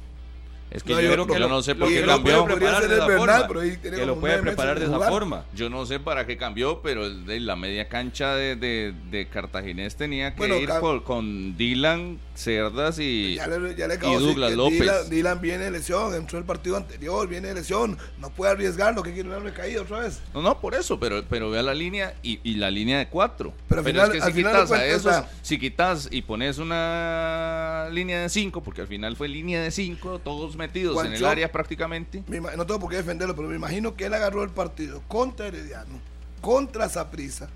[0.75, 2.45] Es que No, yo, yo creo que yo no sé por qué cambió.
[2.45, 3.49] puede preparar de esa Bernal, forma.
[3.49, 5.09] pero Que lo puede preparar de esa jugar.
[5.11, 5.45] forma.
[5.55, 9.29] Yo no sé para qué cambió, pero el de la media cancha de, de, de
[9.29, 13.97] Cartaginés tenía que Bueno, ir por- con Dylan, Cerdas y, Ya le, ya le y
[13.97, 14.81] acabo de decir Douglas que López.
[14.81, 18.93] Dylan, Dylan viene de lesión, entró el partido anterior, viene de lesión, no puede arriesgar,
[18.97, 20.21] lo que quiere una recaída otra vez.
[20.35, 23.53] No, no, por eso, pero, pero vea la línea y, y la línea de cuatro.
[23.69, 27.89] Pero al final- es que si quitas a esos, la- si quitas y pones una
[27.93, 31.51] línea de cinco, porque al final fue línea de cinco, todos metidos en el área
[31.53, 32.23] prácticamente.
[32.57, 35.99] No tengo por qué defenderlo, pero me imagino que él agarró el partido contra Herediano,
[36.41, 37.49] contra Saprissa,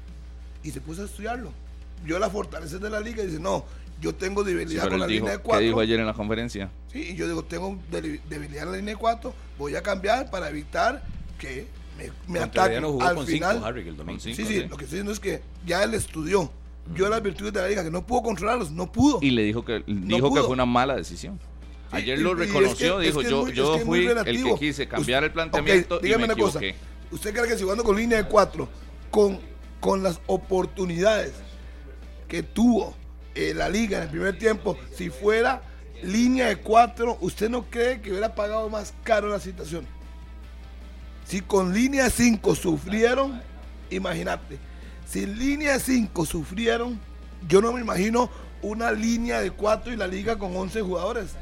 [0.63, 1.53] y se puso a estudiarlo.
[2.05, 3.65] Vio las fortalezas de la liga y dice, no,
[4.01, 5.67] yo tengo Sí, debilidad con la dijo, línea de ¿Qué cuatro.
[5.67, 6.71] dijo ayer en la conferencia?
[6.93, 10.31] Sí, y yo digo, tengo debi- debilidad en la línea de cuatro, voy a cambiar
[10.31, 11.03] para evitar
[11.39, 11.67] que
[11.99, 12.85] me, me ataquen.
[12.85, 14.13] Al con final, cinco, Harry, el domingo.
[14.13, 14.37] Con cinco.
[14.37, 14.69] sí, sí, sí.
[14.69, 16.49] lo que estoy diciendo es que ya él estudió,
[16.95, 19.19] vio las virtudes de la liga, que no pudo controlarlos, no pudo.
[19.21, 21.41] Y le dijo que dijo que fue una mala decisión.
[21.91, 24.25] Ayer lo y es que- reconoció, es dijo que yo, yo es que fui el
[24.25, 26.61] que quise cambiar el planteamiento ok, y dígame me una cosa.
[27.11, 28.69] ¿Usted cree que si jugando con línea de cuatro,
[29.11, 29.41] con,
[29.81, 31.33] con las oportunidades
[32.29, 32.95] que tuvo
[33.35, 35.63] eh, la liga en el primer tiempo, si fuera
[36.03, 39.87] línea de cuatro, ¿usted no cree que hubiera pagado más caro la situación?
[41.27, 43.41] Si con línea de cinco sufrieron,
[43.91, 44.59] imagínate.
[45.07, 47.01] Si línea de cinco sufrieron,
[47.49, 48.31] yo no me imagino
[48.63, 51.37] una línea de cuatro y la liga con 11 jugadores.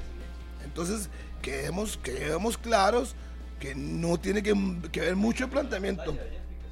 [0.77, 1.09] Entonces,
[1.41, 3.15] quedemos, quedemos claros
[3.59, 4.55] que no tiene que,
[4.93, 6.15] que ver mucho el planteamiento.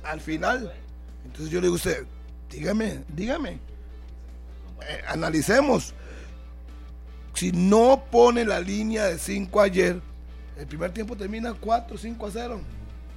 [0.03, 0.71] Al final,
[1.25, 2.05] entonces yo le digo a usted,
[2.51, 3.53] dígame, dígame,
[4.87, 5.95] Eh, analicemos.
[7.33, 10.03] Si no pone la línea de 5 ayer,
[10.59, 12.61] el primer tiempo termina 4, 5 a 0.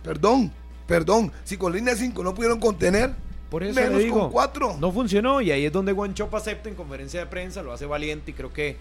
[0.01, 0.53] Perdón,
[0.87, 1.33] perdón.
[1.43, 3.13] Si con línea de 5 no pudieron contener,
[3.49, 4.77] Por eso menos digo, con 4.
[4.79, 8.31] no funcionó y ahí es donde Guanchop acepta en conferencia de prensa, lo hace valiente
[8.31, 8.77] y creo que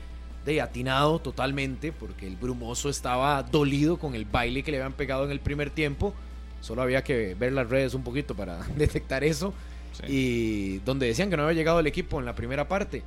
[0.46, 5.24] de atinado totalmente porque el brumoso estaba dolido con el baile que le habían pegado
[5.24, 6.14] en el primer tiempo.
[6.60, 9.52] Solo había que ver las redes un poquito para detectar eso.
[9.92, 10.04] Sí.
[10.08, 13.02] Y donde decían que no había llegado el equipo en la primera parte,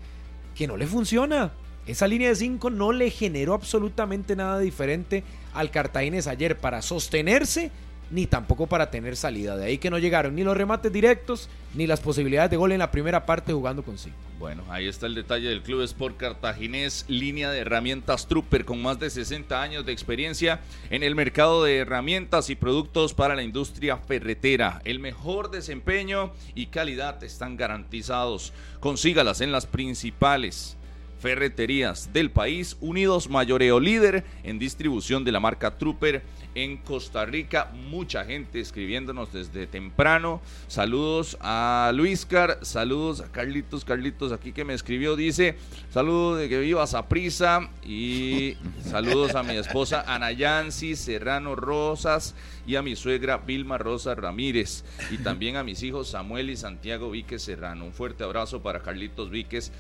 [0.53, 1.51] que no le funciona.
[1.87, 7.71] Esa línea de 5 no le generó absolutamente nada diferente al Cartaginés ayer para sostenerse
[8.11, 9.56] ni tampoco para tener salida.
[9.56, 12.80] De ahí que no llegaron ni los remates directos ni las posibilidades de gol en
[12.80, 14.15] la primera parte jugando con 5.
[14.40, 18.98] Bueno, ahí está el detalle del Club Sport Cartaginés, línea de herramientas Trooper con más
[18.98, 23.98] de 60 años de experiencia en el mercado de herramientas y productos para la industria
[23.98, 24.81] ferretera.
[24.86, 28.53] El mejor desempeño y calidad están garantizados.
[28.80, 30.77] Consígalas en las principales
[31.19, 36.23] ferreterías del país, Unidos Mayoreo líder en distribución de la marca Trooper
[36.55, 37.71] en Costa Rica.
[37.89, 40.41] Mucha gente escribiéndonos desde temprano.
[40.67, 45.57] Saludos a Luiscar, saludos a Carlitos, Carlitos aquí que me escribió, dice,
[45.91, 52.35] saludos de que vivas a prisa y saludos a mi esposa Ana Yancy Serrano Rosas
[52.65, 57.11] y a mi suegra Vilma Rosa Ramírez y también a mis hijos Samuel y Santiago
[57.11, 57.85] Víquez Serrano.
[57.85, 59.71] Un fuerte abrazo para Carlitos Víquez.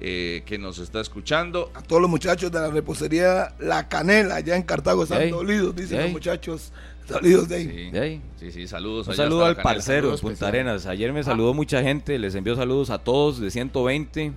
[0.00, 1.70] Eh, que nos está escuchando.
[1.74, 6.02] A todos los muchachos de la repostería La Canela, allá en Cartago, están dolidos, dicen
[6.02, 6.72] los muchachos.
[7.08, 7.64] Dolidos de ahí.
[7.68, 8.22] Sí, De ahí.
[8.36, 9.06] sí, sí, saludos.
[9.06, 10.48] Un allá saludo al parcero de saludos Punta.
[10.48, 10.86] Arenas.
[10.86, 14.32] Ayer me saludó mucha gente, les envió saludos a todos de 120,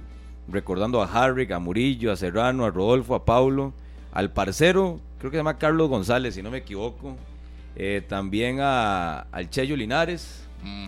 [0.49, 3.73] recordando a Harry, a Murillo, a Serrano, a Rodolfo, a Paulo,
[4.13, 7.15] al parcero, creo que se llama Carlos González, si no me equivoco,
[7.75, 10.43] eh, también a, al Cheyo Linares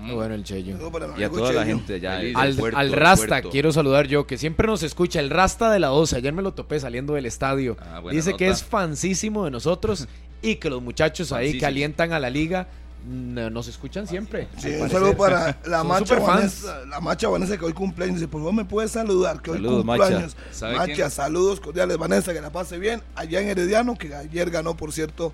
[0.05, 0.15] Ujú.
[0.15, 0.73] Bueno, el Cheyo.
[0.73, 3.49] Saludos para mi y a toda la gente del Al, puerto, al Rasta, puerto.
[3.49, 6.15] quiero saludar yo, que siempre nos escucha, el Rasta de la 12.
[6.17, 7.77] Ayer me lo topé saliendo del estadio.
[7.79, 10.07] Ah, Dice que es fansísimo de nosotros
[10.41, 12.67] y que los muchachos ahí que alientan a la liga
[13.05, 14.47] mm, nos escuchan siempre.
[14.57, 16.17] Sí, un saludo para la macha.
[16.19, 18.15] Vanessa, la macha Vanessa que hoy cumpleaños.
[18.15, 20.03] Dice, por favor me puedes saludar, que hoy Saludos, Macha.
[20.03, 20.37] cumpleaños.
[20.51, 21.11] ¿Sabe Macha, quién?
[21.11, 23.01] saludos cordiales Vanessa, que la pase bien.
[23.15, 25.33] Allá en Herediano, que ayer ganó, por cierto,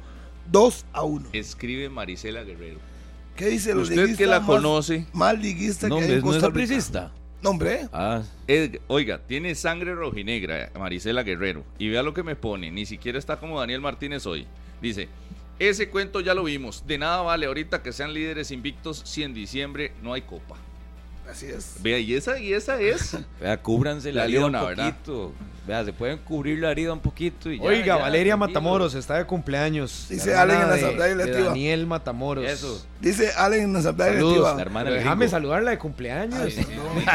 [0.52, 1.30] 2 a 1.
[1.34, 2.80] Escribe Marisela Guerrero.
[3.36, 5.06] ¿Qué dice el Usted liguista que la más- conoce.
[5.14, 7.12] Más liguista No, que hay en no es Costa Rica?
[7.42, 7.88] No, hombre.
[7.94, 8.24] Ah,
[8.88, 11.64] oiga, tiene sangre rojinegra, Marisela Guerrero.
[11.78, 12.72] Y vea lo que me pone.
[12.72, 14.48] Ni siquiera está como Daniel Martínez hoy.
[14.82, 15.10] Dice,
[15.60, 16.88] ese cuento ya lo vimos.
[16.88, 20.56] De nada vale ahorita que sean líderes invictos si en diciembre no hay copa.
[21.30, 21.76] Así es.
[21.82, 23.18] Vea, y esa, y esa es.
[23.42, 24.90] vea, cúbranse la, La herida leona, un ¿verdad?
[24.94, 25.34] poquito.
[25.68, 28.38] Vea, se pueden cubrir la herida un poquito y ya, Oiga, ya, Valeria.
[28.38, 30.06] Matamoros está de cumpleaños.
[30.08, 31.44] Dice La Allen en la de- asamblea de.
[31.44, 32.46] Daniel Matamoros.
[32.46, 32.86] Eso.
[33.02, 34.56] Dice Allen en la asamblea Saludos, directiva.
[34.56, 36.40] La hermana Pero del déjame saludarla de cumpleaños.
[36.40, 36.66] Ay.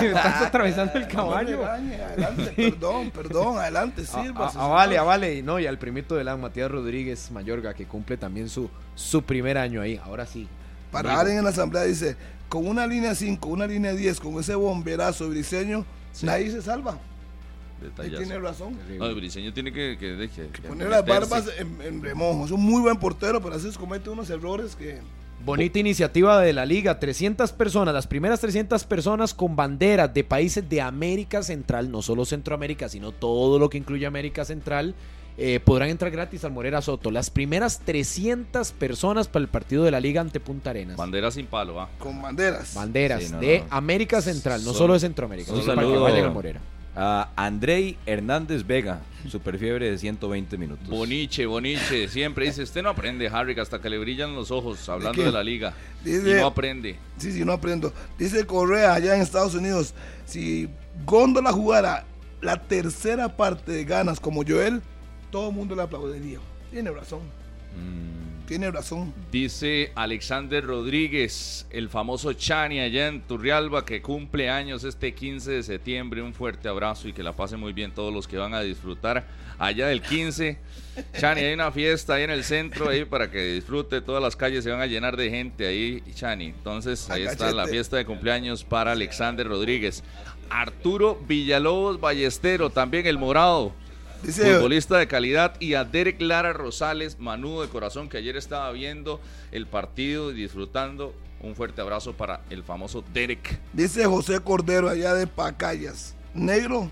[0.09, 1.65] Estás atravesando el No me caballo.
[1.65, 4.47] adelante, perdón, perdón, adelante, A, sirva.
[4.49, 7.73] a- a Vale, a Vale, y no, y al primito de la Matías Rodríguez Mayorga,
[7.75, 10.01] que cumple también su, su primer año ahí.
[10.03, 10.49] Ahora sí.
[10.91, 11.21] Para.
[11.21, 12.17] Allen en la asamblea dice,
[12.51, 15.87] con una línea 5, una línea 10, con ese bomberazo briseño,
[16.23, 16.99] nadie se salva.
[17.81, 18.19] Detallazo.
[18.19, 18.77] tiene razón.
[18.99, 22.45] No, el briseño tiene que, que, que- que Poner las barbas en, en remojo.
[22.45, 24.99] Es un muy buen portero, pero a veces comete unos errores que...
[25.43, 30.69] Bonita iniciativa de la liga, 300 personas, las primeras 300 personas con banderas de países
[30.69, 34.95] de América Central, no solo Centroamérica, sino todo lo que incluye América Central,
[35.43, 37.11] eh, podrán entrar gratis al Morera Soto.
[37.11, 40.97] Las primeras 300 personas para el partido de la liga ante Punta Arenas.
[40.97, 41.89] Bandera sin palo, va.
[41.99, 42.75] Con banderas.
[42.75, 43.65] Banderas Sí, no, de no.
[43.71, 45.53] América Central, no solo de Centroamérica.
[45.53, 46.07] un Eso para que saludo.
[46.07, 46.61] al Morera.
[46.97, 50.89] A Andrei Hernández Vega, super fiebre de 120 minutos.
[50.89, 52.09] Boniche, boniche.
[52.09, 55.27] Siempre dice, usted no aprende, Harry, hasta que le brillan los ojos hablando qué?
[55.27, 55.73] de la liga.
[56.05, 56.97] Dice- Y no aprende.
[57.17, 57.93] Sí, sí, no aprendo.
[58.19, 59.95] Dice Correa allá en Estados Unidos,
[60.27, 60.69] si
[61.07, 62.05] Góndola jugara
[62.43, 64.83] la tercera parte de ganas como Joel,
[65.31, 66.39] todo el mundo le aplaudiría.
[66.71, 67.21] Tiene razón,
[67.77, 69.15] Mm, tiene razón.
[69.31, 75.63] Dice Alexander Rodríguez, el famoso Chani allá en Turrialba, que cumple años este 15 de
[75.63, 76.23] septiembre.
[76.23, 79.25] Un fuerte abrazo y que la pasen muy bien todos los que van a disfrutar
[79.59, 80.59] allá del 15.
[81.19, 84.01] Chani, hay una fiesta ahí en el centro ahí para que disfrute.
[84.01, 86.47] Todas las calles se van a llenar de gente ahí, Chani.
[86.47, 90.03] Entonces ahí está la fiesta de cumpleaños para Alexander Rodríguez.
[90.51, 93.73] Arturo Villalobos Ballestero, también el morado.
[94.23, 98.71] Dice, Futbolista de calidad y a Derek Lara Rosales, manudo de corazón, que ayer estaba
[98.73, 99.21] viendo
[99.51, 101.15] el partido y disfrutando.
[101.43, 103.59] Un fuerte abrazo para el famoso Derek.
[103.73, 106.91] dice José Cordero allá de Pacayas, negro,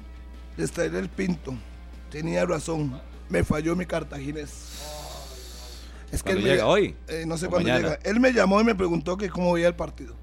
[0.56, 1.52] les traeré el pinto.
[2.10, 2.98] Tenía razón,
[3.28, 4.50] me falló mi cartaginés.
[6.10, 6.64] Es ¿Cuándo él me llega?
[6.64, 6.96] ll- ¿Hoy?
[7.08, 7.98] Eh, no sé ¿O cuándo llega.
[8.04, 10.14] Él me llamó y me preguntó que cómo veía el partido.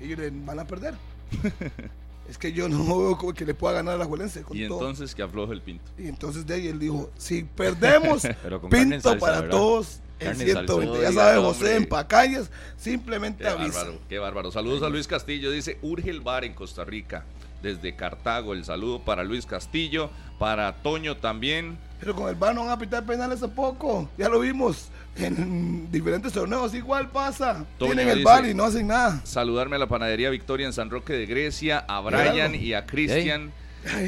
[0.00, 0.94] Y yo le van a perder.
[2.30, 4.66] es que yo no veo como que le pueda ganar a la Juelense con Y
[4.68, 4.78] todo.
[4.78, 5.90] entonces que afloje el pinto.
[5.98, 8.22] Y entonces de ahí él dijo, si perdemos,
[8.70, 9.50] pinto salsa, para ¿verdad?
[9.56, 10.74] todos en Carne en salsa.
[10.74, 10.86] 120.
[10.96, 11.52] No Ya sabe nombre.
[11.52, 13.78] José en Pacayas, simplemente Qué avisa.
[13.78, 14.52] bárbaro, qué bárbaro.
[14.52, 15.50] Saludos a Luis Castillo.
[15.50, 17.24] Dice Urge el bar en Costa Rica.
[17.62, 21.76] Desde Cartago, el saludo para Luis Castillo, para Toño también.
[22.00, 24.08] Pero con el VAR no van a pitar penales a poco.
[24.16, 26.72] Ya lo vimos en diferentes torneos.
[26.74, 27.66] Igual pasa.
[27.78, 29.20] Toño Tienen el VAR y no hacen nada.
[29.24, 33.52] Saludarme a la panadería Victoria en San Roque de Grecia, a Brian y a Cristian,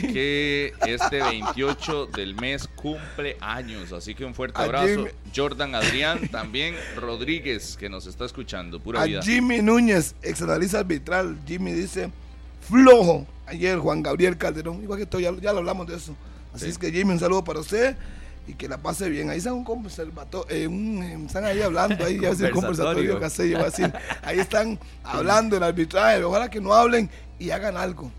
[0.01, 3.93] que este 28 del mes cumple años.
[3.93, 4.87] Así que un fuerte A abrazo.
[4.87, 8.81] Jimmy- Jordan Adrián, también Rodríguez, que nos está escuchando.
[8.81, 9.21] Pura A vida.
[9.23, 11.37] Jimmy Núñez, ex analista arbitral.
[11.47, 12.11] Jimmy dice,
[12.67, 13.27] flojo.
[13.53, 14.83] Ayer Juan Gabriel Calderón.
[14.83, 16.15] Igual que todo, ya, ya lo hablamos de eso.
[16.55, 16.71] Así Sí.
[16.73, 17.97] es que Jimmy, un saludo para usted.
[18.49, 19.31] Y que la pase bien.
[19.31, 23.21] Ahí están un conservatorio, eh, un, eh, están ahí hablando, ahí ya es el Conversatorio.
[23.21, 23.93] que sé, yo iba a decir.
[24.23, 26.25] Ahí están hablando del arbitraje.
[26.25, 27.09] Ojalá que no hablen
[27.39, 28.11] y hagan algo.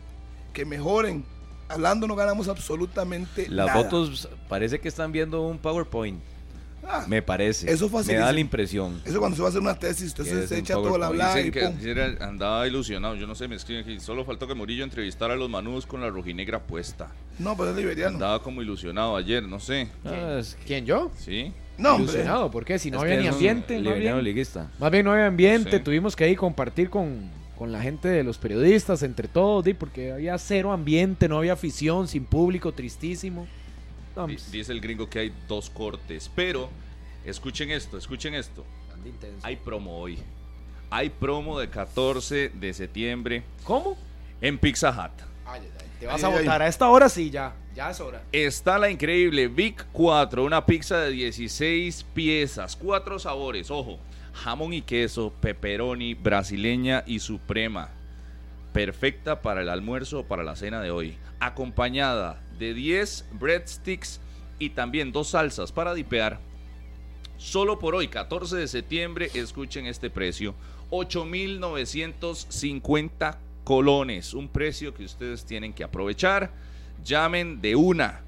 [0.54, 1.26] Que mejoren
[1.68, 3.84] hablando no ganamos absolutamente Las nada.
[3.84, 6.20] fotos parece que están viendo un PowerPoint.
[6.86, 7.72] Ah, Me parece.
[7.72, 9.02] Eso Me da la impresión.
[9.06, 11.16] Eso cuando se va a hacer una tesis, Es entonces se echa todo la PowerPoint.
[11.34, 14.54] bla y Dicen que andaba ilusionado, yo no sé, me escriben aquí, solo faltó que
[14.54, 17.10] Murillo entrevistara a los manudos con la rojinegra puesta.
[17.40, 18.14] No, pero es liberiano.
[18.16, 19.88] Andaba como ilusionado ayer, no sé.
[20.06, 21.12] Ah, ¿Quién yo?
[21.18, 21.54] ¿Sí?
[21.78, 22.12] No, hombre.
[22.14, 22.78] Ilusionado, ¿por qué?
[22.78, 24.70] Si no es había que ni ambiente, más liberiano bien, liguista.
[24.80, 25.84] más bien no había ambiente, Sí.
[25.84, 30.12] tuvimos que ahí compartir con, con la gente de los periodistas, entre todos, di, porque
[30.12, 33.48] había cero ambiente, no había afición, sin público, tristísimo.
[34.52, 36.70] Dice el gringo que hay dos cortes, pero
[37.26, 38.64] escuchen esto, escuchen esto.
[39.42, 40.20] Hay promo hoy.
[40.90, 43.98] Hay promo de 14 de septiembre ¿Cómo?
[44.40, 45.26] en Pizza Hut.
[45.46, 48.00] Ay, ay, ay, Te vas Ay, a votar a esta hora, sí, ya, ya es
[48.00, 48.22] hora.
[48.32, 53.98] Está la increíble Vic 4, una pizza de 16 piezas, cuatro sabores, ojo,
[54.34, 57.90] jamón y queso, pepperoni, brasileña y suprema.
[58.72, 61.18] Perfecta para el almuerzo o para la cena de hoy.
[61.40, 64.20] Acompañada de 10 breadsticks
[64.60, 66.40] y también dos salsas para dipear.
[67.38, 70.56] Solo por hoy, 14 de septiembre, escuchen este precio.
[70.92, 74.34] 8.950 colones.
[74.34, 76.52] Un precio que ustedes tienen que aprovechar.
[77.04, 78.22] Llamen de una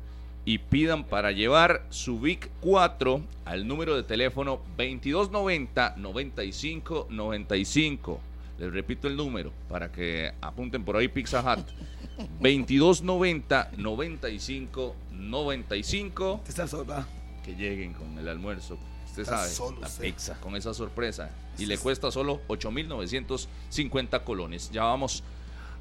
[0.45, 8.19] y pidan para llevar su Vic 4 al número de teléfono 2290 95 95.
[8.59, 11.67] Les repito el número para que apunten por ahí Pizza Hut.
[12.17, 17.07] 2290 95 95 Te estás sola.
[17.43, 18.77] que lleguen con el almuerzo.
[19.05, 20.03] Usted Está sabe, solo la usted.
[20.03, 21.29] pizza con esa sorpresa.
[21.57, 24.69] Y le cuesta solo 8.950 colones.
[24.71, 25.23] Ya vamos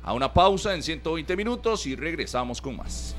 [0.02, 3.15] a una pausa en 120 minutos y regresamos con más.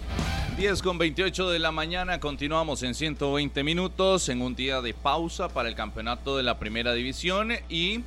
[0.58, 5.50] 10 con 28 de la mañana, continuamos en 120 minutos en un día de pausa
[5.50, 8.04] para el campeonato de la primera división y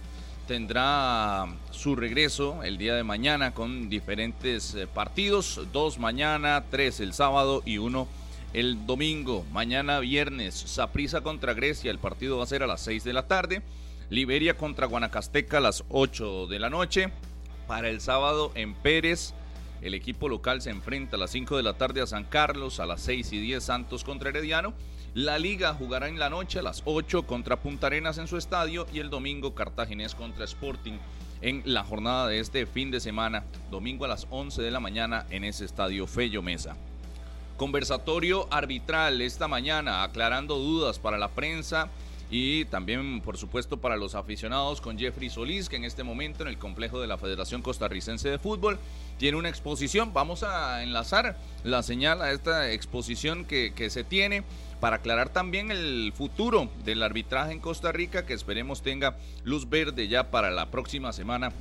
[0.49, 7.13] tendrá su regreso el día de mañana con diferentes eh, partidos, dos mañana, tres el
[7.13, 8.09] sábado y uno
[8.55, 9.45] el domingo.
[9.53, 13.29] Mañana viernes, Saprissa contra Grecia, el partido va a ser a las 6 de la
[13.29, 13.63] tarde.
[14.09, 17.13] Liberia contra Guanacasteca a las 8 de la noche.
[17.67, 19.35] Para el sábado en Pérez,
[19.83, 22.87] el equipo local se enfrenta a las 5 de la tarde a San Carlos, a
[22.87, 24.73] las 6 y 10 Santos contra Herediano.
[25.19, 28.87] La liga jugará en la noche a las 8 contra Punta Arenas en su estadio
[28.93, 30.93] y el domingo Cartaginés contra Sporting
[31.41, 35.27] en la jornada de este fin de semana, domingo a las 11 de la mañana
[35.31, 36.77] en ese estadio Fello Mesa.
[37.57, 41.89] Conversatorio arbitral esta mañana, aclarando dudas para la prensa
[42.31, 46.49] y también, por supuesto, para los aficionados con Jeffrey Solís, que en este momento en
[46.49, 48.79] el complejo de la Federación Costarricense de Fútbol
[49.19, 50.13] tiene una exposición.
[50.13, 54.45] Vamos a enlazar la señal a esta exposición que, que se tiene
[54.81, 60.09] para aclarar también el futuro del arbitraje en Costa Rica, que esperemos tenga luz verde
[60.09, 61.53] ya para la próxima semana.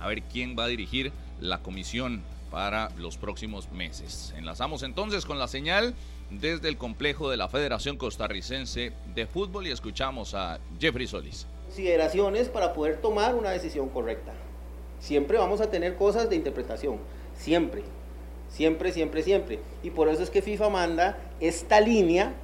[0.00, 4.34] A ver quién va a dirigir la comisión para los próximos meses.
[4.36, 5.94] Enlazamos entonces con la señal
[6.30, 11.46] desde el complejo de la Federación Costarricense de Fútbol y escuchamos a Jeffrey Solís.
[11.66, 14.32] consideraciones para poder tomar una decisión correcta.
[15.00, 16.98] Siempre vamos a tener cosas de interpretación,
[17.36, 17.82] siempre,
[18.50, 19.58] siempre, siempre, siempre.
[19.82, 22.34] Y por eso es que FIFA manda esta línea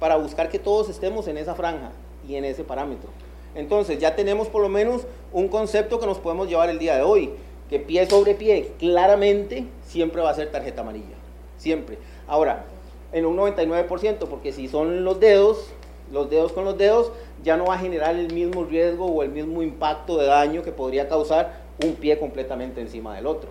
[0.00, 1.92] para buscar que todos estemos en esa franja
[2.26, 3.10] y en ese parámetro.
[3.54, 5.02] Entonces ya tenemos por lo menos
[5.32, 7.30] un concepto que nos podemos llevar el día de hoy,
[7.68, 11.16] que pie sobre pie claramente siempre va a ser tarjeta amarilla,
[11.58, 11.98] siempre.
[12.26, 12.64] Ahora,
[13.12, 15.68] en un 99%, porque si son los dedos,
[16.12, 17.12] los dedos con los dedos,
[17.42, 20.72] ya no va a generar el mismo riesgo o el mismo impacto de daño que
[20.72, 23.50] podría causar un pie completamente encima del otro.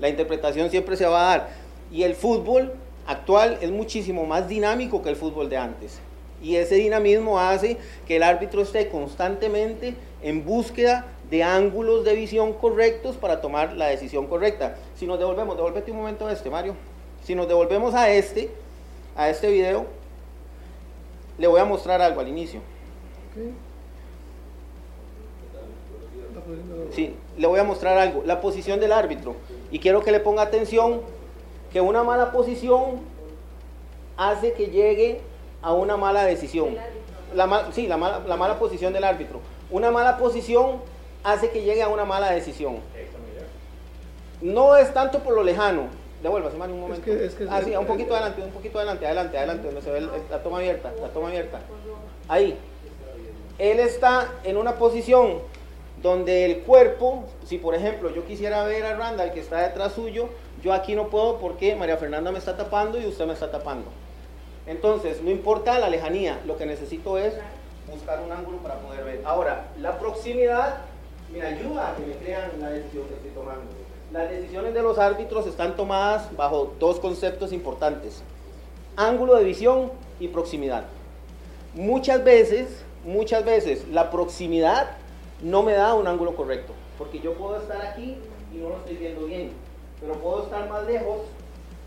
[0.00, 1.48] La interpretación siempre se va a dar.
[1.92, 2.72] Y el fútbol
[3.06, 6.00] actual es muchísimo más dinámico que el fútbol de antes.
[6.42, 12.52] Y ese dinamismo hace que el árbitro esté constantemente en búsqueda de ángulos de visión
[12.52, 14.76] correctos para tomar la decisión correcta.
[14.96, 16.74] Si nos devolvemos, devuélvete un momento a este, Mario.
[17.24, 18.50] Si nos devolvemos a este,
[19.16, 19.86] a este video,
[21.38, 22.60] le voy a mostrar algo al inicio.
[26.92, 28.22] Sí, le voy a mostrar algo.
[28.26, 29.36] La posición del árbitro.
[29.70, 31.00] Y quiero que le ponga atención
[31.72, 33.00] que una mala posición
[34.16, 35.20] hace que llegue
[35.62, 36.76] a una mala decisión.
[37.34, 39.40] La ma- sí, la mala, la mala posición del árbitro.
[39.70, 40.80] Una mala posición
[41.24, 42.76] hace que llegue a una mala decisión.
[44.42, 45.86] No es tanto por lo lejano.
[46.22, 47.02] Devuélvase, Mario, un momento.
[47.50, 50.42] ah, sí, un poquito adelante, un poquito adelante, adelante, adelante, donde se ve el- la
[50.42, 51.58] toma abierta, la toma abierta.
[52.28, 52.56] Ahí.
[53.58, 55.38] Él está en una posición
[56.02, 60.28] donde el cuerpo, si por ejemplo yo quisiera ver a Randall que está detrás suyo,
[60.62, 63.86] yo aquí no puedo porque María Fernanda me está tapando y usted me está tapando.
[64.66, 67.34] Entonces, no importa la lejanía, lo que necesito es
[67.90, 69.22] buscar un ángulo para poder ver.
[69.24, 70.82] Ahora, la proximidad
[71.32, 73.62] me ayuda a que me crean la decisión que estoy tomando.
[74.12, 78.22] Las decisiones de los árbitros están tomadas bajo dos conceptos importantes.
[78.96, 79.90] Ángulo de visión
[80.20, 80.84] y proximidad.
[81.74, 84.90] Muchas veces, muchas veces la proximidad
[85.42, 88.18] no me da un ángulo correcto, porque yo puedo estar aquí
[88.54, 89.52] y no lo estoy viendo bien,
[90.02, 91.20] pero puedo estar más lejos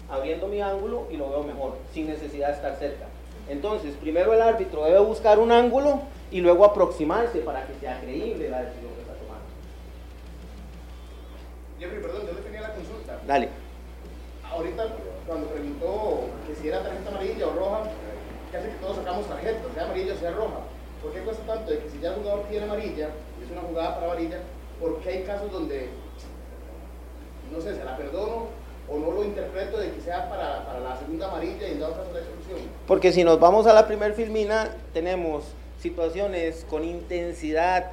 [0.09, 3.05] abriendo mi ángulo y lo veo mejor, sin necesidad de estar cerca.
[3.49, 6.01] Entonces, primero el árbitro debe buscar un ángulo
[6.31, 9.45] y luego aproximarse para que sea creíble la decisión que está tomando.
[11.79, 13.19] Jeffrey, perdón, yo le tenía la consulta.
[13.27, 13.49] Dale.
[14.49, 14.87] Ahorita,
[15.27, 17.83] cuando preguntó que si era tarjeta amarilla o roja,
[18.51, 20.59] casi que todos sacamos tarjeta, sea amarilla o sea roja.
[21.01, 23.09] ¿Por qué cuesta tanto de que si ya el jugador tiene amarilla,
[23.39, 24.39] y es una jugada para amarilla,
[24.79, 25.89] ¿por qué hay casos donde,
[27.51, 28.47] no sé, se la perdono
[28.89, 31.93] o no lo interpreto de que sea para, para la segunda amarilla y en dado
[31.93, 32.55] caso la?
[32.87, 35.43] Porque si nos vamos a la primer filmina, tenemos
[35.79, 37.91] situaciones con intensidad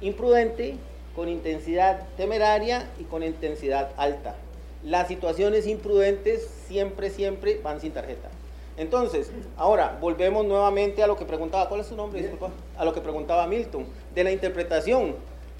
[0.00, 0.76] imprudente,
[1.14, 4.36] con intensidad temeraria y con intensidad alta.
[4.84, 8.28] Las situaciones imprudentes siempre, siempre van sin tarjeta.
[8.76, 12.20] Entonces, ahora volvemos nuevamente a lo que preguntaba, ¿cuál es su nombre?
[12.20, 12.50] Disculpa.
[12.76, 15.16] A lo que preguntaba Milton, de la interpretación.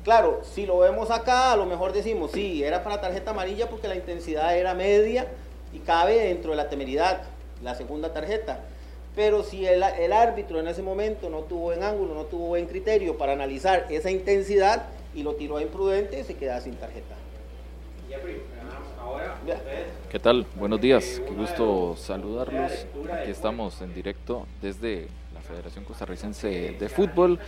[0.08, 3.88] Claro, si lo vemos acá, a lo mejor decimos, sí, era para tarjeta amarilla porque
[3.88, 5.26] la intensidad era media
[5.70, 7.24] y cabe dentro de la temeridad,
[7.62, 8.60] la segunda tarjeta.
[9.14, 13.18] Pero si el, árbitro en ese momento no tuvo buen ángulo, no tuvo buen criterio
[13.18, 17.14] para analizar esa intensidad y lo tiró a imprudente, se queda sin tarjeta.
[20.10, 20.46] ¿Qué tal?
[20.54, 22.72] Buenos días, qué gusto saludarlos.
[23.12, 26.48] Aquí estamos en directo desde la Federación Costarricense
[26.80, 27.38] de Fútbol,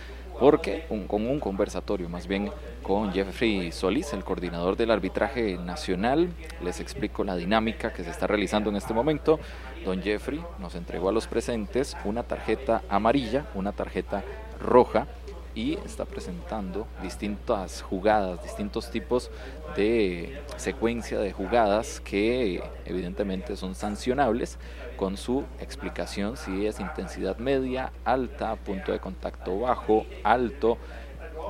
[0.41, 2.51] porque con un conversatorio más bien
[2.81, 6.29] con Jeffrey Solís, el coordinador del arbitraje nacional.
[6.63, 9.39] Les explico la dinámica que se está realizando en este momento.
[9.85, 14.23] Don Jeffrey nos entregó a los presentes una tarjeta amarilla, una tarjeta
[14.59, 15.05] roja
[15.53, 19.29] y está presentando distintas jugadas, distintos tipos
[19.75, 24.57] de secuencia de jugadas que evidentemente son sancionables
[25.01, 30.77] con su explicación si es intensidad media, alta, punto de contacto bajo, alto,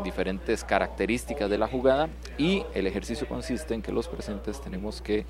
[0.06, 2.08] diferentes características de la jugada
[2.38, 5.26] y el ejercicio consiste en que los presentes tenemos que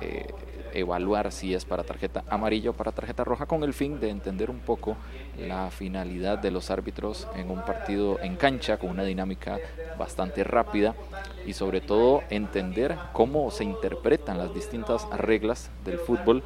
[0.00, 0.32] eh,
[0.74, 4.48] evaluar si es para tarjeta amarilla o para tarjeta roja con el fin de entender
[4.48, 4.96] un poco
[5.36, 9.58] la finalidad de los árbitros en un partido en cancha con una dinámica
[9.98, 10.94] bastante rápida
[11.44, 16.44] y sobre todo entender cómo se interpretan las distintas reglas del fútbol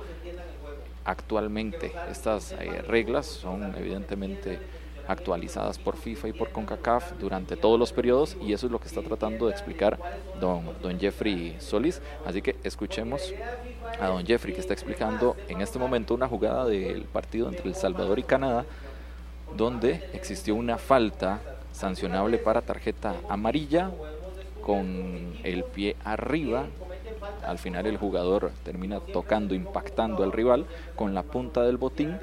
[1.05, 1.93] actualmente.
[2.11, 4.59] Estas eh, reglas son evidentemente
[5.07, 8.89] actualizadas por FIFA y por CONCACAF durante todos los periodos y eso es lo que
[8.89, 9.99] está tratando de explicar
[10.41, 12.01] don, don Jeffrey Solís.
[12.25, 13.35] Así que escuchemos
[14.01, 17.75] a don Jeffrey que está explicando en este momento una jugada del partido entre El
[17.75, 18.65] Salvador y Canadá
[19.57, 21.41] donde existió una falta
[21.73, 23.91] sancionable para tarjeta amarilla
[24.63, 26.67] con el pie arriba.
[27.47, 32.19] Al final el jugador termina tocando, impactando al rival con la punta del botín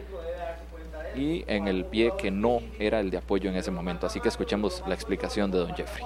[1.15, 4.07] y en el pie que no era el de apoyo en ese momento.
[4.07, 6.05] Así que escuchemos la explicación de don Jeffrey.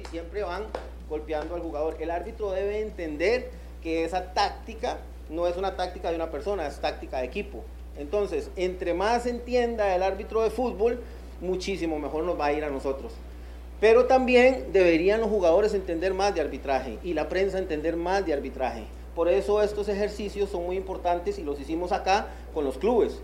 [0.00, 0.64] Y siempre van
[1.08, 1.96] golpeando al jugador.
[2.00, 3.50] El árbitro debe entender
[3.82, 4.98] que esa táctica
[5.28, 7.64] no es una táctica de una persona, es táctica de equipo.
[7.98, 11.02] Entonces, entre más entienda el árbitro de fútbol,
[11.40, 13.12] muchísimo mejor nos va a ir a nosotros.
[13.80, 18.34] Pero también deberían los jugadores entender más de arbitraje y la prensa entender más de
[18.34, 18.84] arbitraje.
[19.14, 23.20] Por eso estos ejercicios son muy importantes y los hicimos acá con los clubes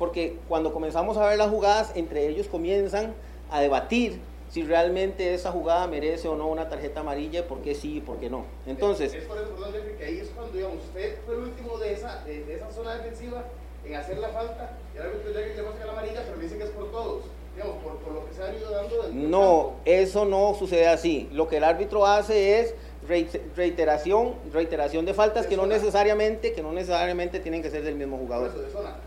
[0.00, 3.12] porque cuando comenzamos a ver las jugadas, entre ellos comienzan
[3.50, 4.18] a debatir
[4.48, 8.16] si realmente esa jugada merece o no una tarjeta amarilla, por qué sí y por
[8.16, 8.46] qué no.
[8.66, 9.12] Entonces...
[9.12, 12.24] Es, por eso, perdón, que ahí es cuando, digamos, usted fue el último de esa,
[12.24, 13.44] de, esa zona defensiva
[13.84, 16.56] en hacer la falta, y ahora llega y le va a la amarilla, pero dice
[16.56, 17.24] que es por todos.
[17.54, 21.28] Digamos, por, por lo que se ha dando del No, eso no sucede así.
[21.32, 22.74] Lo que el árbitro hace es
[23.56, 28.18] reiteración, reiteración de faltas que no necesariamente, que no necesariamente tienen que ser del mismo
[28.18, 28.52] jugador.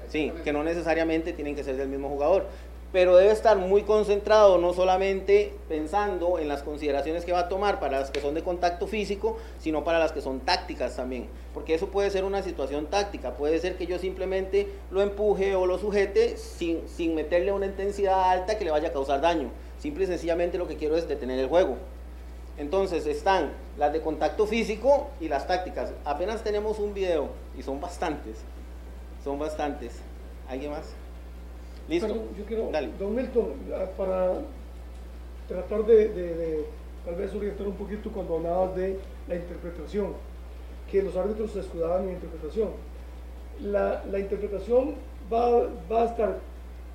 [0.10, 2.48] Sí, que no necesariamente tienen que ser del mismo jugador.
[2.94, 7.80] Pero debe estar muy concentrado, no solamente pensando en las consideraciones que va a tomar
[7.80, 11.28] para las que son de contacto físico, sino para las que son tácticas también.
[11.56, 13.36] Porque eso puede ser una situación táctica.
[13.36, 18.30] Puede ser que yo simplemente lo empuje o lo sujete sin, sin meterle una intensidad
[18.30, 19.49] alta que le vaya a causar daño.
[19.80, 21.78] Simple y sencillamente lo que quiero es detener el juego.
[22.60, 25.94] Entonces están las de contacto físico y las tácticas.
[26.06, 28.38] Apenas tenemos un video y son bastantes.
[29.24, 29.94] Son bastantes.
[30.48, 30.94] ¿Alguien más?
[31.88, 32.08] Listo.
[32.08, 32.90] Perdón, yo quiero, Dale.
[33.00, 34.34] don Milton, ah, para
[35.48, 36.66] tratar de, de- de
[37.06, 38.98] tal vez orientar un poquito cuando hablabas de
[39.28, 40.14] la interpretación,
[40.90, 42.70] que los árbitros se escudaban en la interpretación.
[43.62, 44.96] La, la interpretación
[45.32, 46.40] va, va a estar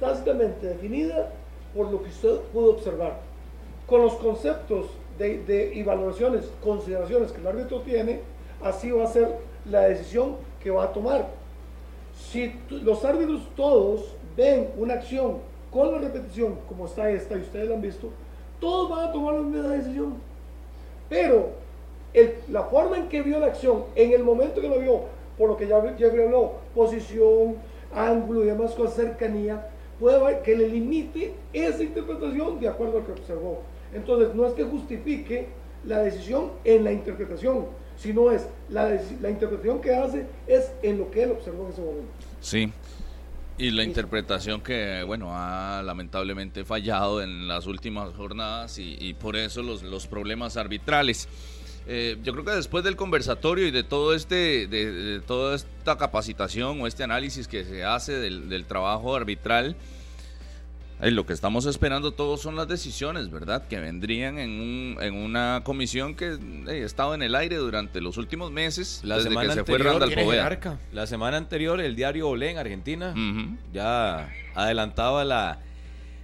[0.01, 1.33] tácitamente definida
[1.75, 3.19] por lo que usted pudo observar.
[3.87, 4.87] Con los conceptos
[5.19, 8.21] de, de, y valoraciones, consideraciones que el árbitro tiene,
[8.63, 9.29] así va a ser
[9.71, 11.29] la decisión que va a tomar.
[12.17, 15.39] Si los árbitros todos ven una acción
[15.71, 18.09] con la repetición, como está esta, y ustedes la han visto,
[18.61, 20.15] todos van a tomar la misma decisión.
[21.11, 21.51] Pero
[22.15, 25.03] el, la forma en que vio la acción, en el momento que lo vio,
[25.37, 27.57] por lo que ya Jeffrey habló, posición,
[27.95, 33.07] ángulo y demás cosas, cercanía, puede que le limite esa interpretación de acuerdo a lo
[33.07, 33.59] que observó.
[33.93, 35.49] Entonces, no es que justifique
[35.85, 37.67] la decisión en la interpretación,
[37.97, 41.81] sino es la, la interpretación que hace es en lo que él observó en ese
[41.81, 42.09] momento.
[42.41, 42.73] Sí.
[43.59, 49.35] Y la interpretación que, bueno, ha lamentablemente fallado en las últimas jornadas y, y por
[49.35, 51.29] eso los, los problemas arbitrales.
[51.89, 55.99] Eh, yo creo que después del conversatorio y de todo este, de, de, toda esta
[55.99, 59.75] capacitación o este análisis que se hace del, del trabajo arbitral,
[61.01, 63.69] lo que estamos esperando todos son las decisiones, ¿verdad?
[63.69, 68.01] Que vendrían en, un, en una comisión que eh, ha estado en el aire durante
[68.01, 70.79] los últimos meses, la desde semana que se anterior, fue Randall.
[70.93, 73.57] La semana anterior, el diario Olé en Argentina Uh -huh.
[73.73, 75.61] ya adelantaba la,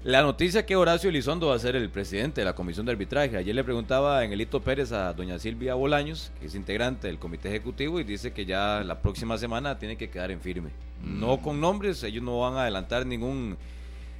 [0.02, 3.36] la noticia que Horacio Elizondo va a ser el presidente de la comisión de arbitraje.
[3.36, 8.00] Ayer le preguntaba Engelito Pérez a doña Silvia Bolaños, que es integrante del comité ejecutivo,
[8.00, 10.70] y dice que ya la próxima semana tiene que quedar en firme.
[11.02, 11.20] Mm.
[11.20, 13.56] No con nombres, ellos no van a adelantar ningún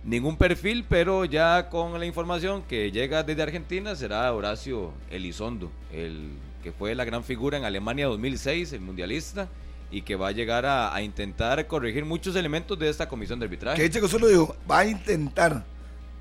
[0.05, 6.31] ningún perfil, pero ya con la información que llega desde Argentina será Horacio Elizondo, el
[6.63, 9.49] que fue la gran figura en Alemania 2006, el mundialista,
[9.91, 13.45] y que va a llegar a, a intentar corregir muchos elementos de esta comisión de
[13.47, 13.81] arbitraje.
[13.83, 15.65] Que Checo solo dijo, va a intentar.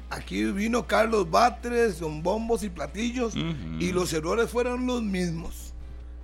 [0.10, 3.82] Aquí vino Carlos Batres con bombos y platillos Uh -huh.
[3.82, 5.74] y los errores fueron los mismos.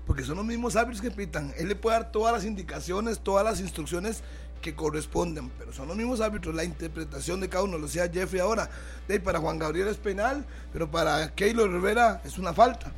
[0.05, 1.53] Porque son los mismos árbitros que pitan.
[1.57, 4.21] Él le puede dar todas las indicaciones, todas las instrucciones
[4.61, 8.41] que corresponden, pero son los mismos árbitros, la interpretación de cada uno, lo decía Jeffrey
[8.41, 8.69] ahora,
[9.07, 12.91] de para Juan Gabriel es penal, pero para Keylor Rivera es una falta.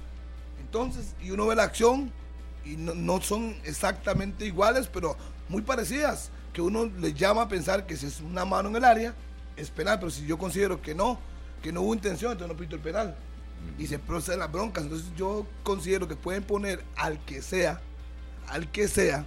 [0.60, 2.12] Entonces, y uno ve la acción
[2.66, 5.18] y no, son exactamente iguales, pero
[5.50, 8.86] muy parecidas, que uno le llama a pensar que si es una mano en el
[8.86, 9.14] área,
[9.56, 11.20] es penal, pero si yo considero que no,
[11.62, 13.16] que no hubo intención, entonces no pito el penal.
[13.78, 17.80] Y se proceden las broncas, entonces yo considero que pueden poner al que sea,
[18.48, 19.26] al que sea,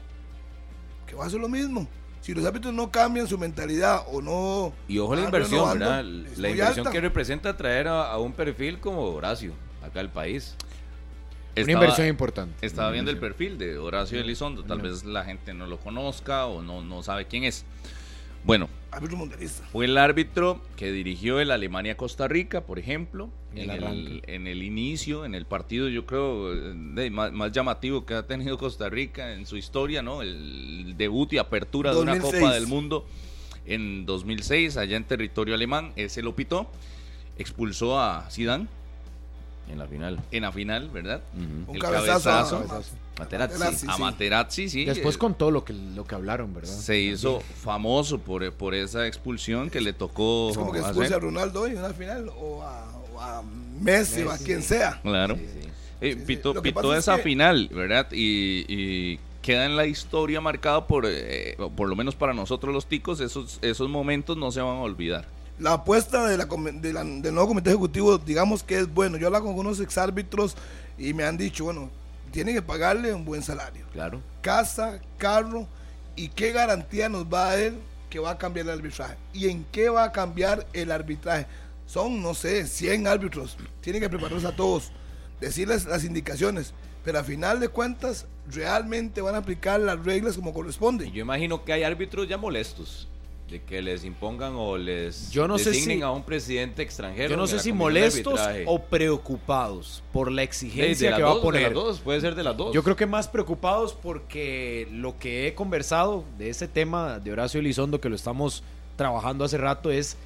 [1.07, 1.87] que va a hacer lo mismo
[2.25, 4.73] si los árbitros no cambian su mentalidad o no.
[4.89, 6.03] Y ojo la inversión, ¿verdad?
[6.03, 6.91] La inversión alta.
[6.91, 9.53] que representa traer a, a, un perfil como Horacio
[9.83, 10.57] acá al país.
[11.55, 12.67] Estaba, Una inversión importante.
[12.67, 14.65] Estaba viendo el perfil de Horacio Elizondo.
[14.65, 17.67] Tal vez la gente no lo conozca o no, no sabe quién es.
[18.43, 18.71] Bueno,
[19.73, 25.25] fue el árbitro que dirigió el Alemania-Costa Rica, por ejemplo, en el, en el, inicio,
[25.25, 29.47] en el partido, yo creo, de, más, más, llamativo que ha tenido Costa Rica en
[29.47, 30.23] su historia, ¿no?
[30.23, 32.23] El debut y apertura 2006.
[32.23, 33.07] de una Copa del Mundo
[33.67, 35.93] en 2006, allá en territorio alemán.
[35.97, 36.69] Ese lo pitó,
[37.39, 38.67] expulsó a Zidane.
[39.71, 40.21] En la final.
[40.31, 41.23] En la final, ¿verdad?
[41.35, 41.65] Uh -huh.
[41.65, 42.31] El Un cabezazo.
[42.31, 42.97] cabezazo.
[43.19, 43.59] Materazzi.
[43.59, 44.85] Materazzi, a Materazzi, sí.
[44.85, 46.73] Después con todo lo que, lo que hablaron, ¿verdad?
[46.73, 50.51] Se hizo famoso por, por esa expulsión que le tocó.
[50.51, 53.43] Es como que expulse a Ronaldo hoy en una final o a, o a
[53.81, 55.01] Messi, Messi, o a quien sea.
[55.03, 55.37] Claro.
[55.37, 55.69] Sí, sí.
[56.01, 57.23] Eh, pitó, pitó esa es que...
[57.23, 58.09] final, ¿verdad?
[58.11, 62.87] Y, y, queda en la historia marcado por, eh, por lo menos para nosotros los
[62.87, 65.27] ticos, esos, esos momentos no se van a olvidar
[65.59, 69.17] la apuesta de la, de la, del nuevo comité ejecutivo, digamos que es bueno.
[69.17, 70.57] Yo he hablado con algunos exárbitros
[70.99, 71.91] y me han dicho, bueno,
[72.35, 73.87] tienen que pagarle un buen salario.
[73.93, 74.21] Claro.
[74.43, 75.69] Casa, carro,
[76.17, 77.73] y qué garantía nos va a dar
[78.11, 79.17] que va a cambiar el arbitraje.
[79.33, 81.47] ¿Y en qué va a cambiar el arbitraje?
[81.87, 83.57] Son, no sé, 100 árbitros.
[83.81, 84.91] Tienen que prepararse a todos,
[85.41, 86.75] decirles las indicaciones.
[87.05, 91.07] Pero a final de cuentas, realmente van a aplicar las reglas como corresponde.
[91.07, 93.07] Y yo imagino que hay árbitros ya molestos
[93.51, 97.31] de que les impongan o les yo no designen sé si, a un presidente extranjero.
[97.31, 101.39] Yo no sé si molestos o preocupados por la exigencia de, de que dos, va
[101.39, 101.69] a poner.
[101.69, 102.75] De las dos, puede ser de las dos.
[102.75, 107.61] Yo creo que más preocupados porque lo que he conversado de ese tema de Horacio
[107.61, 108.63] Elizondo, que lo estamos
[108.97, 110.17] trabajando hace rato, es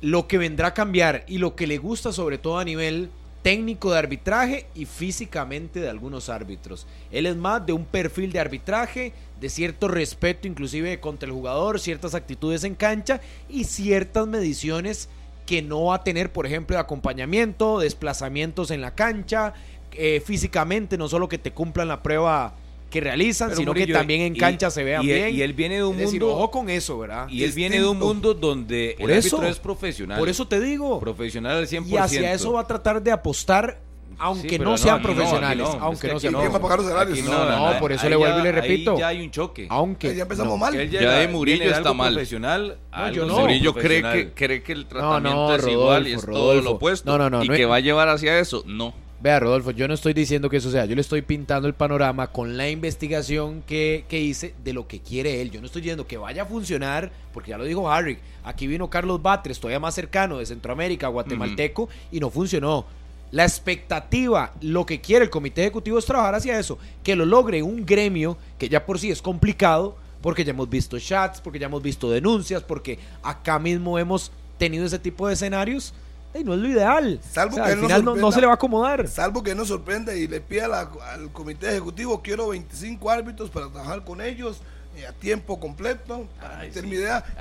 [0.00, 3.10] lo que vendrá a cambiar y lo que le gusta sobre todo a nivel
[3.42, 6.86] técnico de arbitraje y físicamente de algunos árbitros.
[7.10, 11.78] Él es más de un perfil de arbitraje, de cierto respeto inclusive contra el jugador,
[11.80, 15.08] ciertas actitudes en cancha y ciertas mediciones
[15.46, 19.54] que no va a tener, por ejemplo, de acompañamiento, desplazamientos en la cancha,
[19.92, 22.54] eh, físicamente, no solo que te cumplan la prueba
[22.90, 25.36] que realizan, Pero sino Murillo, que también en y- cancha se vean y él- bien.
[25.36, 27.28] y él viene de un Es decir, mundo- ojo con eso, ¿verdad?
[27.28, 29.36] Y él viene de un mundo donde Por el eso.
[29.36, 30.18] árbitro es profesional.
[30.18, 30.98] Por eso te digo.
[30.98, 31.86] Profesional al 100%.
[31.94, 33.78] Y hacia eso va a tratar de apostar
[34.18, 35.68] aunque no sean profesionales.
[35.80, 36.34] Aunque no sean.
[36.34, 38.92] profesionales, No, no, por eso le vuelvo y le repito.
[38.92, 39.66] Ahí ya hay un choque.
[39.70, 40.14] Aunque.
[40.14, 40.90] Ya empezamos mal.
[40.90, 42.14] Ya, de Murillo está algo mal.
[42.14, 46.60] Profesional, algo Murillo cree que, cree que el tratamiento es Rodolfo, igual y es todo
[46.60, 47.42] lo opuesto.
[47.42, 48.62] y que va a llevar hacia eso.
[48.66, 48.94] No.
[49.20, 52.28] Vea, Rodolfo, yo no estoy diciendo que eso sea, yo le estoy pintando el panorama
[52.28, 55.50] con la investigación que, que, hice de lo que quiere él.
[55.50, 58.88] Yo no estoy diciendo que vaya a funcionar, porque ya lo dijo Harry, aquí vino
[58.88, 62.86] Carlos Batres, todavía más cercano de Centroamérica, guatemalteco, y no funcionó.
[63.30, 67.62] La expectativa, lo que quiere el comité ejecutivo es trabajar hacia eso, que lo logre
[67.62, 71.66] un gremio que ya por sí es complicado, porque ya hemos visto chats, porque ya
[71.66, 75.94] hemos visto denuncias, porque acá mismo hemos tenido ese tipo de escenarios.
[76.34, 77.20] Y no es lo ideal.
[77.28, 79.08] Salvo que al final no, se le va a acomodar.
[79.08, 80.80] Salvo que nos sorprenda y le pida la,
[81.12, 84.60] al comité ejecutivo, quiero 25 árbitros para trabajar con ellos,
[84.98, 86.66] eh, a tiempo completo, para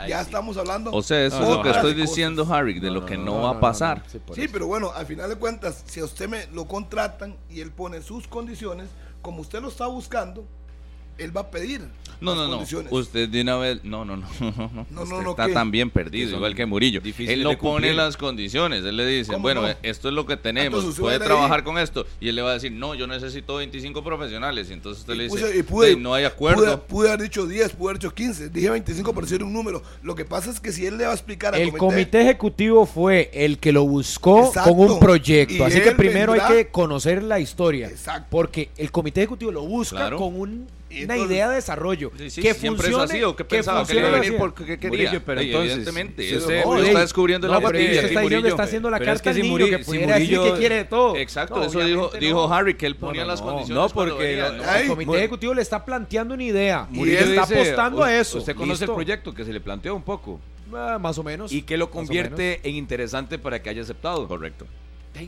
[0.08, 0.92] ya estamos hablando.
[0.92, 3.60] O sea, eso es lo que estoy diciendo, Harry, de lo que no, va a
[3.60, 4.04] pasar.
[4.34, 7.72] Sí, pero bueno, al final de cuentas, si a usted me lo contratan y él
[7.72, 8.90] pone sus condiciones,
[9.24, 10.46] como usted lo está buscando,
[11.18, 11.82] él va a pedir.
[12.20, 12.64] No, no, no.
[12.90, 13.84] Usted de una vez.
[13.84, 14.28] No, no, no.
[14.90, 15.54] no, no, no está ¿qué?
[15.54, 17.02] tan bien perdido, igual que Murillo.
[17.20, 18.84] Él no pone las condiciones.
[18.84, 20.98] Él le dice, bueno, esto es lo que tenemos.
[20.98, 22.06] Puede trabajar con esto.
[22.20, 24.70] Y él le va a decir, no, yo necesito 25 profesionales.
[24.70, 26.64] Y entonces usted le dice, y no hay acuerdo.
[26.64, 28.50] Pude, pude, haber dicho 10, pude haber dicho 15.
[28.50, 29.84] Dije 25 por decir un número.
[30.02, 32.86] Lo que pasa es que si él le va a explicar al El comité, ejecutivo
[32.86, 35.66] fue el que lo buscó con un proyecto.
[35.66, 37.90] Así que primero hay que conocer la historia.
[37.90, 38.28] Exacto.
[38.32, 40.68] Porque el comité ejecutivo lo busca con un
[41.04, 42.12] una idea de desarrollo.
[42.12, 42.30] Que.
[42.30, 42.54] Que
[45.26, 48.04] pero evidentemente, está descubriendo la patilla.
[48.58, 51.16] Haciendo la carta que si quiere todo.
[51.16, 53.84] Exacto, eso dijo, dijo Harry, que él ponía las condiciones.
[53.84, 58.40] No, porque el comité ejecutivo le está planteando una idea está apostando a eso.
[58.40, 60.40] Usted conoce el proyecto que se le planteó un poco.
[60.74, 61.52] Ah, más o menos.
[61.52, 64.28] Y que lo convierte en interesante para que haya aceptado.
[64.28, 64.66] Correcto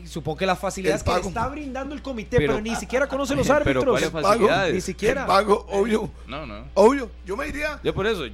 [0.06, 3.08] supongo que las facilidades que le está brindando el comité, pero, ni ah, siquiera ah,
[3.08, 3.84] conoce ah, los árbitros.
[3.84, 4.74] Pero ¿cuáles facilidades?
[4.74, 5.26] Ni siquiera.
[5.26, 6.10] Pago, obvio.
[6.26, 6.64] No, no.
[6.74, 7.10] Obvio.
[7.26, 7.80] Yo me diría.
[7.82, 8.26] Yo por eso.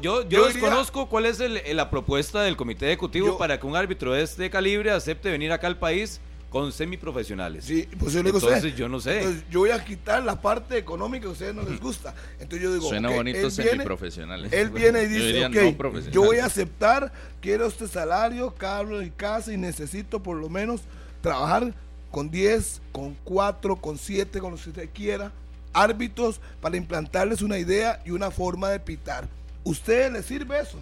[0.00, 4.12] Yo, yo, desconozco cuál es el, la propuesta del comité ejecutivo para que un árbitro
[4.12, 6.20] de este calibre acepte venir acá al país
[6.54, 7.64] con semiprofesionales.
[7.64, 9.42] Sí, pues yo le digo, entonces yo no sé.
[9.50, 12.14] Yo voy a quitar la parte económica que a ustedes no les gusta.
[12.38, 14.52] Entonces yo digo, suena bonito semiprofesionales.
[14.52, 19.52] Él viene y dice, yo, yo voy a aceptar, quiero este salario, carro y casa
[19.52, 20.82] y necesito por lo menos
[21.22, 21.74] trabajar
[22.12, 25.32] con 10, con 4, con 7, con lo que usted quiera,
[25.72, 29.26] árbitros para implantarles una idea y una forma de pitar.
[29.64, 30.78] ¿Ustedes les sirve eso?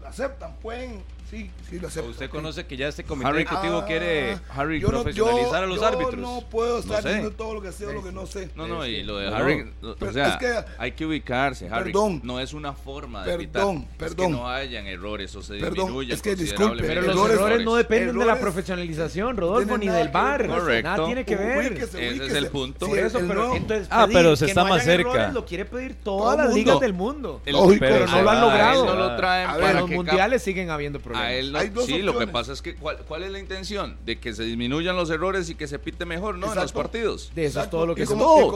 [0.00, 0.56] ¿Lo aceptan?
[0.56, 1.00] ¿Pueden
[1.30, 2.10] Sí, sí lo acepto.
[2.10, 5.66] ¿Usted conoce que ya este comité Harry, ejecutivo ah, quiere Harry, yo profesionalizar yo, a
[5.66, 6.16] los yo árbitros?
[6.16, 7.36] No puedo estar no diciendo sé.
[7.36, 8.50] todo lo que sé o lo que no sé.
[8.56, 11.92] No, no, y lo de Harry, no, o sea, es que, hay que ubicarse, Harry.
[11.92, 12.20] Perdón.
[12.24, 13.62] No es una forma de perdón, evitar
[13.96, 17.14] perdón, es que no hayan errores o se perdón, disminuyan es que disculpe, Pero los
[17.14, 20.48] errores, errores no dependen errores, de la profesionalización, Rodolfo, ni del bar.
[20.48, 20.90] Correcto.
[20.90, 21.58] Nada tiene que ver.
[21.58, 22.14] Ubíquese, ubíquese.
[22.16, 22.86] Ese es el punto.
[22.86, 25.30] Sí, eso, el pero, entonces, ah, pero se está más cerca.
[25.30, 27.40] Lo quiere pedir todas las ligas del mundo.
[27.44, 29.74] Pero no lo han logrado.
[29.74, 31.19] Los mundiales siguen habiendo problemas.
[31.22, 33.96] A él no, Hay dos sí, lo que pasa es que ¿cuál, es la intención?
[34.04, 36.52] De que se disminuyan los errores y que se pite mejor, ¿no?
[36.52, 37.32] En los partidos.
[37.34, 38.50] De eso es todo lo que se no,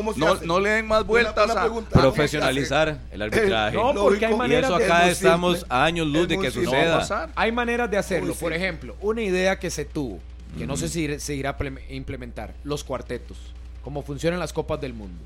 [0.45, 3.77] no, le den más vueltas a profesionalizar el arbitraje.
[3.77, 7.31] no, porque hay maneras y eso acá estamos a años luz de que suceda.
[7.35, 8.35] hay maneras de hacerlo.
[8.35, 10.20] Por ejemplo, una idea que se tuvo,
[10.59, 13.39] que no sé si se irá a implementar, los cuartetos.
[13.82, 15.20] Cómo funcionan las copas del mundo.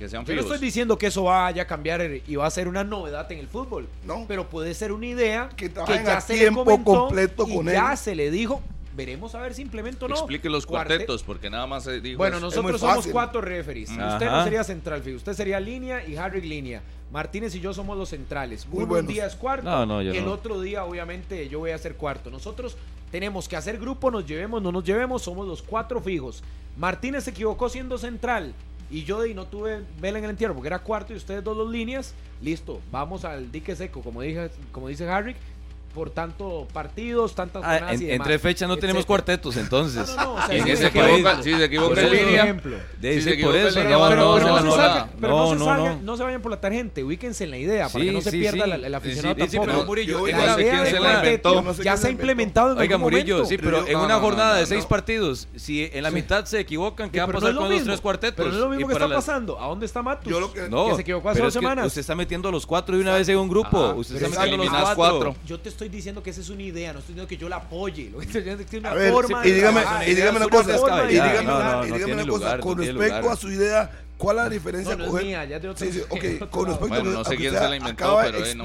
[0.00, 2.68] Que sean Yo no estoy diciendo que eso vaya a cambiar y va a ser
[2.68, 3.86] una novedad en el fútbol.
[4.06, 4.24] No.
[4.26, 7.94] Pero puede ser una idea que, que ya se tiempo le completo y con ya
[7.96, 8.62] se le dijo.
[8.96, 10.14] Veremos a ver si implemento o no.
[10.14, 12.16] Explique los cuartetos, porque nada más se dijo.
[12.16, 13.90] Bueno, nosotros somos cuatro referees.
[13.90, 15.18] Usted no sería central, fijo.
[15.18, 16.80] Usted sería línea y Harry línea.
[17.12, 18.66] Martínez y yo somos los centrales.
[18.66, 19.68] Muy Uno día es cuarto.
[19.68, 22.30] No, no, yo el otro día, obviamente, yo voy a ser cuarto.
[22.30, 22.78] Nosotros
[23.10, 26.42] tenemos que hacer grupo, nos llevemos, no nos llevemos, somos los cuatro fijos.
[26.78, 28.54] Martínez se equivocó siendo central
[28.90, 31.56] y yo y no tuve vela en el entierro porque era cuarto y ustedes dos
[31.56, 35.36] los líneas, listo, vamos al dique seco, como, dije, como dice Harrick,
[35.94, 40.08] por tanto partidos, tantas ah, en, y demás, fechas no tenemos cuartetos, entonces.
[40.16, 42.60] No, no, no, si, se equivoca, si se equivoca el línea,
[43.00, 46.70] si se equivoca eso, pero, no, no, se no, se vayan por la tarjeta
[47.02, 48.66] ubíquense en la idea para que no se pierda.
[48.66, 49.66] La, el aficionado tampoco.
[49.66, 51.40] pero Murillo, la idea
[51.82, 55.48] ya se ha implementado en Oiga, Murillo, sí, pero en una jornada de seis partidos,
[55.56, 58.36] si en la mitad se equivocan, ¿qué va a pasar con los tres cuartetos?
[58.36, 59.60] Pero no es lo mismo que está pasando.
[59.60, 60.50] ¿A dónde está Matus?
[60.52, 61.86] Que se equivocó hace dos semanas.
[61.86, 63.94] Usted está metiendo los cuatro de una vez en un grupo.
[63.94, 65.34] Usted está metiendo los cuatro.
[65.46, 67.48] Yo te estoy estoy diciendo que esa es una idea, no estoy diciendo que yo
[67.48, 68.10] la apoye.
[68.10, 69.46] Lo estoy diciendo que es una forma.
[69.46, 73.90] Y dígame, y dígame una cosa, y dígame, no, no, con respecto a su idea,
[74.20, 74.96] ¿Cuál es la diferencia?
[74.96, 75.24] No, coger...
[76.50, 78.64] con respecto a la inventó, pero eh, no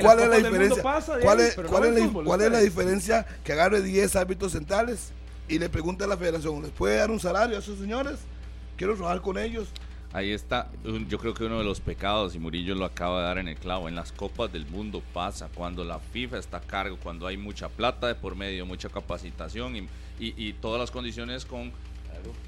[0.00, 0.82] ¿Cuál es la diferencia?
[1.20, 2.62] ¿Cuál es, la pues.
[2.62, 5.10] diferencia que agarre 10 árbitros centrales
[5.48, 8.20] y le pregunte a la federación, ¿les puede dar un salario a esos señores?
[8.76, 9.66] Quiero trabajar con ellos.
[10.12, 10.70] Ahí está,
[11.06, 13.56] yo creo que uno de los pecados, y Murillo lo acaba de dar en el
[13.56, 17.36] clavo, en las copas del mundo pasa, cuando la FIFA está a cargo, cuando hay
[17.36, 19.80] mucha plata de por medio, mucha capacitación y,
[20.18, 21.72] y- y todas las condiciones con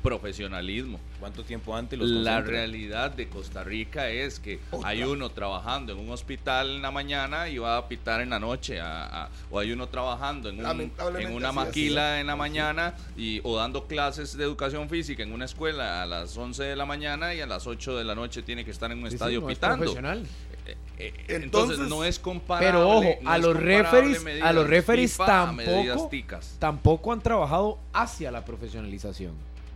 [0.03, 0.99] profesionalismo.
[1.19, 2.47] ¿Cuánto tiempo antes los La concentran?
[2.47, 4.89] realidad de Costa Rica es que Otra.
[4.89, 8.39] hay uno trabajando en un hospital en la mañana y va a pitar en la
[8.39, 11.67] noche, a- a- o hay uno trabajando en, un- en una así es.
[11.67, 16.07] maquila en la mañana y, o dando clases de educación física en una escuela a
[16.07, 18.91] las 11 de la mañana y a las 8 de la noche tiene que estar
[18.91, 19.79] en un Sí, sí, estadio no es pitando.
[19.85, 20.27] profesional.
[20.67, 21.43] Eh, eh, Entonces-
[21.79, 22.69] entonces, no es comparable.
[22.69, 26.57] Pero ojo, no a es los referees, a los referees FIFA tampoco, ticas.
[26.59, 29.33] tampoco han trabajado hacia la profesionalización.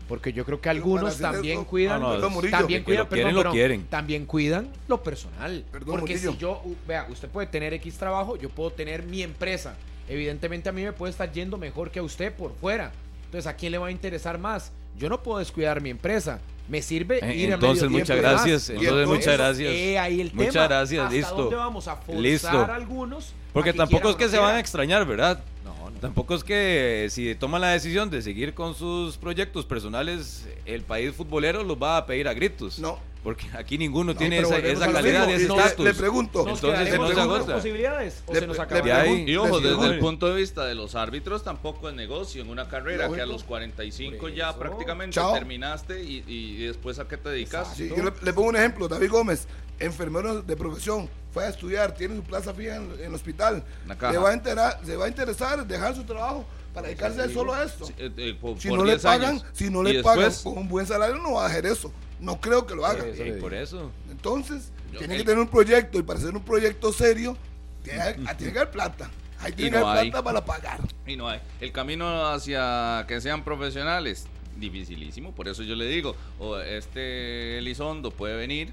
[0.08, 3.24] Porque yo creo que algunos también cuidan, No, no, Perdón, Murillo, también cuidan, lo quieren,
[3.24, 3.84] perdón, lo perdón, quieren.
[3.86, 5.64] también cuidan lo personal.
[5.72, 6.32] Perdón, porque Murillo.
[6.32, 9.76] si yo, u- vea, usted puede tener X trabajo, yo puedo tener mi empresa.
[10.08, 12.92] Evidentemente a mí me puede estar yendo mejor que a usted por fuera.
[13.24, 14.72] Entonces, ¿a quién le va a interesar más?
[14.98, 16.38] Yo no puedo descuidar mi empresa.
[16.68, 18.68] Me sirve Eh, ir a Entonces, medio muchas tiempo gracias.
[18.70, 19.72] Entonces, entonces- muchas gracias.
[19.72, 20.66] Eh, ahí el Muchas tema.
[20.68, 21.34] gracias, ¿Hasta listo.
[21.36, 22.48] dónde vamos a forzar Listo.
[22.48, 23.32] a algunos?
[23.52, 25.42] Porque a que tampoco es que se van a extrañar, ¿verdad?
[25.64, 25.73] No.
[26.00, 31.14] Tampoco es que si toman la decisión de seguir con sus proyectos personales, el país
[31.14, 32.78] futbolero los va a pedir a gritos.
[32.78, 32.98] No.
[33.24, 34.60] Porque aquí ninguno No, tiene esa,
[34.92, 35.84] calidad y ese Le- estatus.
[35.86, 36.44] Le pregunto.
[36.44, 37.54] ¿Nos Entonces, no se agota.
[37.54, 40.66] posibilidades o Le- se nos le ahí- pregunto- Y ojo, desde el punto de vista
[40.66, 44.54] de los árbitros tampoco es negocio en una carrera que a los 45 Por ya
[44.56, 45.32] prácticamente Chao.
[45.32, 47.74] terminaste y, y después a qué te dedicas.
[47.74, 48.88] Sí, yo le, le pongo un ejemplo.
[48.88, 49.48] David Gómez,
[49.78, 53.64] enfermero de profesión, fue a estudiar, tiene su plaza fija en, en el hospital.
[53.88, 56.44] Le va, a enterar, se va a interesar dejar su trabajo
[56.74, 57.86] para dedicarse solo a esto.
[57.86, 60.58] Sí, eh, eh, por- Si por no le 10 pagan, si no le pagan con
[60.58, 61.90] un buen salario, no va a hacer eso.
[62.20, 63.04] No creo que lo haga.
[63.04, 63.38] Digo.
[63.40, 63.90] por eso.
[64.10, 67.36] Entonces, Yo- tiene el- que tener un proyecto y para hacer un proyecto serio,
[67.82, 69.10] tiene, tiene que haber plata.
[69.56, 70.10] Tiene que no haber hay.
[70.10, 70.80] plata para pagar.
[71.06, 71.40] Y no hay.
[71.60, 74.26] El camino hacia que sean profesionales,
[74.56, 75.32] dificilísimo.
[75.32, 78.72] Por eso yo le digo, o este Elizondo puede venir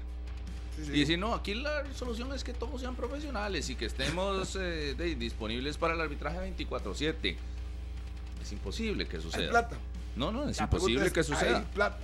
[0.78, 4.94] y decir, no, aquí la solución es que todos sean profesionales y que estemos eh,
[4.96, 7.36] de- disponibles para el arbitraje 24-7.
[8.42, 9.50] Es imposible que Hay suceda.
[9.50, 9.76] plata.
[10.16, 11.64] No, no, es La imposible es, que Hay suceda.
[11.74, 11.98] plata.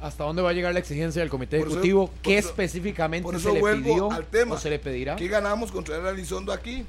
[0.00, 2.10] ¿Hasta dónde va a llegar la exigencia del comité eso- ejecutivo?
[2.22, 4.54] ¿Qué eso- específicamente Por se eso le vuelvo pidió al tema.
[4.54, 5.16] o se le pedirá?
[5.16, 6.84] ¿Qué ganamos con traer a Elizondo aquí?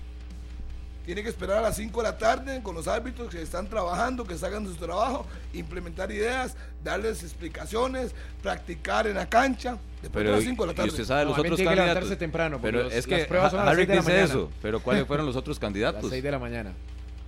[1.05, 4.23] Tiene que esperar a las 5 de la tarde con los árbitros que están trabajando,
[4.23, 8.11] que salgan de su trabajo, implementar ideas, darles explicaciones,
[8.43, 9.77] practicar en la cancha.
[10.01, 10.89] Después de Pero, las 5 de la y tarde.
[10.91, 11.95] usted sabe de los No, otros tiene que candidatos.
[12.03, 14.23] levantarse temprano, pero los- es las que pruebas son a las de la dice mañana.
[14.25, 14.49] eso.
[14.61, 16.09] Pero ¿cuáles fueron los otros A las candidatos?
[16.09, 16.71] 6 de la mañana.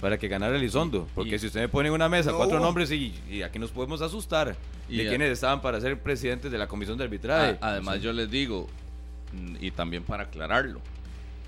[0.04, 1.08] Para que ganara Elizondo.
[1.16, 2.38] Porque y- si usted me pone en una mesa No.
[2.38, 4.54] cuatro nombres y, y aquí nos podemos asustar
[4.90, 7.58] Y de a- quienes estaban para ser presidentes de la comisión de arbitraje.
[7.62, 8.68] A- además, yo les digo,
[9.32, 10.82] mm, y también para aclararlo,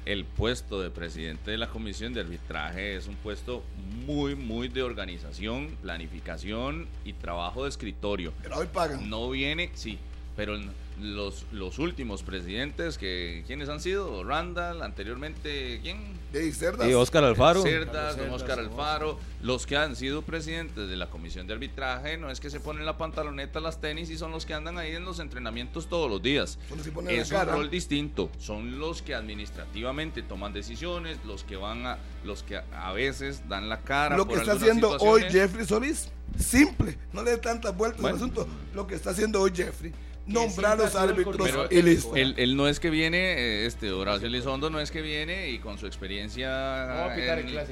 [0.05, 3.61] el puesto de presidente de la comisión de arbitraje es un puesto
[4.05, 8.31] muy, muy de organización, planificación y trabajo de escritorio.
[8.41, 9.09] Pero hoy pagan.
[9.09, 9.97] No viene, sí,
[10.37, 10.57] pero
[10.99, 14.23] los, los últimos presidentes, que ¿quiénes han sido?
[14.23, 16.13] Randall, anteriormente, ¿quién?
[16.31, 16.87] De cerdas.
[16.89, 17.61] y Oscar Alfaro.
[17.61, 22.29] Cerdas, don Oscar Alfaro, los que han sido presidentes de la comisión de arbitraje, no
[22.29, 25.05] es que se ponen la pantaloneta, las tenis y son los que andan ahí en
[25.05, 26.57] los entrenamientos todos los días.
[26.69, 27.51] Son los que ponen la Es un cara.
[27.53, 32.91] rol distinto, son los que administrativamente toman decisiones, los que van a, los que a
[32.93, 34.17] veces dan la cara.
[34.17, 35.23] Lo por que está haciendo hoy.
[35.29, 38.17] Jeffrey Solís, simple, no le dé tantas vueltas Bueno.
[38.17, 38.47] al asunto.
[38.73, 39.93] Lo que está haciendo hoy Jeffrey,
[40.27, 41.37] nombrar los árbitros
[41.71, 42.15] y listo.
[42.15, 45.59] Él, él no es que viene, eh, este Horacio Elizondo no es que viene y
[45.59, 47.15] con su experiencia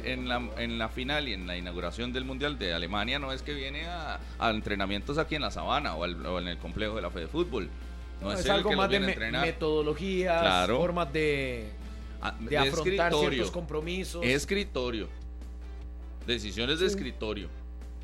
[0.04, 3.42] en, la, en la final y en la inauguración del Mundial de Alemania, no es
[3.42, 6.96] que viene a, a entrenamientos aquí en la sabana o, al- o en el complejo
[6.96, 7.70] de la Fe de Fútbol.
[8.22, 9.46] No, No, es, es él algo que los más de viene a me- entrenar.
[9.46, 10.78] metodologías, Claro.
[10.78, 11.70] formas de,
[12.22, 13.30] Ah, de de afrontar escritorio.
[13.32, 14.24] ciertos compromisos.
[14.24, 15.10] Escritorio.
[16.26, 17.50] Decisiones de escritorio.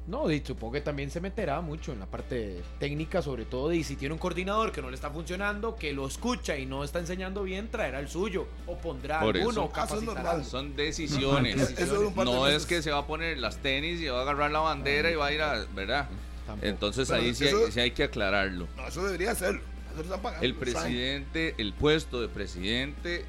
[0.10, 3.84] No, y supongo que también se meterá mucho en la parte técnica, sobre todo, y
[3.84, 6.98] si tiene un coordinador que no le está funcionando, que lo escucha y no está
[6.98, 10.08] enseñando bien, traerá el suyo, o pondrá Por alguno, eso.
[10.18, 10.44] Ah.
[10.44, 11.56] Son decisiones.
[11.78, 12.64] Eso es un par de no veces.
[12.64, 15.16] es que se va a poner las tenis y va a agarrar la bandera y
[15.16, 16.10] va a ir a, ¿verdad?
[16.48, 16.68] Tampoco.
[16.68, 18.68] Entonces Pero ahí sí eso- hay, sí hay que aclararlo.
[18.78, 19.62] No, eso debería hacerlo.
[19.90, 20.74] Eso lo están pagando, El lo saben.
[20.74, 23.26] presidente, el puesto de presidente,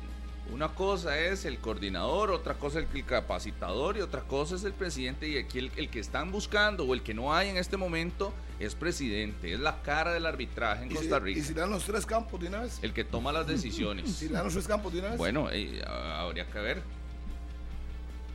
[0.53, 4.73] una cosa es el coordinador, otra cosa es el capacitador y otra cosa es el
[4.73, 7.77] presidente y aquí el, el que están buscando o el que no hay en este
[7.77, 11.55] momento es presidente, es la cara del arbitraje en ¿Y si- Costa Rica, ¿Y si
[11.55, 12.79] dan los tres campos de una vez?
[12.83, 14.11] el que toma las decisiones.
[14.11, 15.19] Si le dan los tres campos de una vez.
[15.19, 16.83] Bueno, eh, habría que ver.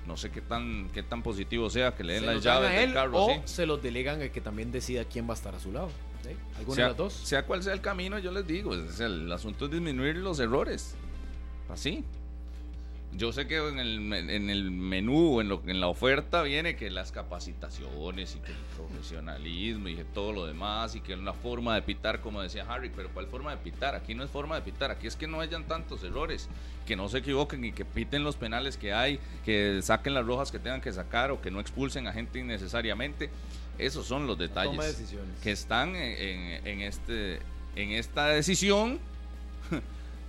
[0.07, 2.93] No sé qué tan qué tan positivo sea que le den ¿Se las llaves del
[2.93, 3.41] carro, o ¿sí?
[3.45, 5.89] se los delegan a que también decida quién va a estar a su lado.
[6.23, 6.29] ¿sí?
[6.59, 7.13] ¿Alguna sea, de las dos?
[7.13, 10.93] sea cual sea el camino, yo les digo, es el, asunto es disminuir los errores.
[11.69, 12.03] Así.
[13.17, 16.89] yo sé que en el, en el menú, en, lo, en la oferta viene que
[16.89, 21.75] las capacitaciones y que el profesionalismo y que todo lo demás y que una forma
[21.75, 23.95] de pitar, como decía Harry, pero ¿cuál forma de pitar?
[23.95, 26.49] Aquí no es forma de pitar, aquí es que no hayan tantos errores,
[26.85, 30.51] que no se equivoquen y que piten los penales que hay, que saquen las rojas
[30.51, 33.29] que tengan que sacar o que no expulsen a gente innecesariamente.
[33.77, 35.03] Esos son los detalles
[35.41, 37.39] que están en, en, este,
[37.75, 38.99] en esta decisión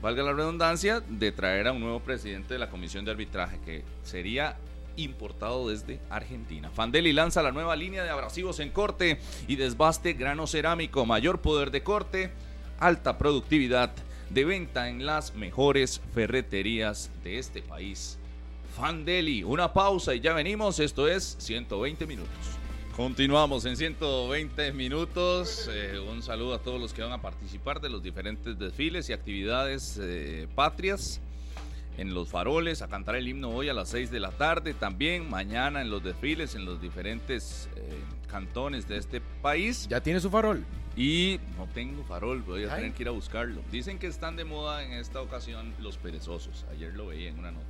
[0.03, 3.83] valga la redundancia, de traer a un nuevo presidente de la Comisión de Arbitraje, que
[4.03, 4.57] sería
[4.97, 6.71] importado desde Argentina.
[6.71, 11.71] Fandeli lanza la nueva línea de abrasivos en corte y desbaste grano cerámico, mayor poder
[11.71, 12.31] de corte,
[12.79, 13.93] alta productividad
[14.31, 18.19] de venta en las mejores ferreterías de este país.
[18.77, 22.56] Fandeli, una pausa y ya venimos, esto es 120 minutos.
[22.97, 25.69] Continuamos en 120 minutos.
[25.71, 29.13] Eh, un saludo a todos los que van a participar de los diferentes desfiles y
[29.13, 31.21] actividades eh, patrias
[31.99, 35.29] en los faroles, a cantar el himno hoy a las 6 de la tarde, también
[35.29, 38.01] mañana en los desfiles en los diferentes eh,
[38.31, 39.87] cantones de este país.
[39.91, 40.65] ¿Ya tiene su farol?
[40.97, 43.61] Y no tengo farol, voy a tener que ir a buscarlo.
[43.71, 46.65] Dicen que están de moda en esta ocasión los perezosos.
[46.71, 47.67] Ayer lo veía en una nota.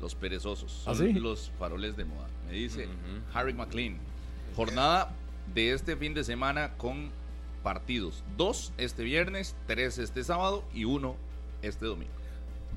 [0.00, 2.26] Los perezosos ¿Ah, son los faroles de moda.
[2.48, 2.88] Me dice
[3.32, 4.00] Harry McLean
[4.56, 5.12] Jornada
[5.54, 7.10] de este fin de semana con
[7.62, 8.22] partidos.
[8.36, 11.16] Dos este viernes, tres este sábado y uno
[11.62, 12.12] este domingo.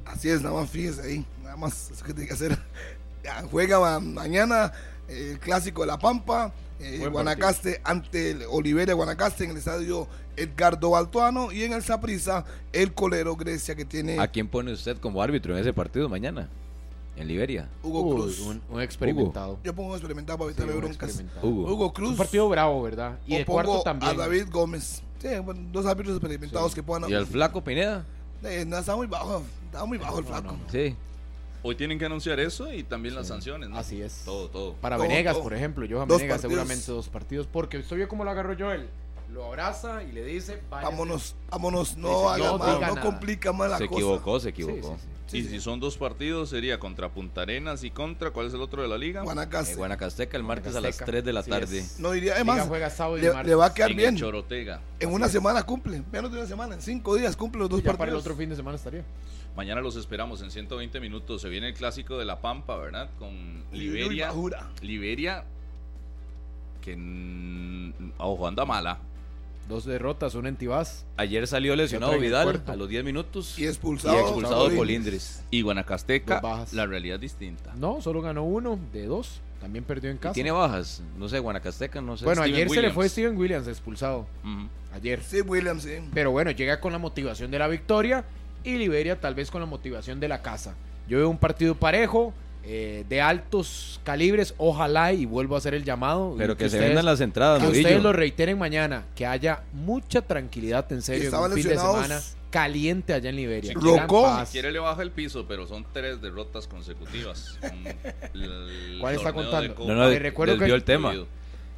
[0.06, 1.26] Así es, nada más fíjese ahí.
[1.44, 2.58] Nada más eso que tiene que hacer.
[3.52, 4.72] juega mañana
[5.08, 6.54] el clásico de La Pampa.
[6.80, 12.46] Eh, Guanacaste ante el Oliveria Guanacaste en el estadio Edgardo Baltuano y en el Saprisa
[12.72, 14.20] el colero Grecia que tiene.
[14.20, 16.50] ¿A quién pone usted como árbitro en ese partido mañana?
[17.18, 17.68] En Liberia.
[17.82, 18.40] Hugo Cruz.
[18.70, 19.60] Un, experimentado.
[19.64, 21.24] Yo pongo un experimentado para evitarle broncas.
[21.42, 21.74] Hugo.
[21.74, 22.12] Hugo Cruz.
[22.12, 23.18] Un partido bravo, ¿verdad?
[23.26, 24.12] Y el cuarto también.
[24.12, 25.02] A David Gómez.
[25.20, 27.10] Sí, bueno, dos árbitros experimentados que puedan.
[27.10, 28.06] ¿Y el flaco Pineda?
[28.44, 29.42] Eh, no, está muy bajo.
[29.66, 30.56] Está muy bajo el flaco.
[30.72, 30.96] Sí.
[31.64, 33.78] Hoy tienen que anunciar eso y también las sanciones, ¿no?
[33.78, 34.22] Así es.
[34.24, 34.74] Todo, todo.
[34.74, 35.88] Para Venegas, por ejemplo.
[35.90, 37.48] Johan Venegas seguramente dos partidos.
[37.52, 38.88] Porque usted vio cómo lo agarró Joel
[39.34, 43.88] lo abraza y le dice vámonos vámonos no haga no, no complica más la se
[43.88, 44.98] cosa equivocó se equivocó
[45.32, 48.82] y si son dos partidos, sería contra Punta Arenas y contra, ¿cuál es el otro
[48.82, 49.24] de la liga?
[49.24, 49.74] Guanacaste.
[49.74, 51.86] Eh, Guanacasteca el martes a las 3 de la tarde.
[52.00, 54.16] No diría, además, le, le, va a quedar bien.
[54.16, 54.82] Chorotega.
[55.00, 57.98] En una semana cumple, menos de una semana, en cinco días cumple los dos partidos.
[57.98, 59.04] para el otro fin de semana estaría.
[59.56, 61.42] Mañana los esperamos en 120 minutos.
[61.42, 63.10] Se viene el clásico de La Pampa, ¿verdad?
[63.18, 64.32] Con Liberia.
[64.82, 65.46] Liberia,
[66.82, 66.96] que
[68.18, 69.00] ojo, anda mala.
[69.68, 70.58] Dos derrotas, un en
[71.18, 73.60] Ayer salió lesionado Vidal a los 10 minutos.
[73.60, 74.16] Y expulsado.
[74.16, 75.44] Y expulsado Colindres.
[75.52, 76.42] Y Guanacasteca,
[76.72, 77.74] la realidad es distinta.
[77.76, 79.42] No, solo ganó uno de dos.
[79.60, 80.34] También perdió en casa.
[80.34, 81.02] tiene bajas.
[81.18, 82.26] No sé, Guanacasteca, no sé.
[82.26, 84.28] Bueno, ayer se le fue Steven Williams expulsado.
[84.94, 85.22] Ayer.
[85.24, 85.96] Sí, Williams, sí.
[86.14, 88.24] Pero bueno, llega con la motivación de la victoria
[88.64, 90.76] y Liberia tal vez con la motivación de la casa.
[91.08, 92.34] Yo veo un partido parejo.
[92.70, 96.36] Eh, de altos calibres, ojalá y vuelvo a hacer el llamado.
[96.38, 100.92] Pero que, se vendan las entradas, Que ustedes lo reiteren mañana, que haya mucha tranquilidad
[100.92, 102.20] en serio en un fin de semana
[102.50, 103.72] caliente allá en Liberia.
[103.72, 104.06] Si quiere,
[104.46, 107.58] si quiere le baja el piso, pero son tres derrotas consecutivas.
[109.00, 109.74] ¿Cuál está contando?
[109.88, 111.14] no, no, recuerdo desvió el tema.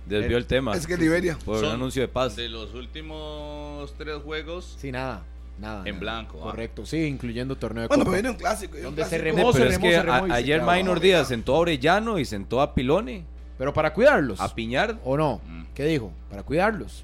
[0.08, 0.76] Desvió el tema.
[0.76, 1.38] Es que Liberia.
[1.46, 2.36] Por un anuncio de paz.
[2.36, 4.76] De los últimos tres juegos.
[4.80, 5.24] Sí, nada.
[5.60, 5.84] Nada.
[5.86, 6.40] En blanco.
[6.42, 6.52] Ah.
[6.52, 8.78] Correcto, sí, incluyendo torneo de Bueno, pero viene un clásico.
[8.78, 12.74] Donde se remó, pero es que ayer Minor Díaz sentó a Orellano y sentó a
[12.74, 13.26] Pilone.
[13.58, 14.40] Pero para cuidarlos.
[14.40, 14.98] A Piñar.
[15.04, 15.42] ¿O no?
[15.46, 15.64] Mm.
[15.74, 16.14] ¿Qué dijo?
[16.30, 17.04] Para cuidarlos.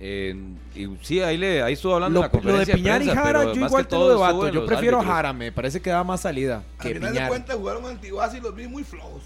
[0.00, 0.32] Eh,
[0.76, 3.52] y sí, ahí, le, ahí estuvo hablando lo, la conferencia Lo de Piñar y Jara,
[3.52, 4.48] yo igual te lo debato.
[4.48, 6.62] Yo prefiero Jara, me parece que da más salida.
[6.80, 7.24] Que Al final Piñar.
[7.24, 9.22] de cuentas jugaron Antiguas y los vi muy flojos.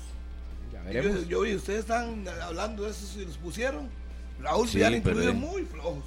[0.73, 1.21] Ya veremos.
[1.25, 3.91] Yo, yo vi, ustedes están hablando de eso si los pusieron.
[4.41, 6.05] Raúl sí, Piñar incluido muy flojos.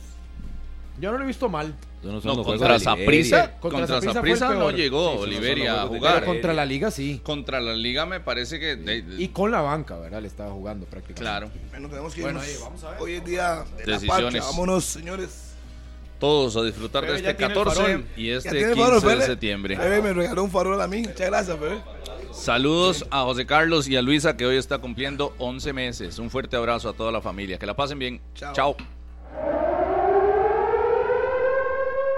[0.99, 1.73] Yo no lo he visto mal.
[2.03, 6.23] No, no, contra Zaprisa, contra Zaprisa no llegó Oliveria a jugar.
[6.23, 7.19] contra la Liga sí.
[7.23, 10.21] Contra la Liga me parece que y con la banca, ¿verdad?
[10.21, 11.21] Le estaba jugando prácticamente.
[11.21, 11.49] Claro.
[11.71, 13.01] Bueno, tenemos que bueno, ahí, vamos a ver.
[13.01, 14.03] Hoy es día de Decisiones.
[14.07, 14.41] la patria.
[14.43, 15.41] Vámonos, señores.
[16.19, 18.05] Todos a disfrutar Bebe, de este tiene el 14 farol.
[18.15, 19.75] y este Ya tiene 15 farol, de septiembre.
[19.75, 20.99] Bebe me regaló un farol a mí.
[21.01, 21.81] Muchas gracias, bebé.
[22.31, 26.19] Saludos a José Carlos y a Luisa que hoy está cumpliendo 11 meses.
[26.19, 27.57] Un fuerte abrazo a toda la familia.
[27.57, 28.21] Que la pasen bien.
[28.35, 28.53] Chao.
[28.53, 28.75] Chao.